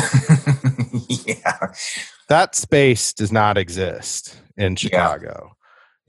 Yeah. 1.10 1.58
That 2.28 2.56
space 2.56 3.14
does 3.14 3.32
not 3.32 3.58
exist 3.58 4.36
in 4.58 4.76
chicago 4.76 5.52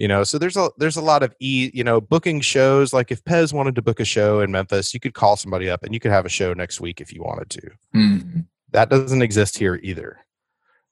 you 0.00 0.08
know 0.08 0.24
so 0.24 0.38
there's 0.38 0.56
a 0.56 0.70
there's 0.78 0.96
a 0.96 1.02
lot 1.02 1.22
of 1.22 1.34
e 1.40 1.70
you 1.74 1.84
know 1.84 2.00
booking 2.00 2.40
shows. 2.40 2.92
Like 2.92 3.12
if 3.12 3.22
Pezz 3.22 3.52
wanted 3.52 3.74
to 3.74 3.82
book 3.82 4.00
a 4.00 4.04
show 4.04 4.40
in 4.40 4.50
memphis 4.50 4.94
you 4.94 4.98
could 4.98 5.12
call 5.14 5.36
somebody 5.36 5.68
up 5.68 5.84
and 5.84 5.92
you 5.92 6.00
could 6.00 6.10
have 6.10 6.24
a 6.24 6.30
show 6.30 6.54
next 6.54 6.80
week 6.80 7.00
if 7.02 7.12
you 7.12 7.22
wanted 7.22 7.50
to. 7.50 7.70
Mhm. 7.94 8.46
that 8.72 8.88
doesn't 8.88 9.20
exist 9.22 9.58
here 9.58 9.78
either. 9.82 10.16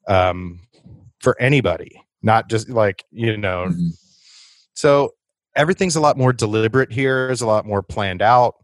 Um 0.06 0.60
for 1.20 1.40
anybody 1.40 2.00
not 2.22 2.48
just 2.50 2.68
like 2.68 3.04
you 3.10 3.36
know. 3.36 3.66
Mhm. 3.68 3.90
so 4.74 5.14
everything's 5.56 5.96
a 5.96 6.00
lot 6.00 6.18
more 6.18 6.32
deliberate 6.34 6.92
here. 6.92 7.30
Is 7.30 7.40
a 7.40 7.46
lot 7.46 7.64
more 7.66 7.82
planned 7.82 8.22
out. 8.22 8.54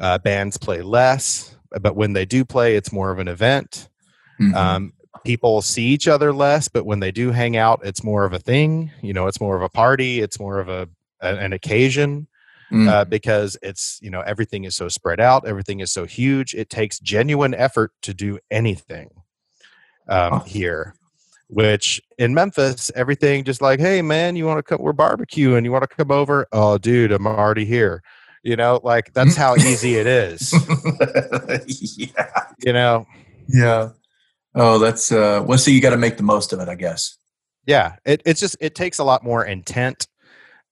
Uh, 0.00 0.18
bands 0.18 0.56
play 0.58 0.82
less 0.82 1.56
but 1.80 1.94
when 1.96 2.12
they 2.12 2.24
do 2.26 2.44
play 2.44 2.74
it's 2.76 2.90
more 2.92 3.12
of 3.12 3.18
an 3.20 3.28
event. 3.28 3.88
Mhm. 4.40 4.54
um, 4.54 4.92
people 5.24 5.62
see 5.62 5.84
each 5.84 6.08
other 6.08 6.32
less 6.32 6.68
but 6.68 6.84
when 6.86 7.00
they 7.00 7.12
do 7.12 7.30
hang 7.30 7.56
out 7.56 7.80
it's 7.84 8.02
more 8.02 8.24
of 8.24 8.32
a 8.32 8.38
thing 8.38 8.90
you 9.02 9.12
know 9.12 9.26
it's 9.26 9.40
more 9.40 9.54
of 9.56 9.62
a 9.62 9.68
party 9.68 10.20
it's 10.20 10.40
more 10.40 10.58
of 10.58 10.68
a, 10.68 10.88
an 11.20 11.52
occasion 11.52 12.26
Mhm. 12.72 12.88
uh, 12.88 13.04
because 13.04 13.56
it's 13.62 13.98
you 14.02 14.10
know 14.10 14.22
everything 14.22 14.64
is 14.64 14.74
so 14.74 14.88
spread 14.88 15.20
out 15.20 15.46
everything 15.46 15.80
is 15.80 15.92
so 15.92 16.06
huge 16.06 16.54
it 16.54 16.70
takes 16.70 16.98
genuine 16.98 17.52
effort 17.54 17.92
to 18.00 18.14
do 18.14 18.38
anything 18.50 19.10
um, 20.08 20.32
Huh. 20.32 20.40
here 20.46 20.94
which 21.48 22.00
in 22.16 22.32
memphis 22.32 22.90
everything 22.94 23.44
just 23.44 23.60
like 23.60 23.78
hey 23.78 24.00
man 24.00 24.36
you 24.36 24.46
want 24.46 24.56
to 24.58 24.62
come 24.62 24.78
we're 24.80 24.94
barbecuing 24.94 25.64
you 25.64 25.70
want 25.72 25.88
to 25.88 25.94
come 25.96 26.10
over 26.10 26.46
oh 26.52 26.78
dude 26.78 27.12
i'm 27.12 27.26
already 27.26 27.66
here 27.66 28.02
you 28.42 28.56
know 28.56 28.80
like 28.82 29.12
that's 29.12 29.36
how 29.36 29.54
easy 29.56 29.96
it 29.96 30.06
is 30.06 30.50
yeah 31.98 32.44
you 32.64 32.72
know 32.72 33.06
Yeah. 33.48 33.90
Oh, 34.54 34.78
that's 34.78 35.10
uh 35.12 35.42
well 35.46 35.58
so 35.58 35.70
you 35.70 35.80
gotta 35.80 35.96
make 35.96 36.16
the 36.16 36.22
most 36.22 36.52
of 36.52 36.60
it, 36.60 36.68
I 36.68 36.74
guess. 36.74 37.16
yeah 37.66 37.96
it, 38.04 38.22
it's 38.26 38.40
just 38.40 38.56
it 38.60 38.74
takes 38.74 38.98
a 38.98 39.04
lot 39.04 39.22
more 39.24 39.44
intent 39.44 40.06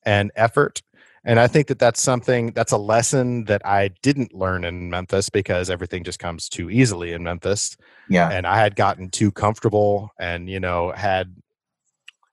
and 0.05 0.33
effort 0.35 0.83
and 1.25 1.39
i 1.39 1.47
think 1.47 1.67
that 1.69 1.79
that's 1.79 2.01
something 2.03 2.53
that's 2.53 2.73
a 2.73 2.79
lesson 2.79 3.45
that 3.45 3.61
i 3.67 3.91
didn't 4.03 4.35
learn 4.35 4.65
in 4.65 4.89
memphis 4.91 5.29
because 5.31 5.69
everything 5.71 6.03
just 6.03 6.19
comes 6.19 6.49
too 6.49 6.71
easily 6.71 7.13
in 7.13 7.23
memphis 7.23 7.77
Yeah. 8.09 8.31
and 8.31 8.47
i 8.47 8.59
had 8.59 8.77
gotten 8.77 9.11
too 9.11 9.31
comfortable 9.31 10.11
and 10.19 10.49
you 10.49 10.59
know 10.59 10.91
had 10.93 11.35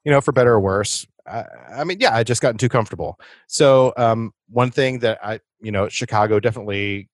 you 0.06 0.12
know 0.12 0.22
for 0.22 0.32
better 0.32 0.54
or 0.54 0.60
worse 0.62 1.06
I, 1.30 1.44
I 1.80 1.84
mean, 1.84 1.98
yeah, 2.00 2.16
I 2.16 2.24
just 2.24 2.42
gotten 2.42 2.58
too 2.58 2.70
comfortable. 2.70 3.20
So 3.48 3.92
um, 3.98 4.32
one 4.48 4.72
thing 4.72 5.00
that 5.00 5.20
I, 5.22 5.42
you 5.60 5.74
know, 5.74 5.90
Chicago 5.90 6.40
definitely 6.40 7.10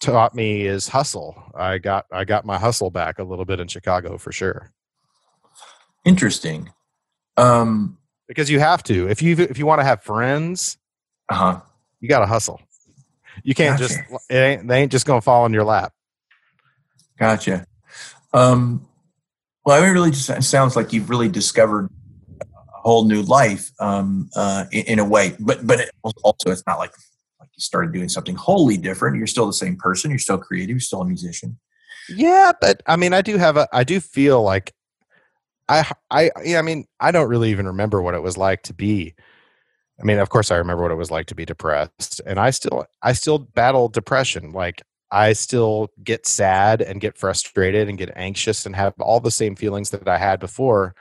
taught 0.00 0.34
me 0.34 0.66
is 0.66 0.88
hustle. 0.88 1.42
I 1.54 1.78
got 1.78 2.06
I 2.12 2.24
got 2.24 2.44
my 2.44 2.58
hustle 2.58 2.90
back 2.90 3.18
a 3.18 3.24
little 3.24 3.44
bit 3.44 3.60
in 3.60 3.68
Chicago 3.68 4.18
for 4.18 4.32
sure. 4.32 4.70
Interesting. 6.04 6.70
Um, 7.36 7.98
because 8.28 8.50
you 8.50 8.60
have 8.60 8.82
to. 8.84 9.08
If 9.08 9.22
you 9.22 9.36
if 9.38 9.58
you 9.58 9.66
want 9.66 9.80
to 9.80 9.84
have 9.84 10.02
friends, 10.02 10.78
uh 11.28 11.34
huh, 11.34 11.60
you 12.00 12.08
got 12.08 12.20
to 12.20 12.26
hustle. 12.26 12.60
You 13.42 13.54
can't 13.54 13.78
gotcha. 13.78 13.94
just 13.94 14.24
it 14.30 14.36
ain't 14.36 14.68
they 14.68 14.82
ain't 14.82 14.92
just 14.92 15.06
gonna 15.06 15.20
fall 15.20 15.46
in 15.46 15.52
your 15.52 15.64
lap. 15.64 15.92
Gotcha. 17.18 17.66
Um, 18.32 18.86
well, 19.64 19.80
I 19.80 19.84
mean, 19.84 19.94
really 19.94 20.10
just 20.10 20.42
sounds 20.42 20.76
like 20.76 20.92
you've 20.92 21.08
really 21.08 21.28
discovered 21.28 21.88
a 22.40 22.46
whole 22.68 23.06
new 23.06 23.22
life 23.22 23.70
um, 23.80 24.28
uh, 24.36 24.64
in, 24.72 24.84
in, 24.86 24.98
a 24.98 25.04
way. 25.04 25.36
But 25.40 25.66
but 25.66 25.80
it 25.80 25.90
also, 26.22 26.50
it's 26.50 26.64
not 26.66 26.78
like 26.78 26.92
started 27.58 27.92
doing 27.92 28.08
something 28.08 28.34
wholly 28.34 28.76
different. 28.76 29.16
You're 29.16 29.26
still 29.26 29.46
the 29.46 29.52
same 29.52 29.76
person. 29.76 30.10
You're 30.10 30.18
still 30.18 30.38
creative. 30.38 30.70
You're 30.70 30.80
still 30.80 31.02
a 31.02 31.06
musician. 31.06 31.58
Yeah, 32.08 32.52
but 32.60 32.82
I 32.86 32.96
mean, 32.96 33.12
I 33.12 33.22
do 33.22 33.38
have 33.38 33.56
a. 33.56 33.68
I 33.72 33.84
do 33.84 34.00
feel 34.00 34.42
like 34.42 34.74
I 35.68 35.90
I 36.10 36.30
yeah. 36.44 36.58
I 36.58 36.62
mean, 36.62 36.86
I 37.00 37.10
don't 37.10 37.28
really 37.28 37.50
even 37.50 37.66
remember 37.66 38.02
what 38.02 38.14
it 38.14 38.22
was 38.22 38.36
like 38.36 38.62
to 38.64 38.74
be. 38.74 39.14
I 40.00 40.04
mean, 40.04 40.18
of 40.18 40.28
course, 40.28 40.50
I 40.50 40.56
remember 40.56 40.82
what 40.82 40.92
it 40.92 40.96
was 40.96 41.10
like 41.10 41.26
to 41.26 41.34
be 41.34 41.44
depressed, 41.44 42.20
and 42.26 42.38
I 42.38 42.50
still 42.50 42.84
I 43.02 43.12
still 43.14 43.38
battle 43.38 43.88
depression. 43.88 44.52
Like 44.52 44.82
I 45.10 45.32
still 45.32 45.90
get 46.02 46.26
sad 46.26 46.82
and 46.82 47.00
get 47.00 47.16
frustrated 47.16 47.88
and 47.88 47.96
get 47.96 48.10
anxious 48.16 48.66
and 48.66 48.74
have 48.74 48.94
all 48.98 49.20
the 49.20 49.30
same 49.30 49.54
feelings 49.54 49.90
that 49.90 50.08
I 50.08 50.18
had 50.18 50.40
before. 50.40 50.94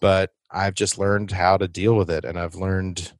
But 0.00 0.32
I've 0.50 0.74
just 0.74 0.98
learned 0.98 1.30
how 1.30 1.58
to 1.58 1.68
deal 1.68 1.94
with 1.94 2.10
it 2.10 2.24
and 2.24 2.38
I've 2.38 2.54
learned 2.54 3.12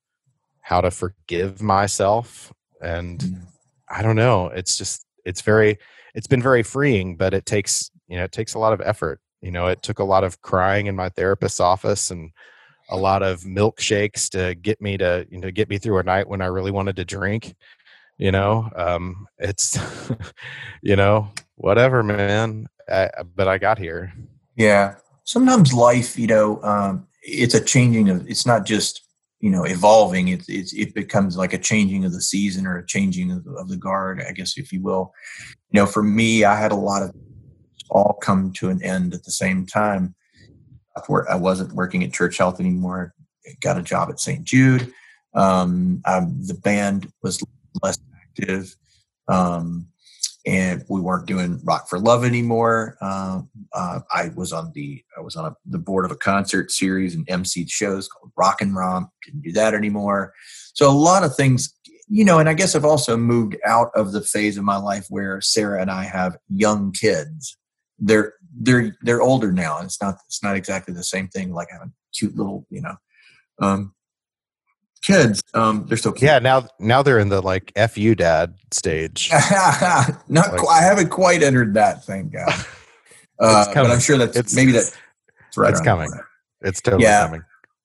how 0.65 0.81
to 0.81 0.91
forgive 0.91 1.63
myself. 1.63 2.53
And 2.81 3.21
mm. 3.21 3.43
I 3.89 4.03
don't 4.03 4.17
know, 4.17 4.47
it's 4.47 4.77
just, 4.77 5.05
it's 5.25 5.43
very, 5.43 5.79
it's 6.15 6.27
been 6.27 6.43
very 6.43 6.63
freeing, 6.63 7.17
but 7.17 7.35
it 7.35 7.47
takes, 7.47 7.91
you 8.09 8.17
know, 8.17 8.25
it 8.25 8.33
takes 8.33 8.55
a 8.55 8.59
lot 8.59 8.73
of 8.73 8.81
effort. 8.81 9.21
You 9.43 9.51
know, 9.51 9.67
it 9.67 9.83
took 9.83 9.99
a 9.99 10.05
lot 10.05 10.25
of 10.25 10.41
crying 10.41 10.87
in 10.87 10.97
my 10.97 11.11
therapist's 11.11 11.61
office 11.61 12.11
and 12.11 12.31
a 12.89 12.97
lot 12.97 13.23
of 13.23 13.43
milkshakes 13.43 14.31
to 14.31 14.55
get 14.55 14.81
me 14.81 14.97
to, 14.97 15.27
you 15.31 15.39
know, 15.39 15.51
get 15.51 15.69
me 15.69 15.77
through 15.77 15.99
a 15.99 16.03
night 16.03 16.29
when 16.29 16.41
I 16.41 16.47
really 16.47 16.71
wanted 16.71 16.97
to 16.97 17.05
drink 17.05 17.55
you 18.19 18.31
know 18.31 18.71
um 18.77 19.27
it's 19.39 19.79
you 20.83 20.97
know 20.97 21.31
whatever 21.57 22.03
man 22.03 22.67
I, 22.89 23.11
but 23.35 23.49
i 23.49 23.59
got 23.59 23.79
here 23.79 24.13
yeah 24.57 24.97
sometimes 25.25 25.73
life 25.73 26.19
you 26.19 26.27
know 26.27 26.63
um 26.63 27.07
it's 27.23 27.55
a 27.55 27.65
changing 27.65 28.09
of 28.11 28.29
it's 28.29 28.47
not 28.47 28.67
just 28.67 29.04
you 29.45 29.51
know 29.51 29.65
evolving 29.65 30.29
it, 30.29 30.45
it's 30.49 30.73
it 30.73 30.95
becomes 30.95 31.37
like 31.37 31.53
a 31.53 31.59
changing 31.59 32.05
of 32.05 32.13
the 32.13 32.23
season 32.23 32.67
or 32.67 32.79
a 32.79 32.87
changing 32.87 33.31
of, 33.31 33.47
of 33.61 33.69
the 33.69 33.77
guard 33.77 34.25
i 34.27 34.33
guess 34.33 34.57
if 34.57 34.73
you 34.73 34.81
will. 34.81 35.13
You 35.71 35.81
know 35.81 35.87
for 35.87 36.03
me 36.03 36.45
i 36.45 36.57
had 36.57 36.73
a 36.73 36.87
lot 36.91 37.03
of 37.03 37.11
all 37.91 38.19
come 38.23 38.53
to 38.55 38.71
an 38.71 38.83
end 38.83 39.13
at 39.15 39.25
the 39.25 39.31
same 39.31 39.67
time. 39.67 40.15
I 41.29 41.37
wasn't 41.37 41.75
working 41.75 42.03
at 42.03 42.13
church 42.13 42.39
health 42.39 42.59
anymore 42.61 43.15
got 43.61 43.79
a 43.79 43.83
job 43.83 44.11
at 44.11 44.21
st 44.21 44.45
jude. 44.45 44.93
Um, 45.35 46.01
um, 46.07 46.41
the 46.47 46.55
band 46.55 47.13
was 47.23 47.43
less 47.83 47.99
active. 48.23 48.75
Um, 49.29 49.89
and 50.47 50.85
we 50.89 51.01
weren't 51.01 51.27
doing 51.27 51.61
Rock 51.65 51.89
for 51.89 51.99
Love 51.99 52.25
anymore. 52.25 52.97
Uh, 53.01 53.43
uh, 53.73 54.01
I 54.13 54.31
was 54.35 54.53
on 54.53 54.73
the 54.75 55.03
I 55.17 55.21
was 55.21 55.37
on 55.37 55.47
a, 55.47 55.57
the 55.67 55.79
board 55.79 56.05
of 56.05 56.11
a 56.11 56.17
concert 56.17 56.71
series 56.71 57.15
and 57.15 57.29
MC 57.29 57.67
shows 57.67 58.09
called 58.09 58.33
Rock 58.37 58.61
and 58.61 58.77
Romp. 58.77 59.09
Didn't 59.25 59.43
do 59.43 59.53
that 59.53 59.75
anymore. 59.75 60.33
So 60.75 60.91
a 60.91 60.93
lot 60.93 61.25
of 61.25 61.35
things, 61.35 61.75
you 62.09 62.25
know. 62.25 62.39
And 62.39 62.49
I 62.49 62.55
guess 62.55 62.75
I've 62.77 62.85
also 62.85 63.17
moved 63.17 63.57
out 63.65 63.91
of 63.95 64.13
the 64.13 64.21
phase 64.21 64.59
of 64.59 64.65
my 64.65 64.77
life 64.77 65.07
where 65.09 65.41
Sarah 65.41 65.81
and 65.81 65.91
I 65.91 66.05
have 66.05 66.37
young 66.49 66.93
kids. 66.93 67.57
They're 67.99 68.35
they're 68.61 68.97
they're 69.03 69.23
older 69.23 69.51
now. 69.51 69.81
It's 69.81 70.03
not 70.03 70.17
it's 70.27 70.43
not 70.43 70.57
exactly 70.57 70.93
the 70.93 71.05
same 71.05 71.29
thing 71.29 71.53
like 71.53 71.69
having 71.71 71.93
cute 72.15 72.37
little 72.37 72.67
you 72.71 72.83
know 72.83 72.97
um, 73.61 73.95
kids. 75.05 75.43
Um, 75.53 75.87
they're 75.87 75.97
still 75.97 76.13
kids. 76.13 76.25
Yeah, 76.25 76.39
now 76.39 76.67
now 76.81 77.03
they're 77.03 77.19
in 77.19 77.29
the 77.29 77.41
like 77.41 77.73
"fu 77.91 78.15
dad" 78.15 78.55
stage. 78.73 79.31
Not, 79.33 80.19
like, 80.29 80.57
qu- 80.57 80.67
I 80.67 80.81
haven't 80.81 81.11
quite 81.11 81.43
entered 81.43 81.75
that. 81.75 82.05
Thank 82.05 82.33
God. 82.33 82.53
Uh, 83.41 83.67
but 83.75 83.91
I'm 83.91 83.99
sure 83.99 84.17
that's 84.17 84.37
it's, 84.37 84.55
maybe 84.55 84.71
that's 84.71 84.97
right. 85.57 85.73
It's 85.73 85.81
coming. 85.81 86.09
It's 86.61 86.81
totally 86.81 87.03
yeah. 87.03 87.25
coming. 87.25 87.43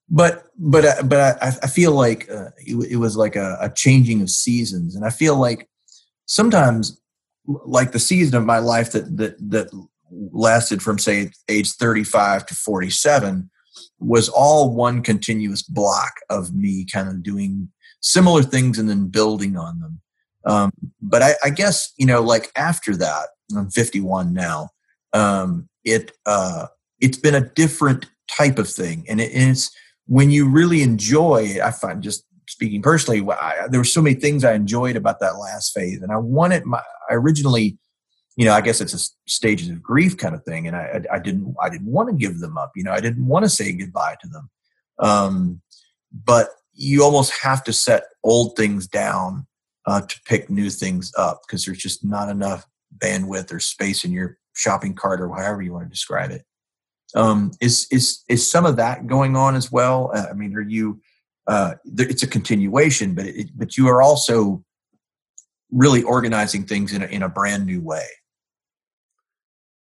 But 0.08 0.44
but 0.56 0.84
uh, 0.84 1.02
but 1.02 1.42
I, 1.42 1.48
I 1.64 1.66
feel 1.66 1.90
like 1.90 2.30
uh, 2.30 2.50
it, 2.58 2.76
it, 2.92 2.96
was 2.96 3.16
like 3.16 3.34
a, 3.34 3.58
a 3.60 3.68
changing 3.68 4.22
of 4.22 4.30
seasons, 4.30 4.94
and 4.94 5.04
I 5.04 5.10
feel 5.10 5.34
like 5.34 5.68
sometimes, 6.26 7.00
like 7.46 7.90
the 7.90 7.98
season 7.98 8.36
of 8.36 8.44
my 8.44 8.58
life 8.58 8.92
that 8.92 9.16
that 9.16 9.36
that 9.50 9.70
lasted 10.10 10.82
from 10.82 11.00
say 11.00 11.32
age 11.48 11.72
35 11.72 12.46
to 12.46 12.54
47 12.54 13.50
was 13.98 14.28
all 14.28 14.74
one 14.74 15.02
continuous 15.02 15.62
block 15.62 16.12
of 16.28 16.54
me 16.54 16.86
kind 16.92 17.08
of 17.08 17.22
doing 17.22 17.68
similar 18.00 18.42
things 18.42 18.78
and 18.78 18.88
then 18.88 19.08
building 19.08 19.56
on 19.56 19.80
them. 19.80 20.00
Um, 20.46 20.72
but 21.02 21.22
I, 21.22 21.34
I, 21.44 21.50
guess 21.50 21.92
you 21.98 22.06
know, 22.06 22.22
like 22.22 22.50
after 22.56 22.96
that, 22.96 23.28
I'm 23.56 23.70
51 23.70 24.32
now. 24.32 24.70
Um, 25.12 25.68
it 25.84 26.12
uh, 26.24 26.66
it's 27.00 27.18
been 27.18 27.34
a 27.34 27.40
different 27.40 28.06
type 28.30 28.58
of 28.58 28.68
thing, 28.68 29.04
and, 29.08 29.20
it, 29.20 29.32
and 29.32 29.50
it's 29.50 29.70
when 30.06 30.30
you 30.30 30.48
really 30.48 30.82
enjoy 30.82 31.44
it. 31.54 31.60
I 31.60 31.70
find 31.72 32.02
just 32.02 32.24
speaking 32.48 32.80
personally, 32.82 33.26
I, 33.30 33.66
there 33.68 33.80
were 33.80 33.84
so 33.84 34.02
many 34.02 34.16
things 34.16 34.44
I 34.44 34.54
enjoyed 34.54 34.96
about 34.96 35.20
that 35.20 35.38
last 35.38 35.72
phase, 35.74 36.00
and 36.00 36.12
I 36.12 36.16
wanted 36.16 36.64
my. 36.64 36.80
I 37.10 37.14
originally 37.14 37.78
you 38.40 38.46
know, 38.46 38.54
I 38.54 38.62
guess 38.62 38.80
it's 38.80 38.94
a 38.94 39.30
stages 39.30 39.68
of 39.68 39.82
grief 39.82 40.16
kind 40.16 40.34
of 40.34 40.42
thing. 40.44 40.66
And 40.66 40.74
I, 40.74 41.02
I, 41.10 41.16
I 41.16 41.18
didn't, 41.18 41.54
I 41.60 41.68
didn't 41.68 41.88
want 41.88 42.08
to 42.08 42.14
give 42.14 42.38
them 42.40 42.56
up. 42.56 42.72
You 42.74 42.84
know, 42.84 42.90
I 42.90 43.00
didn't 43.00 43.26
want 43.26 43.44
to 43.44 43.50
say 43.50 43.70
goodbye 43.70 44.16
to 44.18 44.28
them. 44.28 44.50
Um, 44.98 45.60
but 46.10 46.48
you 46.72 47.04
almost 47.04 47.34
have 47.42 47.62
to 47.64 47.74
set 47.74 48.04
old 48.24 48.56
things 48.56 48.86
down 48.86 49.46
uh, 49.84 50.00
to 50.00 50.20
pick 50.24 50.48
new 50.48 50.70
things 50.70 51.12
up 51.18 51.42
because 51.46 51.66
there's 51.66 51.76
just 51.76 52.02
not 52.02 52.30
enough 52.30 52.66
bandwidth 52.96 53.52
or 53.52 53.60
space 53.60 54.04
in 54.04 54.10
your 54.10 54.38
shopping 54.54 54.94
cart 54.94 55.20
or 55.20 55.28
however 55.28 55.60
you 55.60 55.74
want 55.74 55.84
to 55.84 55.90
describe 55.90 56.30
it. 56.30 56.42
Um, 57.14 57.50
is 57.60 57.88
is 57.90 58.24
is 58.26 58.50
some 58.50 58.64
of 58.64 58.76
that 58.76 59.06
going 59.06 59.36
on 59.36 59.54
as 59.54 59.70
well? 59.70 60.12
Uh, 60.14 60.28
I 60.30 60.32
mean, 60.32 60.56
are 60.56 60.62
you? 60.62 61.02
Uh, 61.46 61.74
it's 61.98 62.22
a 62.22 62.26
continuation, 62.26 63.14
but 63.14 63.26
it, 63.26 63.50
but 63.54 63.76
you 63.76 63.86
are 63.88 64.00
also 64.00 64.64
really 65.70 66.02
organizing 66.04 66.64
things 66.64 66.94
in 66.94 67.02
a, 67.02 67.06
in 67.06 67.22
a 67.22 67.28
brand 67.28 67.66
new 67.66 67.82
way. 67.82 68.06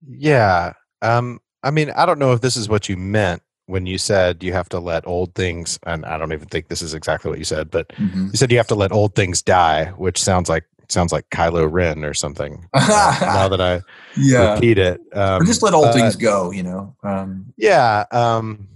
Yeah. 0.08 0.74
Um, 1.02 1.40
I 1.64 1.72
mean, 1.72 1.92
I 1.92 2.06
don't 2.06 2.20
know 2.20 2.34
if 2.34 2.42
this 2.42 2.58
is 2.58 2.68
what 2.68 2.90
you 2.90 2.98
meant 2.98 3.42
when 3.68 3.86
you 3.86 3.98
said 3.98 4.44
you 4.44 4.54
have 4.54 4.70
to 4.70 4.80
let 4.80 5.08
old 5.08 5.36
things, 5.36 5.80
and 5.86 6.06
I 6.06 6.18
don't 6.18 6.34
even 6.34 6.48
think 6.48 6.68
this 6.68 6.82
is 6.82 6.94
exactly 6.94 7.30
what 7.30 7.40
you 7.40 7.46
said, 7.46 7.72
but 7.72 7.90
mm-hmm. 7.90 8.28
you 8.28 8.34
said 8.34 8.52
you 8.52 8.58
have 8.58 8.68
to 8.68 8.76
let 8.76 8.92
old 8.92 9.16
things 9.16 9.42
die, 9.42 9.86
which 9.98 10.22
sounds 10.22 10.50
like 10.50 10.66
sounds 10.90 11.12
like 11.12 11.30
Kylo 11.30 11.70
Ren 11.72 12.04
or 12.04 12.14
something. 12.14 12.68
uh, 12.74 13.18
now 13.22 13.48
that 13.48 13.62
I 13.62 13.82
yeah. 14.18 14.54
repeat 14.54 14.78
it, 14.78 15.00
um, 15.14 15.42
or 15.42 15.46
just 15.46 15.64
let 15.64 15.74
old 15.74 15.88
uh, 15.88 15.94
things 15.94 16.16
go. 16.16 16.52
You 16.52 16.64
know. 16.64 16.96
Um, 17.04 17.54
yeah. 17.58 18.06
Um, 18.12 18.68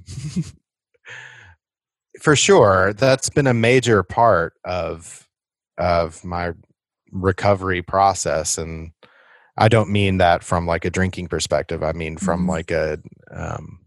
for 2.21 2.35
sure, 2.35 2.93
that's 2.93 3.29
been 3.29 3.47
a 3.47 3.53
major 3.53 4.03
part 4.03 4.53
of 4.63 5.27
of 5.77 6.23
my 6.23 6.53
recovery 7.11 7.81
process, 7.81 8.57
and 8.57 8.91
I 9.57 9.67
don't 9.67 9.89
mean 9.89 10.17
that 10.17 10.43
from 10.43 10.67
like 10.67 10.85
a 10.85 10.89
drinking 10.89 11.27
perspective. 11.27 11.83
I 11.83 11.91
mean 11.91 12.17
from 12.17 12.41
mm-hmm. 12.41 12.49
like 12.49 12.71
a, 12.71 12.99
um, 13.31 13.79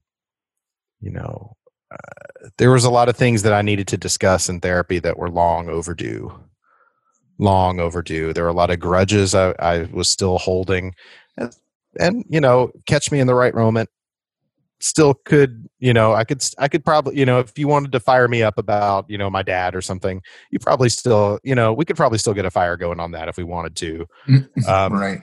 you 1.01 1.11
know, 1.11 1.57
uh, 1.93 2.49
there 2.59 2.71
was 2.71 2.85
a 2.85 2.91
lot 2.91 3.09
of 3.09 3.17
things 3.17 3.43
that 3.43 3.53
I 3.53 3.63
needed 3.63 3.89
to 3.89 3.97
discuss 3.97 4.49
in 4.49 4.61
therapy 4.61 4.99
that 5.01 5.19
were 5.19 5.31
long 5.31 5.69
overdue. 5.69 6.33
Long 7.39 7.81
overdue. 7.81 8.33
There 8.33 8.45
were 8.45 8.51
a 8.51 8.55
lot 8.55 8.71
of 8.71 8.81
grudges 8.81 9.35
I, 9.35 9.55
I 9.59 9.89
was 9.93 10.09
still 10.09 10.39
holding, 10.39 10.95
and, 11.39 11.57
and 11.99 12.25
you 12.29 12.41
know, 12.41 12.71
catch 12.87 13.11
me 13.11 13.19
in 13.19 13.27
the 13.27 13.35
right 13.35 13.55
moment. 13.55 13.89
Still 14.81 15.15
could, 15.15 15.67
you 15.79 15.95
know, 15.95 16.13
I 16.13 16.25
could, 16.25 16.45
I 16.59 16.69
could 16.69 16.85
probably, 16.85 17.19
you 17.19 17.25
know, 17.25 17.39
if 17.39 17.59
you 17.59 17.67
wanted 17.67 17.93
to 17.93 18.01
fire 18.01 18.29
me 18.29 18.43
up 18.43 18.59
about, 18.59 19.09
you 19.09 19.17
know, 19.17 19.31
my 19.31 19.43
dad 19.43 19.75
or 19.75 19.81
something, 19.81 20.21
you 20.51 20.59
probably 20.59 20.91
still, 20.91 21.39
you 21.43 21.55
know, 21.55 21.73
we 21.73 21.85
could 21.85 21.97
probably 21.97 22.19
still 22.19 22.35
get 22.35 22.45
a 22.45 22.51
fire 22.51 22.77
going 22.77 23.01
on 23.01 23.13
that 23.13 23.29
if 23.29 23.37
we 23.39 23.45
wanted 23.45 23.75
to. 23.77 24.07
Um, 24.69 24.93
right 24.93 25.21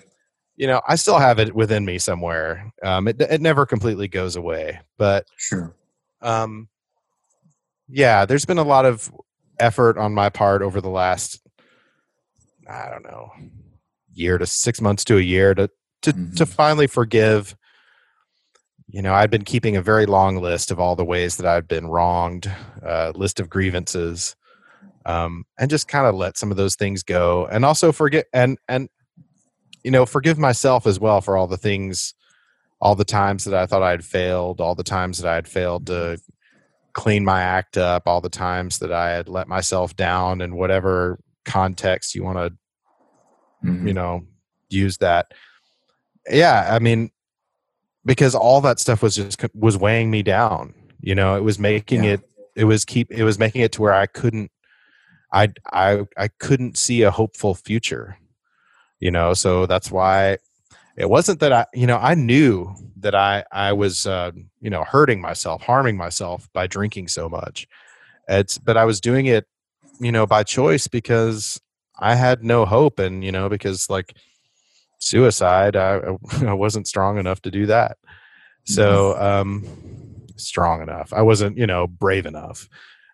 you 0.58 0.68
know, 0.68 0.82
I 0.88 0.96
still 0.96 1.20
have 1.20 1.40
it 1.40 1.56
within 1.56 1.86
me 1.86 2.00
somewhere. 2.00 2.72
Um, 2.84 3.08
it 3.08 3.22
it 3.22 3.42
never 3.42 3.66
completely 3.66 4.08
goes 4.08 4.36
away, 4.36 4.80
but 4.98 5.26
sure. 5.38 5.76
Um, 6.22 6.68
yeah, 7.88 8.26
there's 8.26 8.46
been 8.46 8.58
a 8.58 8.64
lot 8.64 8.86
of 8.86 9.12
effort 9.60 9.98
on 9.98 10.14
my 10.14 10.30
part 10.30 10.62
over 10.62 10.82
the 10.82 10.90
last, 10.90 11.40
I 12.68 12.90
don't 12.90 13.04
know, 13.04 13.32
year 14.12 14.38
to 14.38 14.46
six 14.46 14.82
months 14.82 15.06
to 15.06 15.18
a 15.18 15.22
year 15.22 15.54
to 15.54 15.70
to 16.02 16.12
mm-hmm. 16.12 16.34
to 16.34 16.46
finally 16.46 16.88
forgive 16.88 17.56
you 18.90 19.02
know, 19.02 19.14
I'd 19.14 19.30
been 19.30 19.44
keeping 19.44 19.76
a 19.76 19.82
very 19.82 20.06
long 20.06 20.38
list 20.38 20.72
of 20.72 20.80
all 20.80 20.96
the 20.96 21.04
ways 21.04 21.38
that 21.38 21.46
I'd 21.46 21.68
been 21.68 21.88
wronged, 21.88 22.50
uh, 22.84 23.12
list 23.16 23.40
of 23.40 23.50
grievances, 23.50 24.36
um, 25.06 25.46
and 25.60 25.70
just 25.70 25.90
kind 25.90 26.08
of 26.08 26.16
let 26.16 26.38
some 26.38 26.52
of 26.52 26.58
those 26.58 26.76
things 26.76 27.04
go, 27.04 27.48
and 27.48 27.66
also 27.66 27.92
forget 27.92 28.28
and 28.34 28.58
and 28.70 28.90
you 29.88 29.92
know 29.92 30.06
forgive 30.06 30.38
myself 30.38 30.86
as 30.86 31.00
well 31.00 31.22
for 31.22 31.38
all 31.38 31.48
the 31.48 31.58
things, 31.58 32.14
all 32.82 32.96
the 32.96 33.06
times 33.06 33.46
that 33.46 33.54
I 33.54 33.66
thought 33.66 33.84
I 33.84 33.92
had 33.92 34.04
failed, 34.04 34.60
all 34.60 34.76
the 34.76 34.84
times 34.84 35.20
that 35.20 35.32
I 35.32 35.36
had 35.36 35.48
failed 35.48 35.88
to 35.88 36.20
clean 36.92 37.24
my 37.24 37.42
act 37.42 37.78
up, 37.78 38.04
all 38.06 38.20
the 38.20 38.30
times 38.30 38.80
that 38.80 38.92
I 38.92 39.12
had 39.12 39.30
let 39.30 39.48
myself 39.48 39.96
down, 39.96 40.42
in 40.42 40.56
whatever 40.56 41.20
context 41.46 42.16
you 42.16 42.24
want 42.24 42.38
to, 42.38 43.68
mm-hmm. 43.68 43.88
you 43.88 43.94
know, 43.94 44.26
use 44.70 44.98
that. 44.98 45.34
Yeah, 46.30 46.68
I 46.70 46.80
mean, 46.80 47.12
because 48.04 48.36
all 48.36 48.60
that 48.62 48.80
stuff 48.80 49.02
was 49.02 49.16
just 49.16 49.40
was 49.56 49.78
weighing 49.78 50.12
me 50.12 50.22
down 50.22 50.74
you 51.02 51.16
know 51.16 51.36
it 51.36 51.44
was 51.44 51.60
making 51.60 52.04
yeah. 52.04 52.12
it 52.12 52.22
it 52.56 52.64
was 52.64 52.86
keep 52.86 53.12
it 53.12 53.24
was 53.24 53.38
making 53.38 53.62
it 53.62 53.72
to 53.72 53.82
where 53.82 53.94
i 53.94 54.06
couldn't 54.06 54.52
i 55.32 55.50
i 55.72 56.04
i 56.18 56.28
couldn't 56.40 56.78
see 56.78 57.04
a 57.04 57.12
hopeful 57.12 57.54
future 57.54 58.18
you 59.00 59.12
know 59.12 59.34
so 59.34 59.66
that's 59.66 59.92
why 59.92 60.38
it 60.96 61.10
wasn't 61.10 61.40
that 61.40 61.54
i 61.54 61.66
you 61.74 61.88
know 61.88 61.98
i 61.98 62.14
knew 62.14 62.74
that 62.98 63.16
i 63.16 63.44
i 63.52 63.72
was 63.72 64.06
uh 64.08 64.32
you 64.60 64.70
know 64.70 64.84
hurting 64.84 65.22
myself 65.22 65.62
harming 65.62 65.96
myself 65.96 66.50
by 66.54 66.68
drinking 66.68 67.08
so 67.08 67.30
much 67.30 67.68
it's 68.28 68.58
but 68.58 68.78
i 68.78 68.86
was 68.86 69.00
doing 69.00 69.28
it 69.28 69.46
you 70.00 70.12
know 70.12 70.26
by 70.26 70.44
choice 70.44 70.88
because 70.88 71.62
i 72.00 72.16
had 72.16 72.44
no 72.44 72.66
hope 72.66 73.00
and 73.00 73.24
you 73.24 73.32
know 73.32 73.48
because 73.48 73.90
like 73.90 74.16
suicide 75.00 75.76
I, 75.76 76.02
I 76.42 76.54
wasn't 76.54 76.88
strong 76.88 77.18
enough 77.18 77.42
to 77.44 77.52
do 77.52 77.68
that 77.68 77.98
so 78.66 79.14
mm-hmm. 79.14 79.24
um 79.24 79.66
strong 80.36 80.82
enough 80.82 81.14
i 81.14 81.22
wasn't 81.22 81.58
you 81.58 81.68
know 81.68 81.88
brave 81.88 82.26
enough 82.26 82.68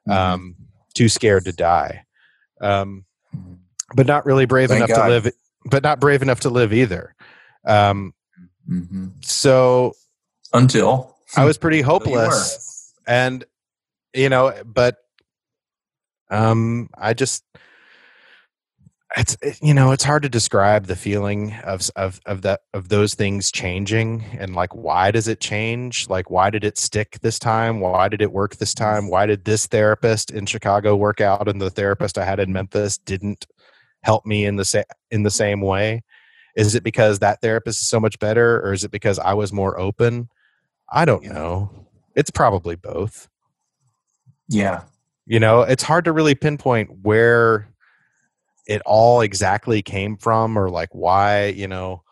mm-hmm. 0.07 0.11
um 0.11 0.55
too 0.93 1.09
scared 1.09 1.45
to 1.45 1.51
die 1.51 2.05
um 2.61 3.05
mm-hmm. 3.36 3.53
but 3.95 4.07
not 4.07 4.25
really 4.25 4.45
brave 4.45 4.69
Thank 4.69 4.86
enough 4.86 4.97
God. 4.97 5.03
to 5.03 5.09
live 5.09 5.34
but 5.66 5.84
not 5.84 5.99
brave 5.99 6.22
enough 6.22 6.41
to 6.41 6.49
live 6.49 6.74
either. 6.74 7.16
Um 7.66 8.14
mm-hmm. 8.70 9.07
so 9.22 9.93
until. 10.53 11.16
I 11.36 11.45
was 11.45 11.57
pretty 11.57 11.82
hopeless 11.82 12.93
and 13.07 13.43
you 14.14 14.30
know 14.30 14.53
but 14.66 14.97
um 16.30 16.89
i 16.97 17.14
just 17.14 17.43
it's 19.16 19.38
it, 19.41 19.59
you 19.61 19.74
know 19.74 19.91
it's 19.91 20.03
hard 20.03 20.24
to 20.24 20.30
describe 20.30 20.86
the 20.86 20.95
feeling 20.95 21.53
of 21.64 21.89
of 21.95 22.20
of 22.26 22.41
that 22.41 22.61
of 22.74 22.89
those 22.89 23.14
things 23.14 23.51
changing 23.51 24.24
and 24.39 24.55
like 24.55 24.74
why 24.74 25.11
does 25.11 25.28
it 25.28 25.39
change? 25.39 26.09
Like 26.09 26.32
why 26.32 26.49
did 26.49 26.64
it 26.64 26.78
stick 26.78 27.20
this 27.22 27.38
time? 27.38 27.80
Why 27.80 28.07
did 28.09 28.22
it 28.22 28.32
work 28.32 28.55
this 28.55 28.74
time? 28.74 29.09
Why 29.09 29.26
did 29.26 29.45
this 29.45 29.68
therapist 29.68 30.32
in 30.32 30.45
chicago 30.45 30.95
work 30.95 31.22
out 31.22 31.47
and 31.47 31.61
the 31.61 31.70
therapist 31.70 32.18
i 32.18 32.26
had 32.26 32.39
in 32.39 32.53
memphis 32.53 32.97
didn't 32.97 33.45
help 34.03 34.25
me 34.25 34.45
in 34.45 34.55
the 34.57 34.65
same 34.65 34.83
in 35.11 35.23
the 35.23 35.31
same 35.31 35.61
way? 35.61 36.03
Is 36.55 36.75
it 36.75 36.83
because 36.83 37.19
that 37.19 37.41
therapist 37.41 37.81
is 37.81 37.87
so 37.87 37.99
much 37.99 38.19
better 38.19 38.61
or 38.61 38.73
is 38.73 38.83
it 38.83 38.91
because 38.91 39.17
i 39.17 39.33
was 39.33 39.51
more 39.51 39.79
open? 39.79 40.29
I 40.91 41.05
don't 41.05 41.25
know. 41.25 41.71
It's 42.15 42.29
probably 42.29 42.75
both. 42.75 43.27
Yeah. 44.47 44.83
You 45.25 45.39
know 45.39 45.61
it's 45.61 45.83
hard 45.83 46.05
to 46.05 46.11
really 46.11 46.35
pinpoint 46.35 46.89
where 47.01 47.69
it 48.67 48.81
all 48.85 49.21
exactly 49.21 49.81
came 49.81 50.15
from 50.17 50.57
or 50.57 50.69
like 50.69 50.89
why 50.93 51.47
you 51.47 51.67
know? 51.67 52.03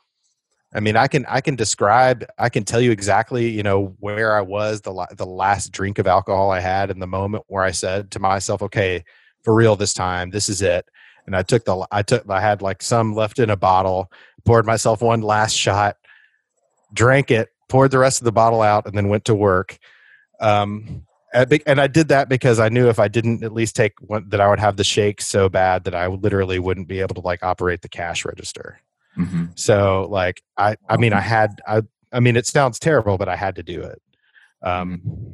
I 0.74 0.80
mean 0.80 0.96
i 0.96 1.08
can 1.08 1.26
i 1.28 1.42
can 1.42 1.58
describe 1.58 2.26
i 2.40 2.48
can 2.48 2.64
tell 2.64 2.80
you 2.80 2.92
exactly 2.92 3.50
you 3.50 3.62
know 3.62 3.94
where 4.00 4.38
i 4.38 4.42
was 4.42 4.80
the 4.80 5.06
the 5.18 5.26
last 5.26 5.74
drink 5.74 6.00
of 6.00 6.08
alcohol 6.08 6.50
i 6.50 6.62
had 6.62 6.90
in 6.90 7.00
the 7.00 7.08
moment 7.08 7.44
where 7.48 7.66
i 7.66 7.72
said 7.72 8.10
to 8.12 8.20
myself 8.20 8.62
okay 8.62 9.04
for 9.44 9.54
real 9.54 9.76
this 9.76 9.94
time 9.94 10.30
this 10.30 10.48
is 10.48 10.62
it 10.62 10.86
and 11.26 11.36
i 11.36 11.42
took 11.42 11.66
the 11.66 11.88
i 11.92 12.02
took 12.02 12.30
i 12.30 12.42
had 12.42 12.62
like 12.62 12.82
some 12.82 13.14
left 13.14 13.40
in 13.40 13.50
a 13.50 13.58
bottle 13.58 14.12
poured 14.46 14.66
myself 14.66 15.02
one 15.02 15.22
last 15.22 15.54
shot 15.54 15.98
drank 16.94 17.32
it 17.32 17.50
poured 17.70 17.92
the 17.92 18.00
rest 18.00 18.20
of 18.20 18.26
the 18.26 18.32
bottle 18.32 18.62
out 18.62 18.86
and 18.86 18.98
then 18.98 19.08
went 19.08 19.26
to 19.26 19.36
work 19.36 19.78
um 20.40 21.06
and 21.34 21.80
I 21.80 21.88
did 21.88 22.10
that 22.10 22.28
because 22.28 22.60
I 22.60 22.70
knew 22.70 22.90
if 22.90 23.00
I 23.00 23.08
didn't 23.08 23.44
at 23.44 23.54
least 23.54 23.76
take 23.76 23.94
one, 24.02 24.28
that 24.30 24.42
I 24.42 24.50
would 24.50 24.60
have 24.60 24.76
the 24.76 24.84
shake 24.84 25.22
so 25.22 25.48
bad 25.48 25.86
that 25.86 25.96
I 25.96 26.08
literally 26.08 26.60
wouldn't 26.60 26.88
be 26.88 27.00
able 27.00 27.16
to 27.16 27.22
like 27.22 27.42
operate 27.42 27.82
the 27.82 27.90
cash 27.90 28.26
register. 28.26 28.82
Mm-hmm. 29.18 29.46
So 29.56 30.08
like 30.10 30.42
I, 30.58 30.76
I 30.90 30.98
mean, 30.98 31.14
I 31.14 31.22
had, 31.22 31.62
I, 31.66 31.84
I 32.12 32.20
mean, 32.20 32.36
it 32.36 32.48
sounds 32.48 32.80
terrible, 32.80 33.18
but 33.18 33.30
I 33.30 33.38
had 33.38 33.56
to 33.56 33.64
do 33.64 33.82
it. 33.82 34.02
Um, 34.62 35.02
mm-hmm. 35.06 35.34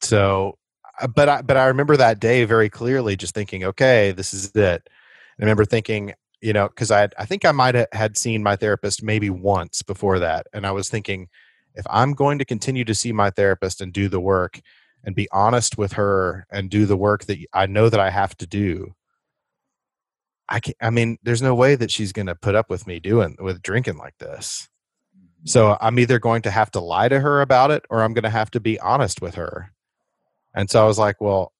so, 0.00 0.56
Uh, 1.00 1.06
but 1.06 1.28
I, 1.28 1.42
but 1.42 1.56
I 1.56 1.66
remember 1.66 1.96
that 1.96 2.20
day 2.20 2.44
very 2.44 2.68
clearly, 2.68 3.16
just 3.16 3.34
thinking, 3.34 3.64
okay, 3.64 4.12
this 4.12 4.34
is 4.34 4.46
it. 4.54 4.54
And 4.54 5.40
I 5.40 5.42
remember 5.42 5.64
thinking, 5.64 6.12
you 6.40 6.52
know, 6.52 6.68
because 6.68 6.90
I, 6.90 7.08
I 7.18 7.26
think 7.26 7.44
I 7.44 7.52
might 7.52 7.74
have 7.74 7.88
had 7.92 8.16
seen 8.16 8.42
my 8.42 8.56
therapist 8.56 9.02
maybe 9.02 9.30
once 9.30 9.82
before 9.82 10.18
that, 10.18 10.46
and 10.52 10.66
I 10.66 10.72
was 10.72 10.88
thinking 10.88 11.28
if 11.74 11.86
I'm 11.88 12.12
going 12.12 12.38
to 12.38 12.44
continue 12.44 12.84
to 12.84 12.94
see 12.94 13.12
my 13.12 13.30
therapist 13.30 13.80
and 13.80 13.92
do 13.92 14.08
the 14.08 14.20
work 14.20 14.60
and 15.04 15.14
be 15.14 15.28
honest 15.32 15.78
with 15.78 15.92
her 15.92 16.46
and 16.50 16.68
do 16.68 16.84
the 16.86 16.96
work 16.96 17.24
that 17.26 17.38
I 17.52 17.66
know 17.66 17.88
that 17.88 18.00
I 18.00 18.10
have 18.10 18.36
to 18.38 18.46
do, 18.46 18.94
I 20.48 20.60
can 20.60 20.74
I 20.80 20.90
mean, 20.90 21.18
there's 21.22 21.42
no 21.42 21.54
way 21.54 21.76
that 21.76 21.90
she's 21.90 22.12
going 22.12 22.26
to 22.26 22.34
put 22.34 22.54
up 22.54 22.68
with 22.68 22.86
me 22.86 23.00
doing 23.00 23.36
with 23.38 23.62
drinking 23.62 23.98
like 23.98 24.18
this. 24.18 24.68
Mm-hmm. 25.16 25.46
So 25.46 25.78
I'm 25.80 25.98
either 25.98 26.18
going 26.18 26.42
to 26.42 26.50
have 26.50 26.70
to 26.72 26.80
lie 26.80 27.08
to 27.08 27.20
her 27.20 27.40
about 27.40 27.70
it 27.70 27.84
or 27.88 28.02
I'm 28.02 28.14
going 28.14 28.24
to 28.24 28.30
have 28.30 28.50
to 28.52 28.60
be 28.60 28.78
honest 28.80 29.22
with 29.22 29.36
her. 29.36 29.72
And 30.54 30.68
so 30.68 30.82
I 30.82 30.86
was 30.86 30.98
like, 30.98 31.20
well, 31.20 31.52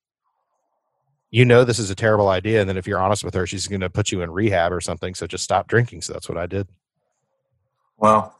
you 1.30 1.45
know 1.45 1.64
this 1.64 1.78
is 1.78 1.91
a 1.91 1.95
terrible 1.95 2.28
idea 2.28 2.61
and 2.61 2.68
then 2.68 2.76
if 2.76 2.88
you're 2.88 2.99
honest 2.99 3.22
with 3.22 3.34
her 3.34 3.47
she's 3.47 3.68
going 3.68 3.80
to 3.80 3.88
put 3.88 4.11
you 4.11 4.20
in 4.20 4.32
rehab 4.32 4.72
or 4.72 4.80
something 4.80 5.14
so 5.14 5.28
just 5.28 5.45
stop 5.45 5.68
drinking 5.68 6.03
so 6.03 6.12
that's 6.12 6.28
what 6.28 6.36
i 6.36 6.45
did 6.45 6.66
well 7.99 8.34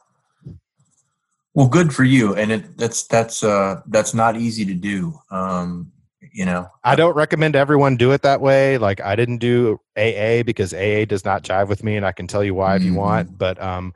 well, 1.53 1.67
good 1.67 1.93
for 1.93 2.05
you, 2.05 2.35
and 2.35 2.51
it 2.51 2.77
that's 2.77 3.03
that's 3.03 3.43
uh 3.43 3.81
that's 3.87 4.13
not 4.13 4.37
easy 4.37 4.65
to 4.65 4.73
do. 4.73 5.19
Um, 5.31 5.91
you 6.31 6.45
know, 6.45 6.69
I 6.83 6.95
don't 6.95 7.15
recommend 7.15 7.57
everyone 7.57 7.97
do 7.97 8.11
it 8.13 8.21
that 8.21 8.39
way. 8.39 8.77
Like 8.77 9.01
I 9.01 9.17
didn't 9.17 9.39
do 9.39 9.79
AA 9.97 10.43
because 10.43 10.73
AA 10.73 11.03
does 11.03 11.25
not 11.25 11.43
jive 11.43 11.67
with 11.67 11.83
me, 11.83 11.97
and 11.97 12.05
I 12.05 12.13
can 12.13 12.25
tell 12.25 12.43
you 12.43 12.55
why 12.55 12.77
mm-hmm. 12.77 12.77
if 12.77 12.83
you 12.85 12.93
want. 12.93 13.27
Mm-hmm. 13.27 13.37
But 13.37 13.61
um, 13.61 13.93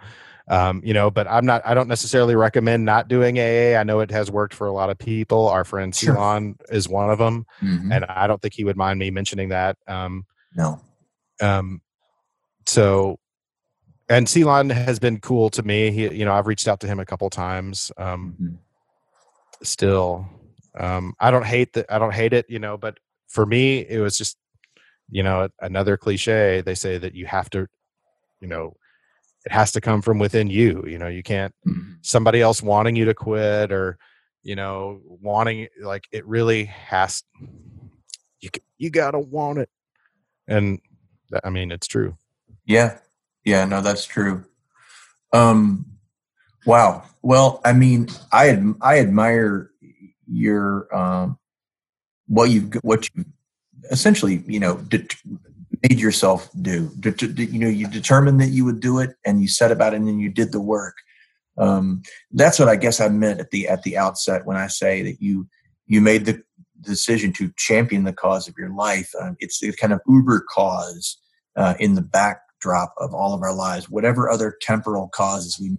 um, 0.47 0.81
you 0.83 0.93
know, 0.93 1.09
but 1.09 1.27
I'm 1.27 1.45
not. 1.45 1.61
I 1.65 1.73
don't 1.73 1.87
necessarily 1.87 2.35
recommend 2.35 2.85
not 2.85 3.07
doing 3.07 3.39
AA. 3.39 3.79
I 3.79 3.83
know 3.83 3.99
it 3.99 4.11
has 4.11 4.29
worked 4.29 4.53
for 4.53 4.67
a 4.67 4.73
lot 4.73 4.89
of 4.89 4.97
people. 4.97 5.47
Our 5.47 5.63
friend 5.63 5.95
sure. 5.95 6.13
Ceylon 6.13 6.55
is 6.69 6.87
one 6.87 7.09
of 7.09 7.17
them, 7.17 7.45
mm-hmm. 7.61 7.91
and 7.91 8.05
I 8.05 8.27
don't 8.27 8.41
think 8.41 8.53
he 8.53 8.63
would 8.63 8.77
mind 8.77 8.99
me 8.99 9.09
mentioning 9.11 9.49
that. 9.49 9.77
Um, 9.87 10.25
no. 10.55 10.79
Um, 11.41 11.81
so 12.65 13.19
and 14.07 14.29
Ceylon 14.29 14.69
has 14.69 14.99
been 14.99 15.19
cool 15.19 15.49
to 15.51 15.63
me. 15.63 15.91
He, 15.91 16.13
you 16.13 16.25
know, 16.25 16.33
I've 16.33 16.47
reached 16.47 16.67
out 16.67 16.79
to 16.81 16.87
him 16.87 16.99
a 16.99 17.05
couple 17.05 17.29
times. 17.29 17.91
Um, 17.97 18.35
mm-hmm. 18.39 18.55
Still, 19.63 20.27
um, 20.77 21.13
I 21.19 21.31
don't 21.31 21.45
hate 21.45 21.73
that. 21.73 21.91
I 21.91 21.97
don't 21.97 22.13
hate 22.13 22.33
it, 22.33 22.45
you 22.49 22.59
know. 22.59 22.77
But 22.77 22.99
for 23.27 23.45
me, 23.45 23.79
it 23.79 23.99
was 23.99 24.17
just, 24.17 24.37
you 25.09 25.23
know, 25.23 25.49
another 25.59 25.97
cliche. 25.97 26.61
They 26.61 26.75
say 26.75 26.97
that 26.97 27.15
you 27.15 27.25
have 27.25 27.49
to, 27.51 27.67
you 28.41 28.47
know, 28.47 28.75
it 29.45 29.51
has 29.51 29.71
to 29.73 29.81
come 29.81 30.01
from 30.01 30.19
within 30.19 30.47
you. 30.47 30.83
You 30.87 30.97
know, 30.97 31.07
you 31.07 31.23
can't 31.23 31.53
mm-hmm. 31.67 31.93
somebody 32.01 32.41
else 32.41 32.61
wanting 32.61 32.95
you 32.95 33.05
to 33.05 33.13
quit 33.13 33.71
or, 33.71 33.97
you 34.43 34.55
know, 34.55 35.01
wanting 35.05 35.67
like 35.81 36.07
it 36.11 36.25
really 36.25 36.65
has. 36.65 37.23
You 38.41 38.49
you 38.77 38.89
gotta 38.89 39.19
want 39.19 39.59
it, 39.59 39.69
and 40.47 40.79
I 41.43 41.49
mean 41.49 41.71
it's 41.71 41.87
true. 41.87 42.17
Yeah, 42.65 42.97
yeah, 43.43 43.65
no, 43.65 43.81
that's 43.81 44.05
true. 44.05 44.45
Um, 45.33 45.85
wow. 46.65 47.03
Well, 47.21 47.61
I 47.65 47.73
mean, 47.73 48.09
I 48.31 48.49
ad- 48.49 48.75
I 48.81 48.99
admire 48.99 49.71
your 50.27 50.95
um, 50.95 51.39
what 52.27 52.49
you've 52.49 52.73
what 52.83 53.09
you 53.15 53.25
essentially 53.91 54.43
you 54.47 54.59
know 54.59 54.77
det- 54.77 55.15
made 55.89 55.99
yourself 55.99 56.49
do. 56.61 56.91
You 57.35 57.59
know, 57.59 57.67
you 57.67 57.87
determined 57.87 58.39
that 58.41 58.49
you 58.49 58.65
would 58.65 58.79
do 58.79 58.99
it, 58.99 59.15
and 59.25 59.41
you 59.41 59.47
set 59.47 59.71
about 59.71 59.93
it, 59.93 59.97
and 59.97 60.07
then 60.07 60.19
you 60.19 60.29
did 60.29 60.51
the 60.51 60.61
work. 60.61 60.95
Um, 61.57 62.01
that's 62.31 62.59
what 62.59 62.67
I 62.67 62.75
guess 62.75 62.99
I 62.99 63.07
meant 63.07 63.39
at 63.39 63.51
the 63.51 63.67
at 63.67 63.83
the 63.83 63.97
outset 63.97 64.45
when 64.45 64.57
I 64.57 64.67
say 64.67 65.01
that 65.03 65.21
you 65.21 65.47
you 65.87 66.01
made 66.01 66.25
the 66.25 66.41
decision 66.81 67.31
to 67.33 67.51
champion 67.57 68.03
the 68.03 68.13
cause 68.13 68.47
of 68.47 68.55
your 68.57 68.69
life. 68.69 69.09
Um, 69.19 69.37
it's 69.39 69.59
the 69.59 69.71
kind 69.73 69.93
of 69.93 70.01
uber 70.07 70.45
cause 70.49 71.17
uh, 71.55 71.75
in 71.79 71.95
the 71.95 72.01
backdrop 72.01 72.93
of 72.97 73.13
all 73.13 73.33
of 73.33 73.41
our 73.41 73.53
lives, 73.53 73.89
whatever 73.89 74.29
other 74.29 74.57
temporal 74.61 75.07
causes 75.09 75.59
we 75.59 75.69
may 75.69 75.77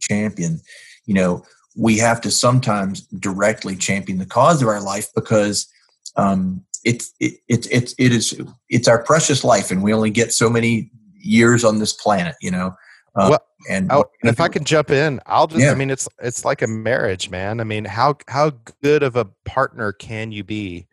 champion, 0.00 0.60
you 1.06 1.14
know, 1.14 1.44
we 1.76 1.98
have 1.98 2.20
to 2.20 2.30
sometimes 2.30 3.02
directly 3.02 3.76
champion 3.76 4.18
the 4.18 4.26
cause 4.26 4.62
of 4.62 4.68
our 4.68 4.80
life 4.80 5.08
because 5.14 5.68
um, 6.16 6.64
it's 6.88 7.12
it, 7.20 7.34
it, 7.48 7.66
it, 7.70 7.94
it 7.98 8.12
is 8.12 8.40
it's 8.70 8.88
our 8.88 9.02
precious 9.02 9.44
life, 9.44 9.70
and 9.70 9.82
we 9.82 9.92
only 9.92 10.10
get 10.10 10.32
so 10.32 10.48
many 10.48 10.90
years 11.14 11.62
on 11.62 11.78
this 11.78 11.92
planet, 11.92 12.34
you 12.40 12.50
know. 12.50 12.74
Uh, 13.14 13.28
well, 13.30 13.46
and 13.68 13.90
can 13.90 14.04
if 14.22 14.40
I 14.40 14.48
can 14.48 14.64
jump 14.64 14.90
in, 14.90 15.20
I'll 15.26 15.46
just. 15.46 15.62
Yeah. 15.62 15.72
I 15.72 15.74
mean, 15.74 15.90
it's 15.90 16.08
it's 16.22 16.46
like 16.46 16.62
a 16.62 16.66
marriage, 16.66 17.28
man. 17.28 17.60
I 17.60 17.64
mean, 17.64 17.84
how 17.84 18.16
how 18.26 18.52
good 18.82 19.02
of 19.02 19.16
a 19.16 19.26
partner 19.44 19.92
can 19.92 20.32
you 20.32 20.44
be 20.44 20.86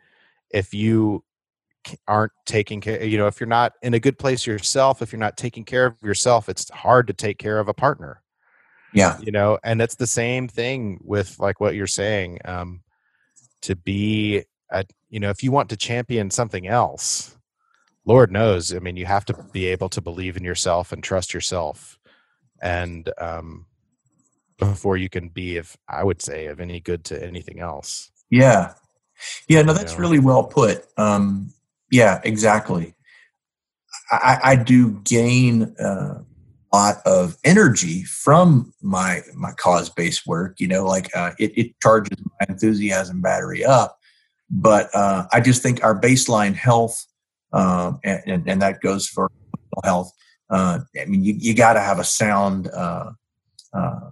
if 0.50 0.74
you 0.74 1.24
aren't 2.06 2.32
taking 2.44 2.82
care? 2.82 3.02
You 3.02 3.16
know, 3.16 3.26
if 3.26 3.40
you're 3.40 3.46
not 3.46 3.72
in 3.82 3.94
a 3.94 4.00
good 4.00 4.18
place 4.18 4.46
yourself, 4.46 5.00
if 5.00 5.12
you're 5.12 5.18
not 5.18 5.38
taking 5.38 5.64
care 5.64 5.86
of 5.86 5.94
yourself, 6.02 6.50
it's 6.50 6.70
hard 6.70 7.06
to 7.06 7.14
take 7.14 7.38
care 7.38 7.58
of 7.58 7.68
a 7.68 7.74
partner. 7.74 8.22
yeah, 8.92 9.18
you 9.22 9.32
know 9.32 9.58
and 9.64 9.80
it's 9.80 9.96
the 9.96 10.06
same 10.06 10.46
thing 10.46 11.00
with 11.02 11.38
like 11.38 11.58
what 11.58 11.74
you're 11.74 11.86
saying 11.86 12.38
um 12.44 12.82
to 13.62 13.74
be 13.74 14.44
you 15.08 15.20
know 15.20 15.30
if 15.30 15.42
you 15.42 15.50
want 15.50 15.68
to 15.68 15.76
champion 15.76 16.30
something 16.30 16.66
else 16.66 17.36
lord 18.04 18.32
knows 18.32 18.74
i 18.74 18.78
mean 18.78 18.96
you 18.96 19.06
have 19.06 19.24
to 19.24 19.34
be 19.52 19.66
able 19.66 19.88
to 19.88 20.00
believe 20.00 20.36
in 20.36 20.44
yourself 20.44 20.92
and 20.92 21.02
trust 21.02 21.32
yourself 21.32 21.98
and 22.62 23.10
um 23.18 23.66
before 24.58 24.96
you 24.96 25.08
can 25.08 25.28
be 25.28 25.56
if 25.56 25.76
i 25.88 26.02
would 26.02 26.20
say 26.22 26.46
of 26.46 26.60
any 26.60 26.80
good 26.80 27.04
to 27.04 27.22
anything 27.24 27.60
else 27.60 28.10
yeah, 28.30 28.74
yeah. 29.48 29.62
No, 29.62 29.72
that's 29.72 29.94
Yeah. 29.94 30.00
really 30.00 30.18
well 30.18 30.44
put. 30.44 30.84
Um, 30.96 31.52
yeah, 31.90 32.20
exactly. 32.24 32.94
I, 34.10 34.16
I 34.44 34.50
I 34.52 34.56
do 34.56 35.00
gain 35.04 35.74
uh, 35.78 36.22
a 36.72 36.76
lot 36.76 36.96
of 37.06 37.36
energy 37.44 38.02
from 38.04 38.72
my 38.82 39.22
my 39.34 39.52
cause 39.52 39.90
based 39.90 40.26
work. 40.26 40.58
You 40.58 40.68
know, 40.68 40.84
like 40.84 41.14
uh, 41.14 41.32
it, 41.38 41.56
it 41.56 41.80
charges 41.80 42.18
my 42.40 42.46
enthusiasm 42.48 43.20
battery 43.20 43.64
up. 43.64 43.98
But 44.50 44.88
uh, 44.94 45.26
I 45.32 45.40
just 45.40 45.62
think 45.62 45.82
our 45.82 45.98
baseline 45.98 46.54
health, 46.54 47.04
um, 47.52 47.98
and, 48.04 48.22
and 48.26 48.48
and 48.48 48.62
that 48.62 48.80
goes 48.80 49.08
for 49.08 49.30
mental 49.44 49.82
health. 49.84 50.12
Uh, 50.48 50.80
I 51.00 51.04
mean, 51.06 51.24
you 51.24 51.34
you 51.36 51.54
got 51.54 51.72
to 51.72 51.80
have 51.80 51.98
a 51.98 52.04
sound, 52.04 52.68
uh, 52.68 53.10
uh, 53.72 54.10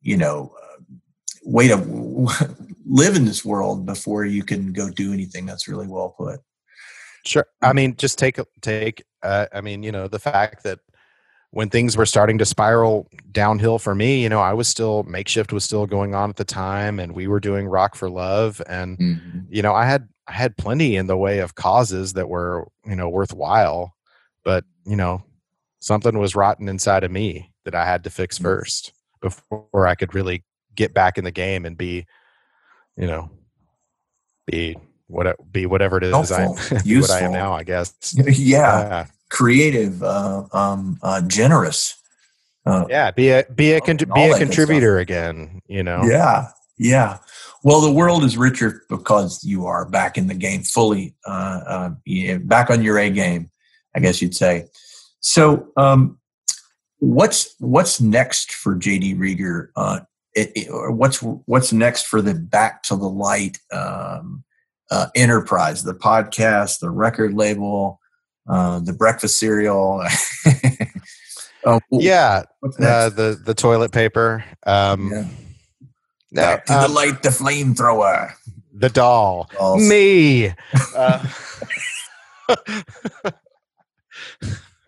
you 0.00 0.16
know, 0.16 0.52
uh, 0.60 0.82
way 1.44 1.68
to 1.68 1.76
live 2.86 3.14
in 3.16 3.24
this 3.24 3.44
world 3.44 3.86
before 3.86 4.24
you 4.24 4.42
can 4.42 4.72
go 4.72 4.90
do 4.90 5.12
anything. 5.12 5.46
That's 5.46 5.68
really 5.68 5.86
well 5.86 6.14
put. 6.18 6.40
Sure. 7.24 7.46
I 7.62 7.72
mean, 7.72 7.96
just 7.96 8.18
take 8.18 8.38
take. 8.62 9.04
Uh, 9.22 9.46
I 9.52 9.60
mean, 9.60 9.82
you 9.82 9.92
know, 9.92 10.08
the 10.08 10.18
fact 10.18 10.64
that 10.64 10.80
when 11.56 11.70
things 11.70 11.96
were 11.96 12.04
starting 12.04 12.36
to 12.36 12.44
spiral 12.44 13.08
downhill 13.32 13.78
for 13.78 13.94
me, 13.94 14.22
you 14.22 14.28
know, 14.28 14.40
I 14.40 14.52
was 14.52 14.68
still 14.68 15.04
makeshift 15.04 15.54
was 15.54 15.64
still 15.64 15.86
going 15.86 16.14
on 16.14 16.28
at 16.28 16.36
the 16.36 16.44
time, 16.44 17.00
and 17.00 17.14
we 17.14 17.28
were 17.28 17.40
doing 17.40 17.66
Rock 17.66 17.94
for 17.94 18.10
Love, 18.10 18.60
and 18.68 18.98
you 19.48 19.62
know, 19.62 19.72
I 19.72 19.86
had 19.86 20.06
I 20.26 20.34
had 20.34 20.58
plenty 20.58 20.96
in 20.96 21.06
the 21.06 21.16
way 21.16 21.38
of 21.38 21.54
causes 21.54 22.12
that 22.12 22.28
were 22.28 22.68
you 22.84 22.94
know 22.94 23.08
worthwhile, 23.08 23.94
but 24.44 24.64
you 24.84 24.96
know, 24.96 25.22
something 25.78 26.18
was 26.18 26.36
rotten 26.36 26.68
inside 26.68 27.04
of 27.04 27.10
me 27.10 27.50
that 27.64 27.74
I 27.74 27.86
had 27.86 28.04
to 28.04 28.10
fix 28.10 28.38
Mm. 28.38 28.42
first 28.42 28.92
before 29.22 29.86
I 29.86 29.94
could 29.94 30.14
really 30.14 30.44
get 30.74 30.92
back 30.92 31.16
in 31.16 31.24
the 31.24 31.30
game 31.30 31.64
and 31.64 31.78
be, 31.78 32.04
you 32.98 33.06
know, 33.06 33.30
be 34.44 34.76
what 35.06 35.34
be 35.50 35.64
whatever 35.64 35.96
it 35.96 36.04
is 36.04 36.12
I 36.30 36.48
be 36.84 37.00
what 37.00 37.10
I 37.10 37.20
am 37.20 37.32
now. 37.32 37.54
I 37.54 37.62
guess. 37.62 38.14
yeah, 38.38 39.06
creative, 39.30 40.02
uh, 40.02 40.44
um, 40.52 40.98
uh, 41.02 41.20
generous. 41.22 41.94
Uh, 42.64 42.84
yeah. 42.88 43.10
Be 43.10 43.30
a 43.30 43.44
be 43.54 43.72
a 43.72 43.80
con- 43.80 43.96
be 43.96 44.30
a 44.30 44.38
contributor 44.38 44.98
again. 44.98 45.60
You 45.68 45.82
know. 45.82 46.02
Yeah, 46.04 46.48
yeah. 46.78 47.18
Well, 47.62 47.80
the 47.80 47.90
world 47.92 48.22
is 48.24 48.36
richer 48.36 48.82
because 48.88 49.42
you 49.42 49.66
are 49.66 49.88
back 49.88 50.16
in 50.16 50.28
the 50.28 50.34
game 50.34 50.62
fully, 50.62 51.16
uh, 51.26 51.60
uh, 51.66 51.90
yeah, 52.04 52.38
back 52.38 52.70
on 52.70 52.82
your 52.82 52.96
A 52.98 53.10
game, 53.10 53.50
I 53.94 54.00
guess 54.00 54.22
you'd 54.22 54.36
say. 54.36 54.66
So, 55.20 55.68
um, 55.76 56.18
what's 56.98 57.56
what's 57.58 58.00
next 58.00 58.52
for 58.52 58.76
JD 58.76 59.18
Reager? 59.18 59.72
Uh, 59.74 60.00
it, 60.34 60.52
it- 60.54 60.70
or 60.70 60.92
what's 60.92 61.18
what's 61.22 61.72
next 61.72 62.06
for 62.06 62.22
the 62.22 62.34
Back 62.34 62.82
to 62.84 62.96
the 62.96 63.08
Light 63.08 63.58
um, 63.72 64.44
uh, 64.90 65.06
enterprise? 65.16 65.82
The 65.82 65.94
podcast, 65.94 66.78
the 66.80 66.90
record 66.90 67.34
label, 67.34 68.00
uh, 68.48 68.80
the 68.80 68.92
breakfast 68.92 69.38
cereal. 69.38 70.02
uh, 71.64 71.80
Yeah. 71.90 72.42
Uh, 72.62 73.08
the 73.10 73.40
the 73.44 73.54
toilet 73.54 73.92
paper. 73.92 74.44
Um, 74.66 75.10
Yeah. 75.12 75.24
no, 76.32 76.42
Back 76.42 76.66
to 76.66 76.72
the 76.72 76.78
um, 76.80 76.94
light, 76.94 77.22
the 77.22 77.28
flamethrower. 77.30 78.32
the 78.74 78.88
doll. 78.88 79.48
Dolls. 79.56 79.82
Me. 79.88 80.52
Uh, 80.96 81.24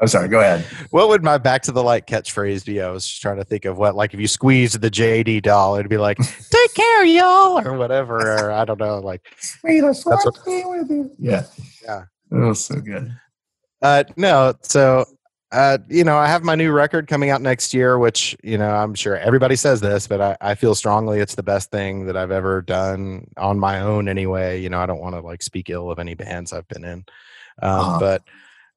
I'm 0.01 0.07
sorry. 0.07 0.29
Go 0.29 0.39
ahead. 0.39 0.65
what 0.91 1.09
would 1.09 1.25
my 1.25 1.39
back 1.39 1.63
to 1.63 1.73
the 1.73 1.83
light 1.83 2.07
catchphrase 2.07 2.65
be? 2.65 2.81
I 2.81 2.89
was 2.91 3.05
just 3.07 3.21
trying 3.21 3.39
to 3.39 3.45
think 3.45 3.65
of 3.65 3.77
what, 3.79 3.97
like, 3.97 4.15
if 4.15 4.21
you 4.21 4.29
squeezed 4.29 4.81
the 4.81 4.91
JD 4.91 5.43
doll, 5.43 5.75
it'd 5.75 5.89
be 5.91 5.97
like, 5.99 6.19
"Take 6.51 6.75
care, 6.75 7.05
y'all," 7.05 7.59
or 7.67 7.77
whatever. 7.77 8.17
Or 8.47 8.53
I 8.53 8.65
don't 8.65 8.79
know. 8.79 9.01
Like, 9.01 9.23
Wait, 9.65 9.83
I 9.83 9.89
That's 9.89 10.05
what- 10.05 10.25
with 10.47 10.89
you. 10.91 11.11
Yeah. 11.19 11.45
Yeah. 11.83 12.05
That 12.31 12.39
was 12.47 12.65
so 12.65 12.77
good. 12.77 13.13
Uh, 13.83 14.05
no. 14.17 14.55
So, 14.63 15.05
uh, 15.53 15.79
you 15.89 16.05
know, 16.05 16.17
I 16.19 16.27
have 16.27 16.43
my 16.45 16.55
new 16.55 16.73
record 16.73 17.07
coming 17.07 17.31
out 17.31 17.41
next 17.41 17.73
year, 17.73 17.99
which 17.99 18.37
you 18.43 18.59
know, 18.59 18.71
I'm 18.71 18.95
sure 18.95 19.17
everybody 19.17 19.57
says 19.57 19.81
this, 19.81 20.07
but 20.07 20.21
I, 20.21 20.37
I 20.41 20.55
feel 20.55 20.75
strongly 20.75 21.21
it's 21.21 21.35
the 21.35 21.43
best 21.43 21.71
thing 21.71 22.07
that 22.07 22.17
I've 22.17 22.31
ever 22.31 22.61
done 22.63 23.27
on 23.37 23.59
my 23.59 23.81
own. 23.81 24.09
Anyway, 24.09 24.61
you 24.61 24.69
know, 24.69 24.81
I 24.81 24.87
don't 24.87 25.01
want 25.01 25.15
to 25.15 25.21
like 25.21 25.43
speak 25.43 25.71
ill 25.71 25.91
of 25.91 25.99
any 25.99 26.15
bands 26.15 26.53
I've 26.53 26.69
been 26.69 26.85
in, 26.85 27.05
um, 27.63 27.81
Uh-huh. 27.81 27.99
but 28.01 28.23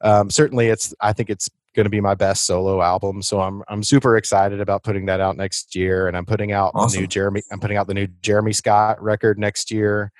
um, 0.02 0.30
certainly 0.30 0.68
it's. 0.68 0.94
I 1.02 1.14
think 1.14 1.30
it's 1.30 1.50
going 1.76 1.86
to 1.86 1.90
be 1.90 2.02
my 2.02 2.16
best 2.16 2.46
solo 2.46 2.82
album. 2.82 3.22
So 3.22 3.40
I'm 3.42 3.64
I'm 3.68 3.84
super 3.84 4.18
excited 4.18 4.62
about 4.62 4.84
putting 4.84 5.06
that 5.08 5.20
out 5.20 5.36
next 5.38 5.76
year, 5.76 6.08
and 6.08 6.16
I'm 6.18 6.26
putting 6.26 6.52
out 6.54 6.74
the 6.74 7.00
new 7.02 7.08
Jeremy. 7.08 7.44
I'm 7.52 7.60
putting 7.60 7.78
out 7.78 7.88
the 7.88 7.94
new 7.94 8.08
Jeremy 8.22 8.54
Scott 8.54 9.02
record 9.04 9.38
next 9.38 9.72
year, 9.72 10.12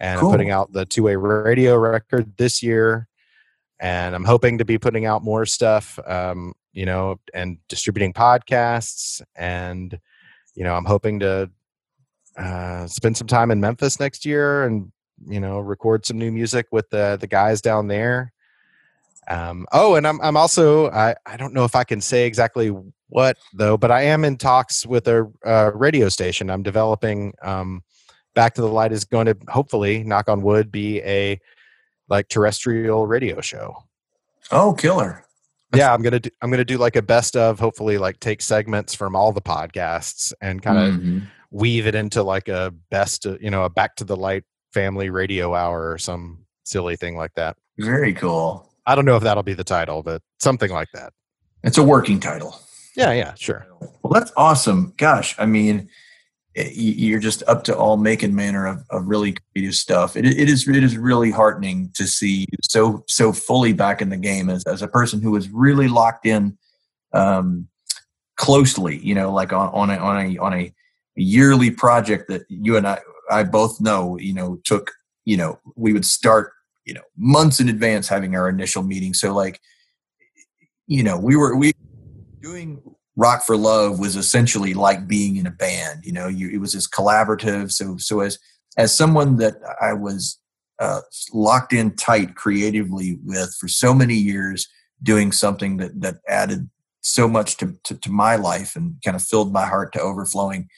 and 0.00 0.18
Cool. 0.18 0.28
I'm 0.30 0.32
putting 0.34 0.50
out 0.50 0.72
the 0.72 0.86
two 0.86 1.02
way 1.02 1.16
radio 1.16 1.76
record 1.76 2.32
this 2.38 2.62
year, 2.62 3.08
and 3.80 4.14
I'm 4.14 4.24
hoping 4.24 4.58
to 4.58 4.64
be 4.64 4.78
putting 4.78 5.06
out 5.06 5.22
more 5.22 5.46
stuff. 5.46 5.98
Um, 6.06 6.54
you 6.72 6.86
know, 6.86 7.18
and 7.34 7.58
distributing 7.68 8.12
podcasts, 8.12 9.20
and 9.34 9.98
you 10.54 10.64
know, 10.64 10.74
I'm 10.74 10.84
hoping 10.84 11.20
to 11.20 11.50
uh, 12.36 12.86
spend 12.86 13.16
some 13.16 13.26
time 13.26 13.50
in 13.50 13.60
Memphis 13.60 13.98
next 13.98 14.24
year, 14.24 14.64
and 14.64 14.92
you 15.26 15.40
know, 15.40 15.58
record 15.58 16.06
some 16.06 16.18
new 16.18 16.30
music 16.30 16.66
with 16.70 16.88
the 16.90 17.16
the 17.20 17.26
guys 17.26 17.60
down 17.60 17.88
there. 17.88 18.32
Um, 19.28 19.66
oh, 19.72 19.96
and 19.96 20.06
I'm 20.06 20.20
I'm 20.20 20.36
also 20.36 20.90
I 20.90 21.14
I 21.26 21.36
don't 21.36 21.52
know 21.52 21.64
if 21.64 21.74
I 21.74 21.84
can 21.84 22.00
say 22.00 22.26
exactly 22.26 22.72
what 23.08 23.36
though, 23.54 23.76
but 23.76 23.90
I 23.90 24.02
am 24.02 24.24
in 24.24 24.36
talks 24.36 24.86
with 24.86 25.08
a, 25.08 25.30
uh 25.44 25.72
radio 25.74 26.08
station. 26.08 26.50
I'm 26.50 26.62
developing. 26.62 27.34
Um, 27.42 27.82
Back 28.34 28.54
to 28.54 28.60
the 28.60 28.68
Light 28.68 28.92
is 28.92 29.04
going 29.04 29.26
to 29.26 29.36
hopefully, 29.48 30.04
knock 30.04 30.28
on 30.28 30.42
wood, 30.42 30.70
be 30.70 31.00
a 31.00 31.40
like 32.08 32.28
terrestrial 32.28 33.06
radio 33.06 33.40
show. 33.40 33.84
Oh, 34.50 34.72
killer. 34.72 35.24
yeah, 35.74 35.92
I'm 35.92 36.02
gonna 36.02 36.20
do, 36.20 36.30
I'm 36.40 36.50
gonna 36.50 36.64
do 36.64 36.78
like 36.78 36.96
a 36.96 37.02
best 37.02 37.36
of. 37.36 37.58
Hopefully, 37.60 37.98
like 37.98 38.18
take 38.20 38.40
segments 38.42 38.94
from 38.94 39.14
all 39.14 39.32
the 39.32 39.42
podcasts 39.42 40.32
and 40.40 40.62
kind 40.62 40.78
of 40.78 40.94
Mhm. 41.00 41.26
weave 41.50 41.86
it 41.86 41.94
into 41.94 42.22
like 42.22 42.48
a 42.48 42.72
best, 42.90 43.26
uh, 43.26 43.36
you 43.40 43.50
know, 43.50 43.64
a 43.64 43.68
Back 43.70 43.96
to 43.96 44.04
the 44.04 44.16
Light 44.16 44.44
family 44.72 45.10
radio 45.10 45.54
hour 45.54 45.90
or 45.90 45.98
some 45.98 46.44
silly 46.64 46.96
thing 46.96 47.16
like 47.16 47.32
that. 47.36 47.56
Very 47.78 48.12
cool. 48.14 48.70
I 48.86 48.94
don't 48.94 49.04
know 49.04 49.16
if 49.16 49.22
that'll 49.22 49.42
be 49.42 49.54
the 49.54 49.64
title, 49.64 50.02
but 50.02 50.22
something 50.38 50.70
like 50.70 50.88
that. 50.94 51.12
It's 51.62 51.76
a 51.78 51.82
working 51.82 52.20
title. 52.20 52.58
Yeah, 52.96 53.12
yeah, 53.12 53.34
sure. 53.34 53.66
Well, 54.02 54.12
that's 54.12 54.32
awesome. 54.36 54.94
Gosh, 54.96 55.34
I 55.38 55.44
mean, 55.46 55.88
you're 56.72 57.20
just 57.20 57.42
up 57.46 57.64
to 57.64 57.76
all 57.76 57.96
make 57.96 58.22
and 58.22 58.34
manner 58.34 58.66
of, 58.66 58.84
of 58.90 59.06
really 59.06 59.36
creative 59.52 59.74
stuff. 59.74 60.16
It, 60.16 60.26
it 60.26 60.48
is 60.48 60.66
it 60.68 60.82
is 60.82 60.96
really 60.96 61.30
heartening 61.30 61.90
to 61.94 62.06
see 62.06 62.40
you 62.40 62.58
so 62.62 63.04
so 63.06 63.32
fully 63.32 63.72
back 63.72 64.02
in 64.02 64.08
the 64.08 64.16
game 64.16 64.50
as 64.50 64.64
as 64.64 64.82
a 64.82 64.88
person 64.88 65.20
who 65.22 65.30
was 65.30 65.48
really 65.50 65.88
locked 65.88 66.26
in 66.26 66.58
um, 67.12 67.68
closely. 68.36 68.98
You 68.98 69.14
know, 69.14 69.32
like 69.32 69.52
on 69.52 69.68
on 69.68 69.90
a 69.90 69.96
on 69.98 70.26
a 70.26 70.38
on 70.38 70.54
a 70.54 70.74
yearly 71.16 71.70
project 71.70 72.28
that 72.28 72.42
you 72.48 72.76
and 72.76 72.86
I 72.86 73.00
I 73.30 73.44
both 73.44 73.80
know. 73.80 74.18
You 74.18 74.34
know, 74.34 74.60
took 74.64 74.92
you 75.24 75.36
know 75.36 75.58
we 75.76 75.92
would 75.92 76.04
start 76.04 76.52
you 76.84 76.94
know 76.94 77.02
months 77.16 77.60
in 77.60 77.68
advance 77.68 78.08
having 78.08 78.34
our 78.34 78.48
initial 78.48 78.82
meeting. 78.82 79.14
So 79.14 79.32
like 79.32 79.60
you 80.86 81.02
know 81.02 81.18
we 81.18 81.36
were 81.36 81.54
we 81.54 81.72
doing 82.40 82.82
rock 83.18 83.42
for 83.42 83.56
love 83.56 83.98
was 83.98 84.14
essentially 84.14 84.72
like 84.74 85.08
being 85.08 85.36
in 85.36 85.46
a 85.46 85.50
band 85.50 86.04
you 86.04 86.12
know 86.12 86.28
you, 86.28 86.48
it 86.48 86.58
was 86.58 86.74
as 86.74 86.86
collaborative. 86.86 87.70
So 87.70 87.96
so 87.98 88.20
as 88.20 88.38
as 88.78 88.96
someone 88.96 89.36
that 89.36 89.54
i 89.82 89.92
was 89.92 90.38
uh, 90.78 91.00
locked 91.32 91.72
in 91.72 91.96
tight 91.96 92.36
creatively 92.36 93.18
with 93.24 93.52
for 93.58 93.66
so 93.66 93.92
many 93.92 94.14
years 94.14 94.68
doing 95.02 95.32
something 95.32 95.76
that 95.78 96.00
that 96.00 96.16
added 96.28 96.70
so 97.00 97.28
much 97.28 97.56
to, 97.56 97.76
to, 97.84 97.96
to 97.96 98.10
my 98.10 98.36
life 98.36 98.76
and 98.76 98.96
kind 99.04 99.16
of 99.16 99.22
filled 99.22 99.52
my 99.52 99.66
heart 99.66 99.92
to 99.92 100.00
overflowing 100.00 100.68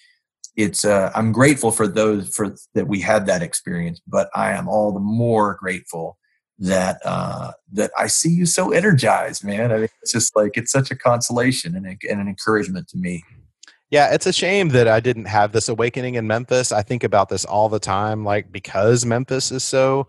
it's 0.57 0.84
uh, 0.84 1.12
i'm 1.14 1.32
grateful 1.32 1.70
for 1.70 1.86
those 1.86 2.34
for 2.34 2.57
that 2.74 2.88
we 2.88 3.01
had 3.01 3.26
that 3.26 3.43
experience 3.43 4.01
but 4.07 4.30
i 4.34 4.51
am 4.53 4.66
all 4.68 4.93
the 4.93 5.01
more 5.01 5.57
grateful 5.61 6.16
that 6.61 7.01
uh, 7.05 7.53
that 7.73 7.91
I 7.99 8.07
see 8.07 8.31
you 8.31 8.47
so 8.47 8.71
energized, 8.71 9.43
man. 9.45 9.73
I 9.73 9.77
mean, 9.77 9.89
it's 10.03 10.13
just 10.13 10.37
like 10.37 10.53
it's 10.55 10.71
such 10.71 10.91
a 10.91 10.97
consolation 10.97 11.75
and, 11.75 11.87
a, 11.87 11.97
and 12.09 12.21
an 12.21 12.29
encouragement 12.29 12.87
to 12.89 12.99
me. 12.99 13.25
Yeah, 13.89 14.13
it's 14.15 14.27
a 14.27 14.33
shame 14.33 14.69
that 14.69 14.87
I 14.87 15.01
didn't 15.01 15.25
have 15.25 15.53
this 15.53 15.69
awakening 15.69 16.15
in 16.15 16.27
Memphis. 16.27 16.71
I 16.71 16.83
think 16.83 17.03
about 17.03 17.29
this 17.29 17.45
all 17.45 17.69
the 17.69 17.81
time, 17.81 18.25
like 18.25 18.53
because 18.53 19.05
Memphis 19.05 19.51
is 19.51 19.65
so 19.65 20.07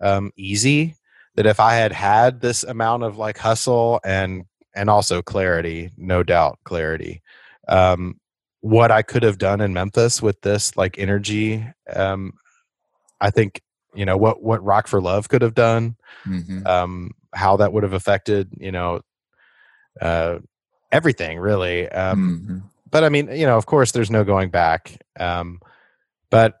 um, 0.00 0.30
easy 0.36 0.94
that 1.34 1.46
if 1.46 1.58
I 1.58 1.74
had 1.74 1.92
had 1.92 2.40
this 2.40 2.64
amount 2.64 3.02
of 3.02 3.16
like 3.16 3.38
hustle 3.38 4.00
and 4.04 4.44
and 4.76 4.90
also 4.90 5.22
clarity, 5.22 5.90
no 5.96 6.22
doubt 6.22 6.58
clarity, 6.64 7.22
um, 7.66 8.20
what 8.60 8.90
I 8.90 9.02
could 9.02 9.22
have 9.22 9.38
done 9.38 9.62
in 9.62 9.72
Memphis 9.72 10.20
with 10.20 10.40
this 10.42 10.76
like 10.76 10.98
energy, 10.98 11.66
um, 11.92 12.34
I 13.20 13.30
think 13.30 13.62
you 13.98 14.06
know 14.06 14.16
what 14.16 14.42
what 14.42 14.62
Rock 14.64 14.86
for 14.86 15.00
Love 15.00 15.28
could 15.28 15.42
have 15.42 15.54
done, 15.54 15.96
mm-hmm. 16.24 16.66
um, 16.66 17.10
how 17.34 17.56
that 17.56 17.72
would 17.72 17.82
have 17.82 17.92
affected 17.92 18.48
you 18.58 18.70
know 18.70 19.00
uh, 20.00 20.38
everything 20.92 21.38
really. 21.38 21.88
Um, 21.88 22.40
mm-hmm. 22.40 22.58
But 22.90 23.04
I 23.04 23.08
mean, 23.08 23.30
you 23.32 23.44
know, 23.44 23.56
of 23.56 23.66
course, 23.66 23.92
there's 23.92 24.10
no 24.10 24.24
going 24.24 24.50
back. 24.50 25.02
Um, 25.18 25.60
but 26.30 26.54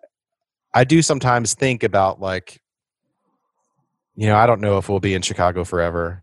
I 0.74 0.84
do 0.84 1.00
sometimes 1.00 1.54
think 1.54 1.82
about 1.82 2.20
like, 2.20 2.60
you 4.14 4.26
know, 4.26 4.36
I 4.36 4.46
don't 4.46 4.60
know 4.60 4.78
if 4.78 4.88
we'll 4.88 5.00
be 5.00 5.14
in 5.14 5.22
Chicago 5.22 5.64
forever 5.64 6.22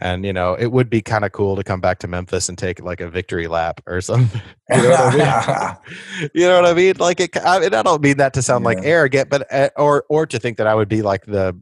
and 0.00 0.24
you 0.24 0.32
know 0.32 0.54
it 0.54 0.66
would 0.66 0.88
be 0.88 1.00
kind 1.02 1.24
of 1.24 1.32
cool 1.32 1.56
to 1.56 1.64
come 1.64 1.80
back 1.80 1.98
to 1.98 2.08
memphis 2.08 2.48
and 2.48 2.56
take 2.56 2.82
like 2.82 3.00
a 3.00 3.08
victory 3.08 3.46
lap 3.46 3.80
or 3.86 4.00
something. 4.00 4.40
You 4.70 4.82
know 4.82 4.90
what 4.90 5.20
i 5.20 5.76
mean? 6.20 6.30
You 6.34 6.46
know 6.46 6.60
what 6.60 6.70
i 6.70 6.74
mean? 6.74 6.94
Like 6.98 7.20
it 7.20 7.36
I, 7.36 7.60
mean, 7.60 7.74
I 7.74 7.82
don't 7.82 8.02
mean 8.02 8.16
that 8.18 8.34
to 8.34 8.42
sound 8.42 8.62
yeah. 8.62 8.68
like 8.68 8.78
arrogant 8.82 9.30
but 9.30 9.52
uh, 9.52 9.70
or 9.76 10.04
or 10.08 10.26
to 10.26 10.38
think 10.38 10.58
that 10.58 10.66
i 10.66 10.74
would 10.74 10.88
be 10.88 11.02
like 11.02 11.26
the 11.26 11.58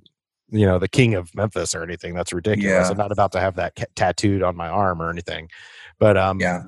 you 0.50 0.66
know 0.66 0.78
the 0.78 0.88
king 0.88 1.14
of 1.14 1.34
memphis 1.34 1.74
or 1.74 1.82
anything 1.82 2.14
that's 2.14 2.32
ridiculous. 2.32 2.86
Yeah. 2.86 2.90
i'm 2.90 2.96
not 2.96 3.12
about 3.12 3.32
to 3.32 3.40
have 3.40 3.56
that 3.56 3.74
ca- 3.76 3.86
tattooed 3.94 4.42
on 4.42 4.56
my 4.56 4.68
arm 4.68 5.02
or 5.02 5.10
anything. 5.10 5.48
But 5.98 6.16
um 6.16 6.40
yeah. 6.40 6.62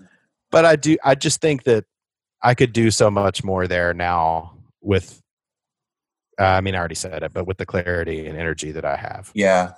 but 0.50 0.64
i 0.64 0.76
do 0.76 0.96
i 1.04 1.14
just 1.14 1.40
think 1.40 1.64
that 1.64 1.84
i 2.42 2.54
could 2.54 2.72
do 2.72 2.90
so 2.90 3.10
much 3.10 3.44
more 3.44 3.66
there 3.66 3.92
now 3.92 4.56
with 4.80 5.20
uh, 6.40 6.44
i 6.44 6.60
mean 6.60 6.74
i 6.74 6.78
already 6.78 6.94
said 6.94 7.22
it 7.22 7.32
but 7.32 7.46
with 7.46 7.58
the 7.58 7.66
clarity 7.66 8.26
and 8.26 8.38
energy 8.38 8.72
that 8.72 8.84
i 8.84 8.96
have. 8.96 9.30
Yeah 9.34 9.72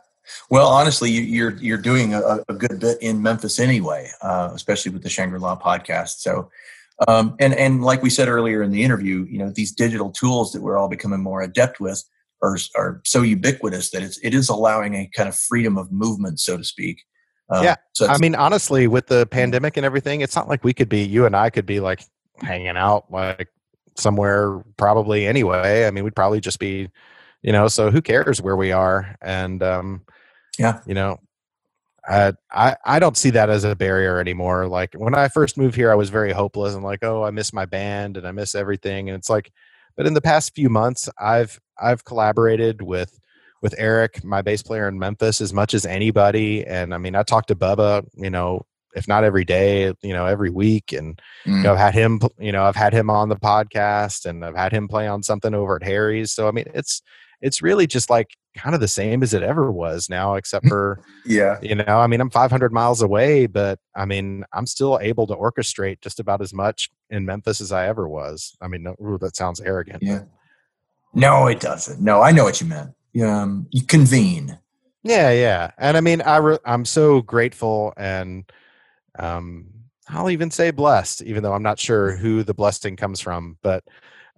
well, 0.51 0.69
honestly, 0.69 1.11
you're 1.11 1.57
you're 1.57 1.79
doing 1.79 2.15
a, 2.15 2.39
a 2.49 2.55
good 2.55 2.81
bit 2.81 2.99
in 3.01 3.23
Memphis 3.23 3.59
anyway, 3.59 4.11
uh, 4.23 4.51
especially 4.55 4.93
with 4.93 5.03
the 5.03 5.09
Shangri 5.09 5.39
La 5.39 5.59
podcast. 5.59 6.19
So, 6.19 6.51
um, 7.09 7.37
and 7.39 7.55
and 7.55 7.83
like 7.83 8.03
we 8.03 8.11
said 8.11 8.29
earlier 8.29 8.63
in 8.63 8.71
the 8.71 8.83
interview, 8.83 9.27
you 9.29 9.39
know, 9.39 9.51
these 9.51 9.73
digital 9.73 10.11
tools 10.11 10.53
that 10.53 10.63
we're 10.63 10.79
all 10.79 10.89
becoming 10.89 11.23
more 11.23 11.43
adept 11.43 11.81
with 11.81 12.03
are 12.43 12.57
are 12.77 13.01
so 13.05 13.23
ubiquitous 13.23 13.91
that 13.91 14.03
it's 14.03 14.19
it 14.19 14.35
is 14.35 14.49
allowing 14.49 14.95
a 14.95 15.09
kind 15.15 15.29
of 15.29 15.37
freedom 15.37 15.79
of 15.79 15.93
movement, 15.93 16.41
so 16.41 16.57
to 16.57 16.65
speak. 16.65 17.03
Um, 17.49 17.65
yeah, 17.65 17.77
so 17.93 18.07
I 18.07 18.19
mean, 18.19 18.35
honestly, 18.35 18.87
with 18.87 19.09
the 19.09 19.27
pandemic 19.27 19.77
and 19.77 19.85
everything, 19.85 20.21
it's 20.21 20.37
not 20.37 20.49
like 20.49 20.63
we 20.63 20.73
could 20.73 20.89
be 20.89 21.03
you 21.03 21.27
and 21.27 21.35
I 21.35 21.51
could 21.51 21.67
be 21.67 21.81
like 21.81 22.05
hanging 22.41 22.77
out 22.77 23.11
like 23.11 23.49
somewhere 23.97 24.61
probably 24.77 25.27
anyway. 25.27 25.87
I 25.87 25.91
mean, 25.91 26.05
we'd 26.05 26.15
probably 26.15 26.41
just 26.41 26.59
be 26.59 26.89
you 27.43 27.53
know 27.53 27.69
so 27.69 27.91
who 27.91 28.03
cares 28.03 28.41
where 28.41 28.57
we 28.57 28.73
are 28.73 29.17
and 29.23 29.63
um 29.63 30.03
yeah 30.61 30.81
you 30.87 30.95
know 30.95 31.19
I, 32.09 32.33
I 32.51 32.77
I 32.85 32.99
don't 32.99 33.17
see 33.17 33.31
that 33.31 33.51
as 33.51 33.65
a 33.65 33.77
barrier 33.77 34.19
anymore. 34.19 34.67
Like 34.67 34.95
when 34.95 35.15
I 35.15 35.29
first 35.29 35.59
moved 35.59 35.75
here, 35.75 35.93
I 35.93 35.95
was 35.95 36.11
very 36.11 36.33
hopeless 36.33 36.75
and 36.75 36.83
like, 36.83 37.05
oh, 37.05 37.25
I 37.25 37.31
miss 37.31 37.53
my 37.53 37.67
band 37.67 38.17
and 38.17 38.27
I 38.27 38.33
miss 38.33 38.55
everything. 38.55 39.09
And 39.09 39.19
it's 39.19 39.29
like, 39.29 39.53
but 39.97 40.07
in 40.07 40.15
the 40.15 40.21
past 40.21 40.55
few 40.55 40.69
months, 40.69 41.09
I've 41.19 41.61
I've 41.79 42.05
collaborated 42.05 42.83
with 42.83 43.19
with 43.63 43.75
Eric, 43.77 44.25
my 44.25 44.43
bass 44.43 44.63
player 44.63 44.89
in 44.89 44.99
Memphis, 44.99 45.41
as 45.41 45.53
much 45.53 45.75
as 45.75 45.85
anybody. 45.85 46.67
And 46.67 46.95
I 46.95 46.99
mean, 46.99 47.15
I 47.15 47.23
talked 47.23 47.49
to 47.49 47.55
Bubba, 47.55 48.07
you 48.15 48.31
know, 48.31 48.65
if 48.95 49.07
not 49.07 49.23
every 49.23 49.45
day, 49.45 49.93
you 50.03 50.13
know, 50.13 50.27
every 50.27 50.51
week. 50.51 50.93
And 50.93 51.21
mm. 51.47 51.59
you 51.59 51.63
know, 51.63 51.73
I've 51.73 51.79
had 51.79 51.95
him, 51.95 52.21
you 52.39 52.53
know, 52.53 52.65
I've 52.65 52.77
had 52.77 52.95
him 52.95 53.11
on 53.11 53.29
the 53.29 53.37
podcast, 53.37 54.25
and 54.25 54.45
I've 54.45 54.57
had 54.57 54.73
him 54.73 54.89
play 54.89 55.07
on 55.07 55.23
something 55.23 55.55
over 55.55 55.77
at 55.77 55.83
Harry's. 55.83 56.33
So 56.33 56.49
I 56.49 56.51
mean, 56.51 56.67
it's 56.75 57.03
it's 57.43 57.63
really 57.63 57.87
just 57.87 58.11
like 58.11 58.31
kind 58.55 58.75
of 58.75 58.81
the 58.81 58.89
same 58.89 59.23
as 59.23 59.35
it 59.35 59.43
ever 59.43 59.71
was 59.71 60.09
now, 60.09 60.35
except 60.35 60.67
for, 60.69 61.01
yeah, 61.25 61.59
you 61.63 61.75
know, 61.75 61.99
I 61.99 62.07
mean, 62.07 62.21
I'm 62.21 62.31
500 62.31 62.73
miles 62.73 63.03
away, 63.03 63.47
but 63.47 63.79
I 63.95 64.05
mean, 64.05 64.45
I'm 64.53 64.67
still 64.67 64.99
able 65.01 65.27
to 65.29 65.37
orchestrate 65.37 66.01
just 66.01 66.21
about 66.21 66.41
as 66.41 66.53
much 66.53 66.91
in 67.11 67.25
Memphis 67.25 67.61
as 67.61 67.73
I 67.73 67.87
ever 67.87 68.09
was. 68.09 68.57
I 68.61 68.69
mean, 68.69 68.87
ooh, 69.01 69.19
that 69.21 69.37
sounds 69.37 69.61
arrogant. 69.61 70.03
Yeah. 70.03 70.23
No, 71.13 71.47
it 71.49 71.61
doesn't. 71.61 72.01
No, 72.01 72.23
I 72.23 72.31
know 72.31 72.45
what 72.45 72.61
you 72.61 72.69
meant. 72.69 72.95
Um, 73.23 73.67
you 73.71 73.83
convene. 73.83 74.59
Yeah, 75.03 75.31
yeah, 75.31 75.71
and 75.79 75.97
I 75.97 76.01
mean, 76.03 76.21
I 76.21 76.37
re- 76.37 76.59
I'm 76.65 76.85
so 76.85 77.23
grateful, 77.23 77.95
and 77.97 78.51
um, 79.19 79.67
I'll 80.09 80.29
even 80.31 80.51
say 80.51 80.71
blessed, 80.73 81.23
even 81.23 81.43
though 81.43 81.55
I'm 81.55 81.63
not 81.63 81.79
sure 81.79 82.17
who 82.17 82.43
the 82.43 82.53
blessing 82.53 82.97
comes 82.97 83.19
from, 83.19 83.57
but 83.63 83.83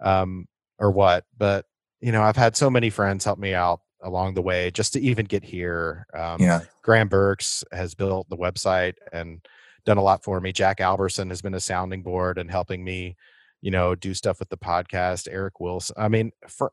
um, 0.00 0.46
or 0.78 0.92
what. 0.92 1.24
But 1.36 1.66
you 2.00 2.12
know, 2.12 2.22
I've 2.22 2.36
had 2.36 2.56
so 2.56 2.70
many 2.70 2.90
friends 2.90 3.24
help 3.24 3.40
me 3.40 3.54
out 3.54 3.80
along 4.02 4.34
the 4.34 4.42
way 4.42 4.70
just 4.70 4.92
to 4.92 5.00
even 5.00 5.26
get 5.26 5.44
here. 5.44 6.06
Um, 6.14 6.40
yeah. 6.40 6.60
Graham 6.82 7.08
Burks 7.08 7.64
has 7.72 7.94
built 7.94 8.28
the 8.28 8.36
website 8.36 8.94
and 9.12 9.40
done 9.84 9.98
a 9.98 10.02
lot 10.02 10.24
for 10.24 10.40
me. 10.40 10.52
Jack 10.52 10.80
Alberson 10.80 11.28
has 11.30 11.42
been 11.42 11.54
a 11.54 11.60
sounding 11.60 12.02
board 12.02 12.38
and 12.38 12.50
helping 12.50 12.84
me, 12.84 13.16
you 13.60 13.70
know, 13.70 13.94
do 13.94 14.14
stuff 14.14 14.38
with 14.38 14.48
the 14.48 14.56
podcast. 14.56 15.28
Eric 15.30 15.60
Wilson. 15.60 15.96
I 15.98 16.08
mean, 16.08 16.32
for 16.48 16.72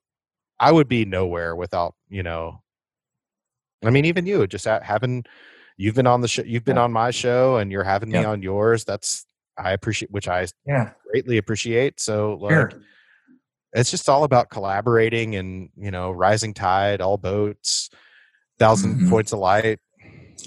I 0.59 0.71
would 0.71 0.87
be 0.87 1.05
nowhere 1.05 1.55
without, 1.55 1.95
you 2.09 2.23
know, 2.23 2.61
I 3.83 3.91
mean, 3.91 4.05
even 4.05 4.25
you 4.25 4.45
just 4.45 4.65
having, 4.65 5.23
you've 5.77 5.95
been 5.95 6.07
on 6.07 6.21
the 6.21 6.27
show, 6.27 6.43
you've 6.43 6.65
been 6.65 6.77
on 6.77 6.91
my 6.91 7.11
show 7.11 7.57
and 7.57 7.71
you're 7.71 7.83
having 7.83 8.11
yeah. 8.11 8.19
me 8.19 8.25
on 8.25 8.41
yours. 8.41 8.83
That's, 8.83 9.25
I 9.57 9.71
appreciate, 9.71 10.11
which 10.11 10.27
I 10.27 10.47
yeah. 10.65 10.91
greatly 11.09 11.37
appreciate. 11.37 11.99
So 11.99 12.37
like, 12.41 12.51
sure 12.51 12.71
it's 13.73 13.91
just 13.91 14.09
all 14.09 14.23
about 14.23 14.49
collaborating 14.49 15.35
and 15.35 15.69
you 15.77 15.91
know 15.91 16.11
rising 16.11 16.53
tide 16.53 17.01
all 17.01 17.17
boats 17.17 17.89
1000 18.57 18.95
mm-hmm. 18.95 19.09
points 19.09 19.31
of 19.31 19.39
light. 19.39 19.79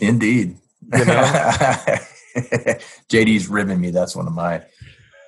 Indeed. 0.00 0.56
You 0.92 1.04
know? 1.04 1.96
Jd's 3.08 3.48
ribbing 3.48 3.80
me 3.80 3.90
that's 3.90 4.16
one 4.16 4.26
of 4.26 4.32
my 4.32 4.62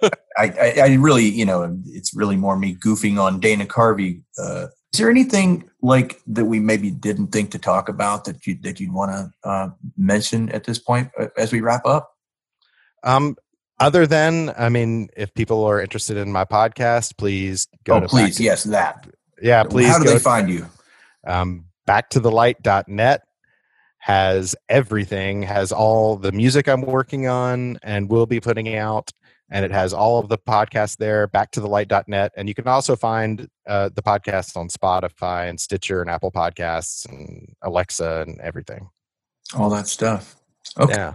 I, 0.03 0.11
I, 0.37 0.75
I, 0.83 0.95
really 0.95 1.25
you 1.25 1.45
know 1.45 1.79
it's 1.87 2.15
really 2.15 2.37
more 2.37 2.59
me 2.59 2.75
goofing 2.75 3.19
on 3.19 3.41
dana 3.41 3.67
carvey 3.67 4.23
uh, 4.39 4.67
is 4.93 4.99
there 4.99 5.11
anything 5.11 5.69
like 5.83 6.21
that 6.27 6.45
we 6.45 6.61
maybe 6.61 6.91
didn't 6.91 7.29
think 7.29 7.51
to 7.51 7.59
talk 7.59 7.89
about 7.89 8.25
that 8.25 8.47
you 8.47 8.57
that 8.63 8.81
you'd 8.81 8.93
want 8.93 9.11
to 9.11 9.49
uh, 9.49 9.69
mention 9.97 10.51
at 10.51 10.65
this 10.65 10.79
point 10.79 11.11
uh, 11.19 11.27
as 11.37 11.53
we 11.53 11.61
wrap 11.61 11.85
up? 11.85 12.13
Um 13.03 13.37
other 13.81 14.07
than 14.07 14.53
i 14.57 14.69
mean 14.69 15.09
if 15.17 15.33
people 15.35 15.65
are 15.65 15.81
interested 15.81 16.17
in 16.17 16.31
my 16.31 16.45
podcast 16.45 17.17
please 17.17 17.69
go 17.85 17.95
oh, 17.95 18.01
to 18.01 18.09
please 18.09 18.41
yes 18.41 18.65
that. 18.65 19.07
Yeah 19.41 19.65
please 19.65 19.89
how 19.89 19.99
do 19.99 20.05
they 20.05 20.19
find 20.19 20.49
you? 20.49 20.67
Um, 21.27 21.67
back 21.87 22.11
to 22.11 22.21
the 22.21 22.31
light.net 22.31 23.23
has 23.99 24.55
everything 24.69 25.43
has 25.43 25.73
all 25.73 26.17
the 26.17 26.33
music 26.33 26.69
i'm 26.69 26.83
working 26.83 27.27
on 27.27 27.79
and 27.83 28.11
will 28.11 28.27
be 28.27 28.41
putting 28.41 28.75
out 28.77 29.11
and 29.51 29.65
it 29.65 29.71
has 29.71 29.93
all 29.93 30.19
of 30.19 30.29
the 30.29 30.39
podcasts 30.39 30.97
there 30.97 31.27
back 31.27 31.51
to 31.51 31.61
the 31.61 31.69
light.net 31.69 32.33
and 32.37 32.49
you 32.49 32.55
can 32.55 32.67
also 32.69 32.97
find 32.97 33.49
uh, 33.67 33.89
the 33.95 34.03
podcasts 34.03 34.57
on 34.57 34.69
spotify 34.69 35.49
and 35.49 35.59
stitcher 35.59 36.01
and 36.01 36.11
apple 36.11 36.31
podcasts 36.31 37.09
and 37.09 37.55
alexa 37.63 38.25
and 38.27 38.39
everything. 38.41 38.89
All 39.55 39.69
that 39.71 39.87
stuff. 39.87 40.37
Okay. 40.79 40.95
Yeah 40.95 41.15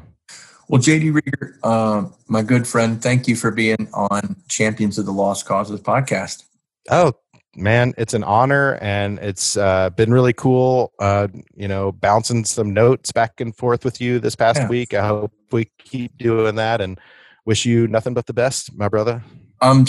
well, 0.69 0.79
JD 0.79 1.15
Reager, 1.15 1.57
uh, 1.63 2.05
my 2.27 2.43
good 2.43 2.67
friend, 2.67 3.01
thank 3.01 3.27
you 3.27 3.35
for 3.35 3.49
being 3.49 3.89
on 3.91 4.35
Champions 4.47 4.99
of 4.99 5.07
the 5.07 5.11
Lost 5.11 5.47
Causes 5.47 5.81
podcast. 5.81 6.43
Oh, 6.91 7.13
man, 7.55 7.95
it's 7.97 8.13
an 8.13 8.23
honor 8.23 8.77
and 8.79 9.17
it's 9.17 9.57
uh, 9.57 9.89
been 9.89 10.13
really 10.13 10.31
cool, 10.31 10.93
uh, 10.99 11.27
you 11.55 11.67
know, 11.67 11.91
bouncing 11.91 12.45
some 12.45 12.71
notes 12.71 13.11
back 13.11 13.41
and 13.41 13.55
forth 13.57 13.83
with 13.83 13.99
you 13.99 14.19
this 14.19 14.35
past 14.35 14.59
yeah. 14.59 14.67
week. 14.67 14.93
I 14.93 15.07
hope 15.07 15.33
we 15.51 15.71
keep 15.79 16.15
doing 16.19 16.53
that 16.55 16.81
and 16.81 16.99
wish 17.45 17.65
you 17.65 17.87
nothing 17.87 18.13
but 18.13 18.27
the 18.27 18.33
best, 18.33 18.71
my 18.75 18.87
brother. 18.87 19.23
Um, 19.61 19.87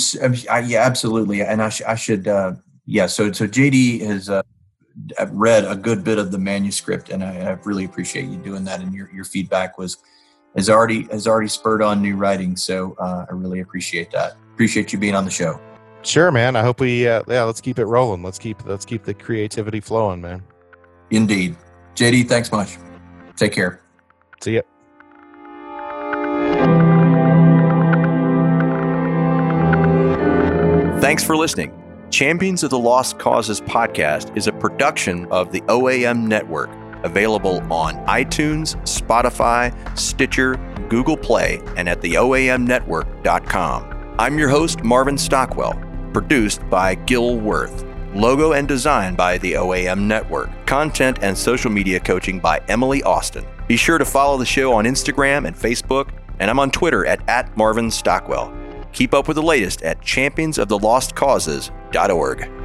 I, 0.50 0.60
yeah, 0.60 0.80
absolutely. 0.80 1.42
And 1.42 1.62
I, 1.62 1.68
sh- 1.68 1.82
I 1.86 1.94
should, 1.94 2.26
uh, 2.26 2.54
yeah. 2.86 3.04
So, 3.04 3.32
so 3.32 3.46
JD 3.46 4.00
has 4.00 4.30
uh, 4.30 4.42
read 5.28 5.66
a 5.66 5.76
good 5.76 6.04
bit 6.04 6.18
of 6.18 6.32
the 6.32 6.38
manuscript, 6.38 7.10
and 7.10 7.22
I, 7.22 7.36
I 7.36 7.50
really 7.64 7.84
appreciate 7.84 8.24
you 8.24 8.38
doing 8.38 8.64
that. 8.64 8.80
And 8.80 8.94
your 8.94 9.10
your 9.12 9.24
feedback 9.24 9.78
was 9.78 9.98
has 10.56 10.68
already 10.68 11.04
has 11.10 11.26
already 11.26 11.48
spurred 11.48 11.82
on 11.82 12.02
new 12.02 12.16
writing. 12.16 12.56
So 12.56 12.96
uh, 12.98 13.26
I 13.28 13.32
really 13.32 13.60
appreciate 13.60 14.10
that. 14.12 14.36
Appreciate 14.52 14.92
you 14.92 14.98
being 14.98 15.14
on 15.14 15.24
the 15.24 15.30
show. 15.30 15.60
Sure, 16.02 16.32
man. 16.32 16.56
I 16.56 16.62
hope 16.62 16.80
we 16.80 17.06
uh, 17.06 17.22
yeah 17.28 17.44
let's 17.44 17.60
keep 17.60 17.78
it 17.78 17.86
rolling. 17.86 18.22
Let's 18.22 18.38
keep 18.38 18.64
let's 18.66 18.84
keep 18.84 19.04
the 19.04 19.14
creativity 19.14 19.80
flowing, 19.80 20.20
man. 20.20 20.42
Indeed, 21.10 21.56
JD. 21.94 22.28
Thanks 22.28 22.50
much. 22.52 22.76
Take 23.36 23.52
care. 23.52 23.80
See 24.40 24.54
ya. 24.56 24.62
Thanks 31.00 31.24
for 31.24 31.36
listening. 31.36 31.72
Champions 32.10 32.62
of 32.62 32.70
the 32.70 32.78
Lost 32.78 33.18
Causes 33.18 33.60
podcast 33.60 34.36
is 34.36 34.46
a 34.46 34.52
production 34.52 35.26
of 35.30 35.52
the 35.52 35.60
OAM 35.62 36.26
Network, 36.26 36.70
available 37.04 37.60
on 37.72 37.94
iTunes, 38.06 38.76
Spotify, 38.82 39.72
Stitcher, 39.98 40.56
Google 40.88 41.16
Play, 41.16 41.60
and 41.76 41.88
at 41.88 42.00
the 42.00 42.14
OAMnetwork.com. 42.14 44.14
I'm 44.18 44.38
your 44.38 44.48
host, 44.48 44.82
Marvin 44.82 45.16
Stockwell, 45.16 46.12
produced 46.12 46.68
by 46.68 46.94
Gil 46.94 47.38
Worth. 47.38 47.84
Logo 48.14 48.52
and 48.52 48.66
design 48.66 49.14
by 49.14 49.38
the 49.38 49.52
OAM 49.52 50.00
Network. 50.00 50.50
Content 50.66 51.20
and 51.22 51.38
social 51.38 51.70
media 51.70 52.00
coaching 52.00 52.40
by 52.40 52.60
Emily 52.68 53.04
Austin. 53.04 53.46
Be 53.68 53.76
sure 53.76 53.98
to 53.98 54.04
follow 54.04 54.36
the 54.36 54.44
show 54.44 54.72
on 54.72 54.84
Instagram 54.84 55.46
and 55.46 55.54
Facebook, 55.54 56.10
and 56.40 56.50
I'm 56.50 56.58
on 56.58 56.72
Twitter 56.72 57.06
at, 57.06 57.20
at 57.28 57.56
Marvin 57.56 57.88
Stockwell. 57.88 58.52
Keep 58.92 59.14
up 59.14 59.28
with 59.28 59.36
the 59.36 59.42
latest 59.42 59.82
at 59.82 60.00
championsoftheLostCauses.org. 60.00 62.59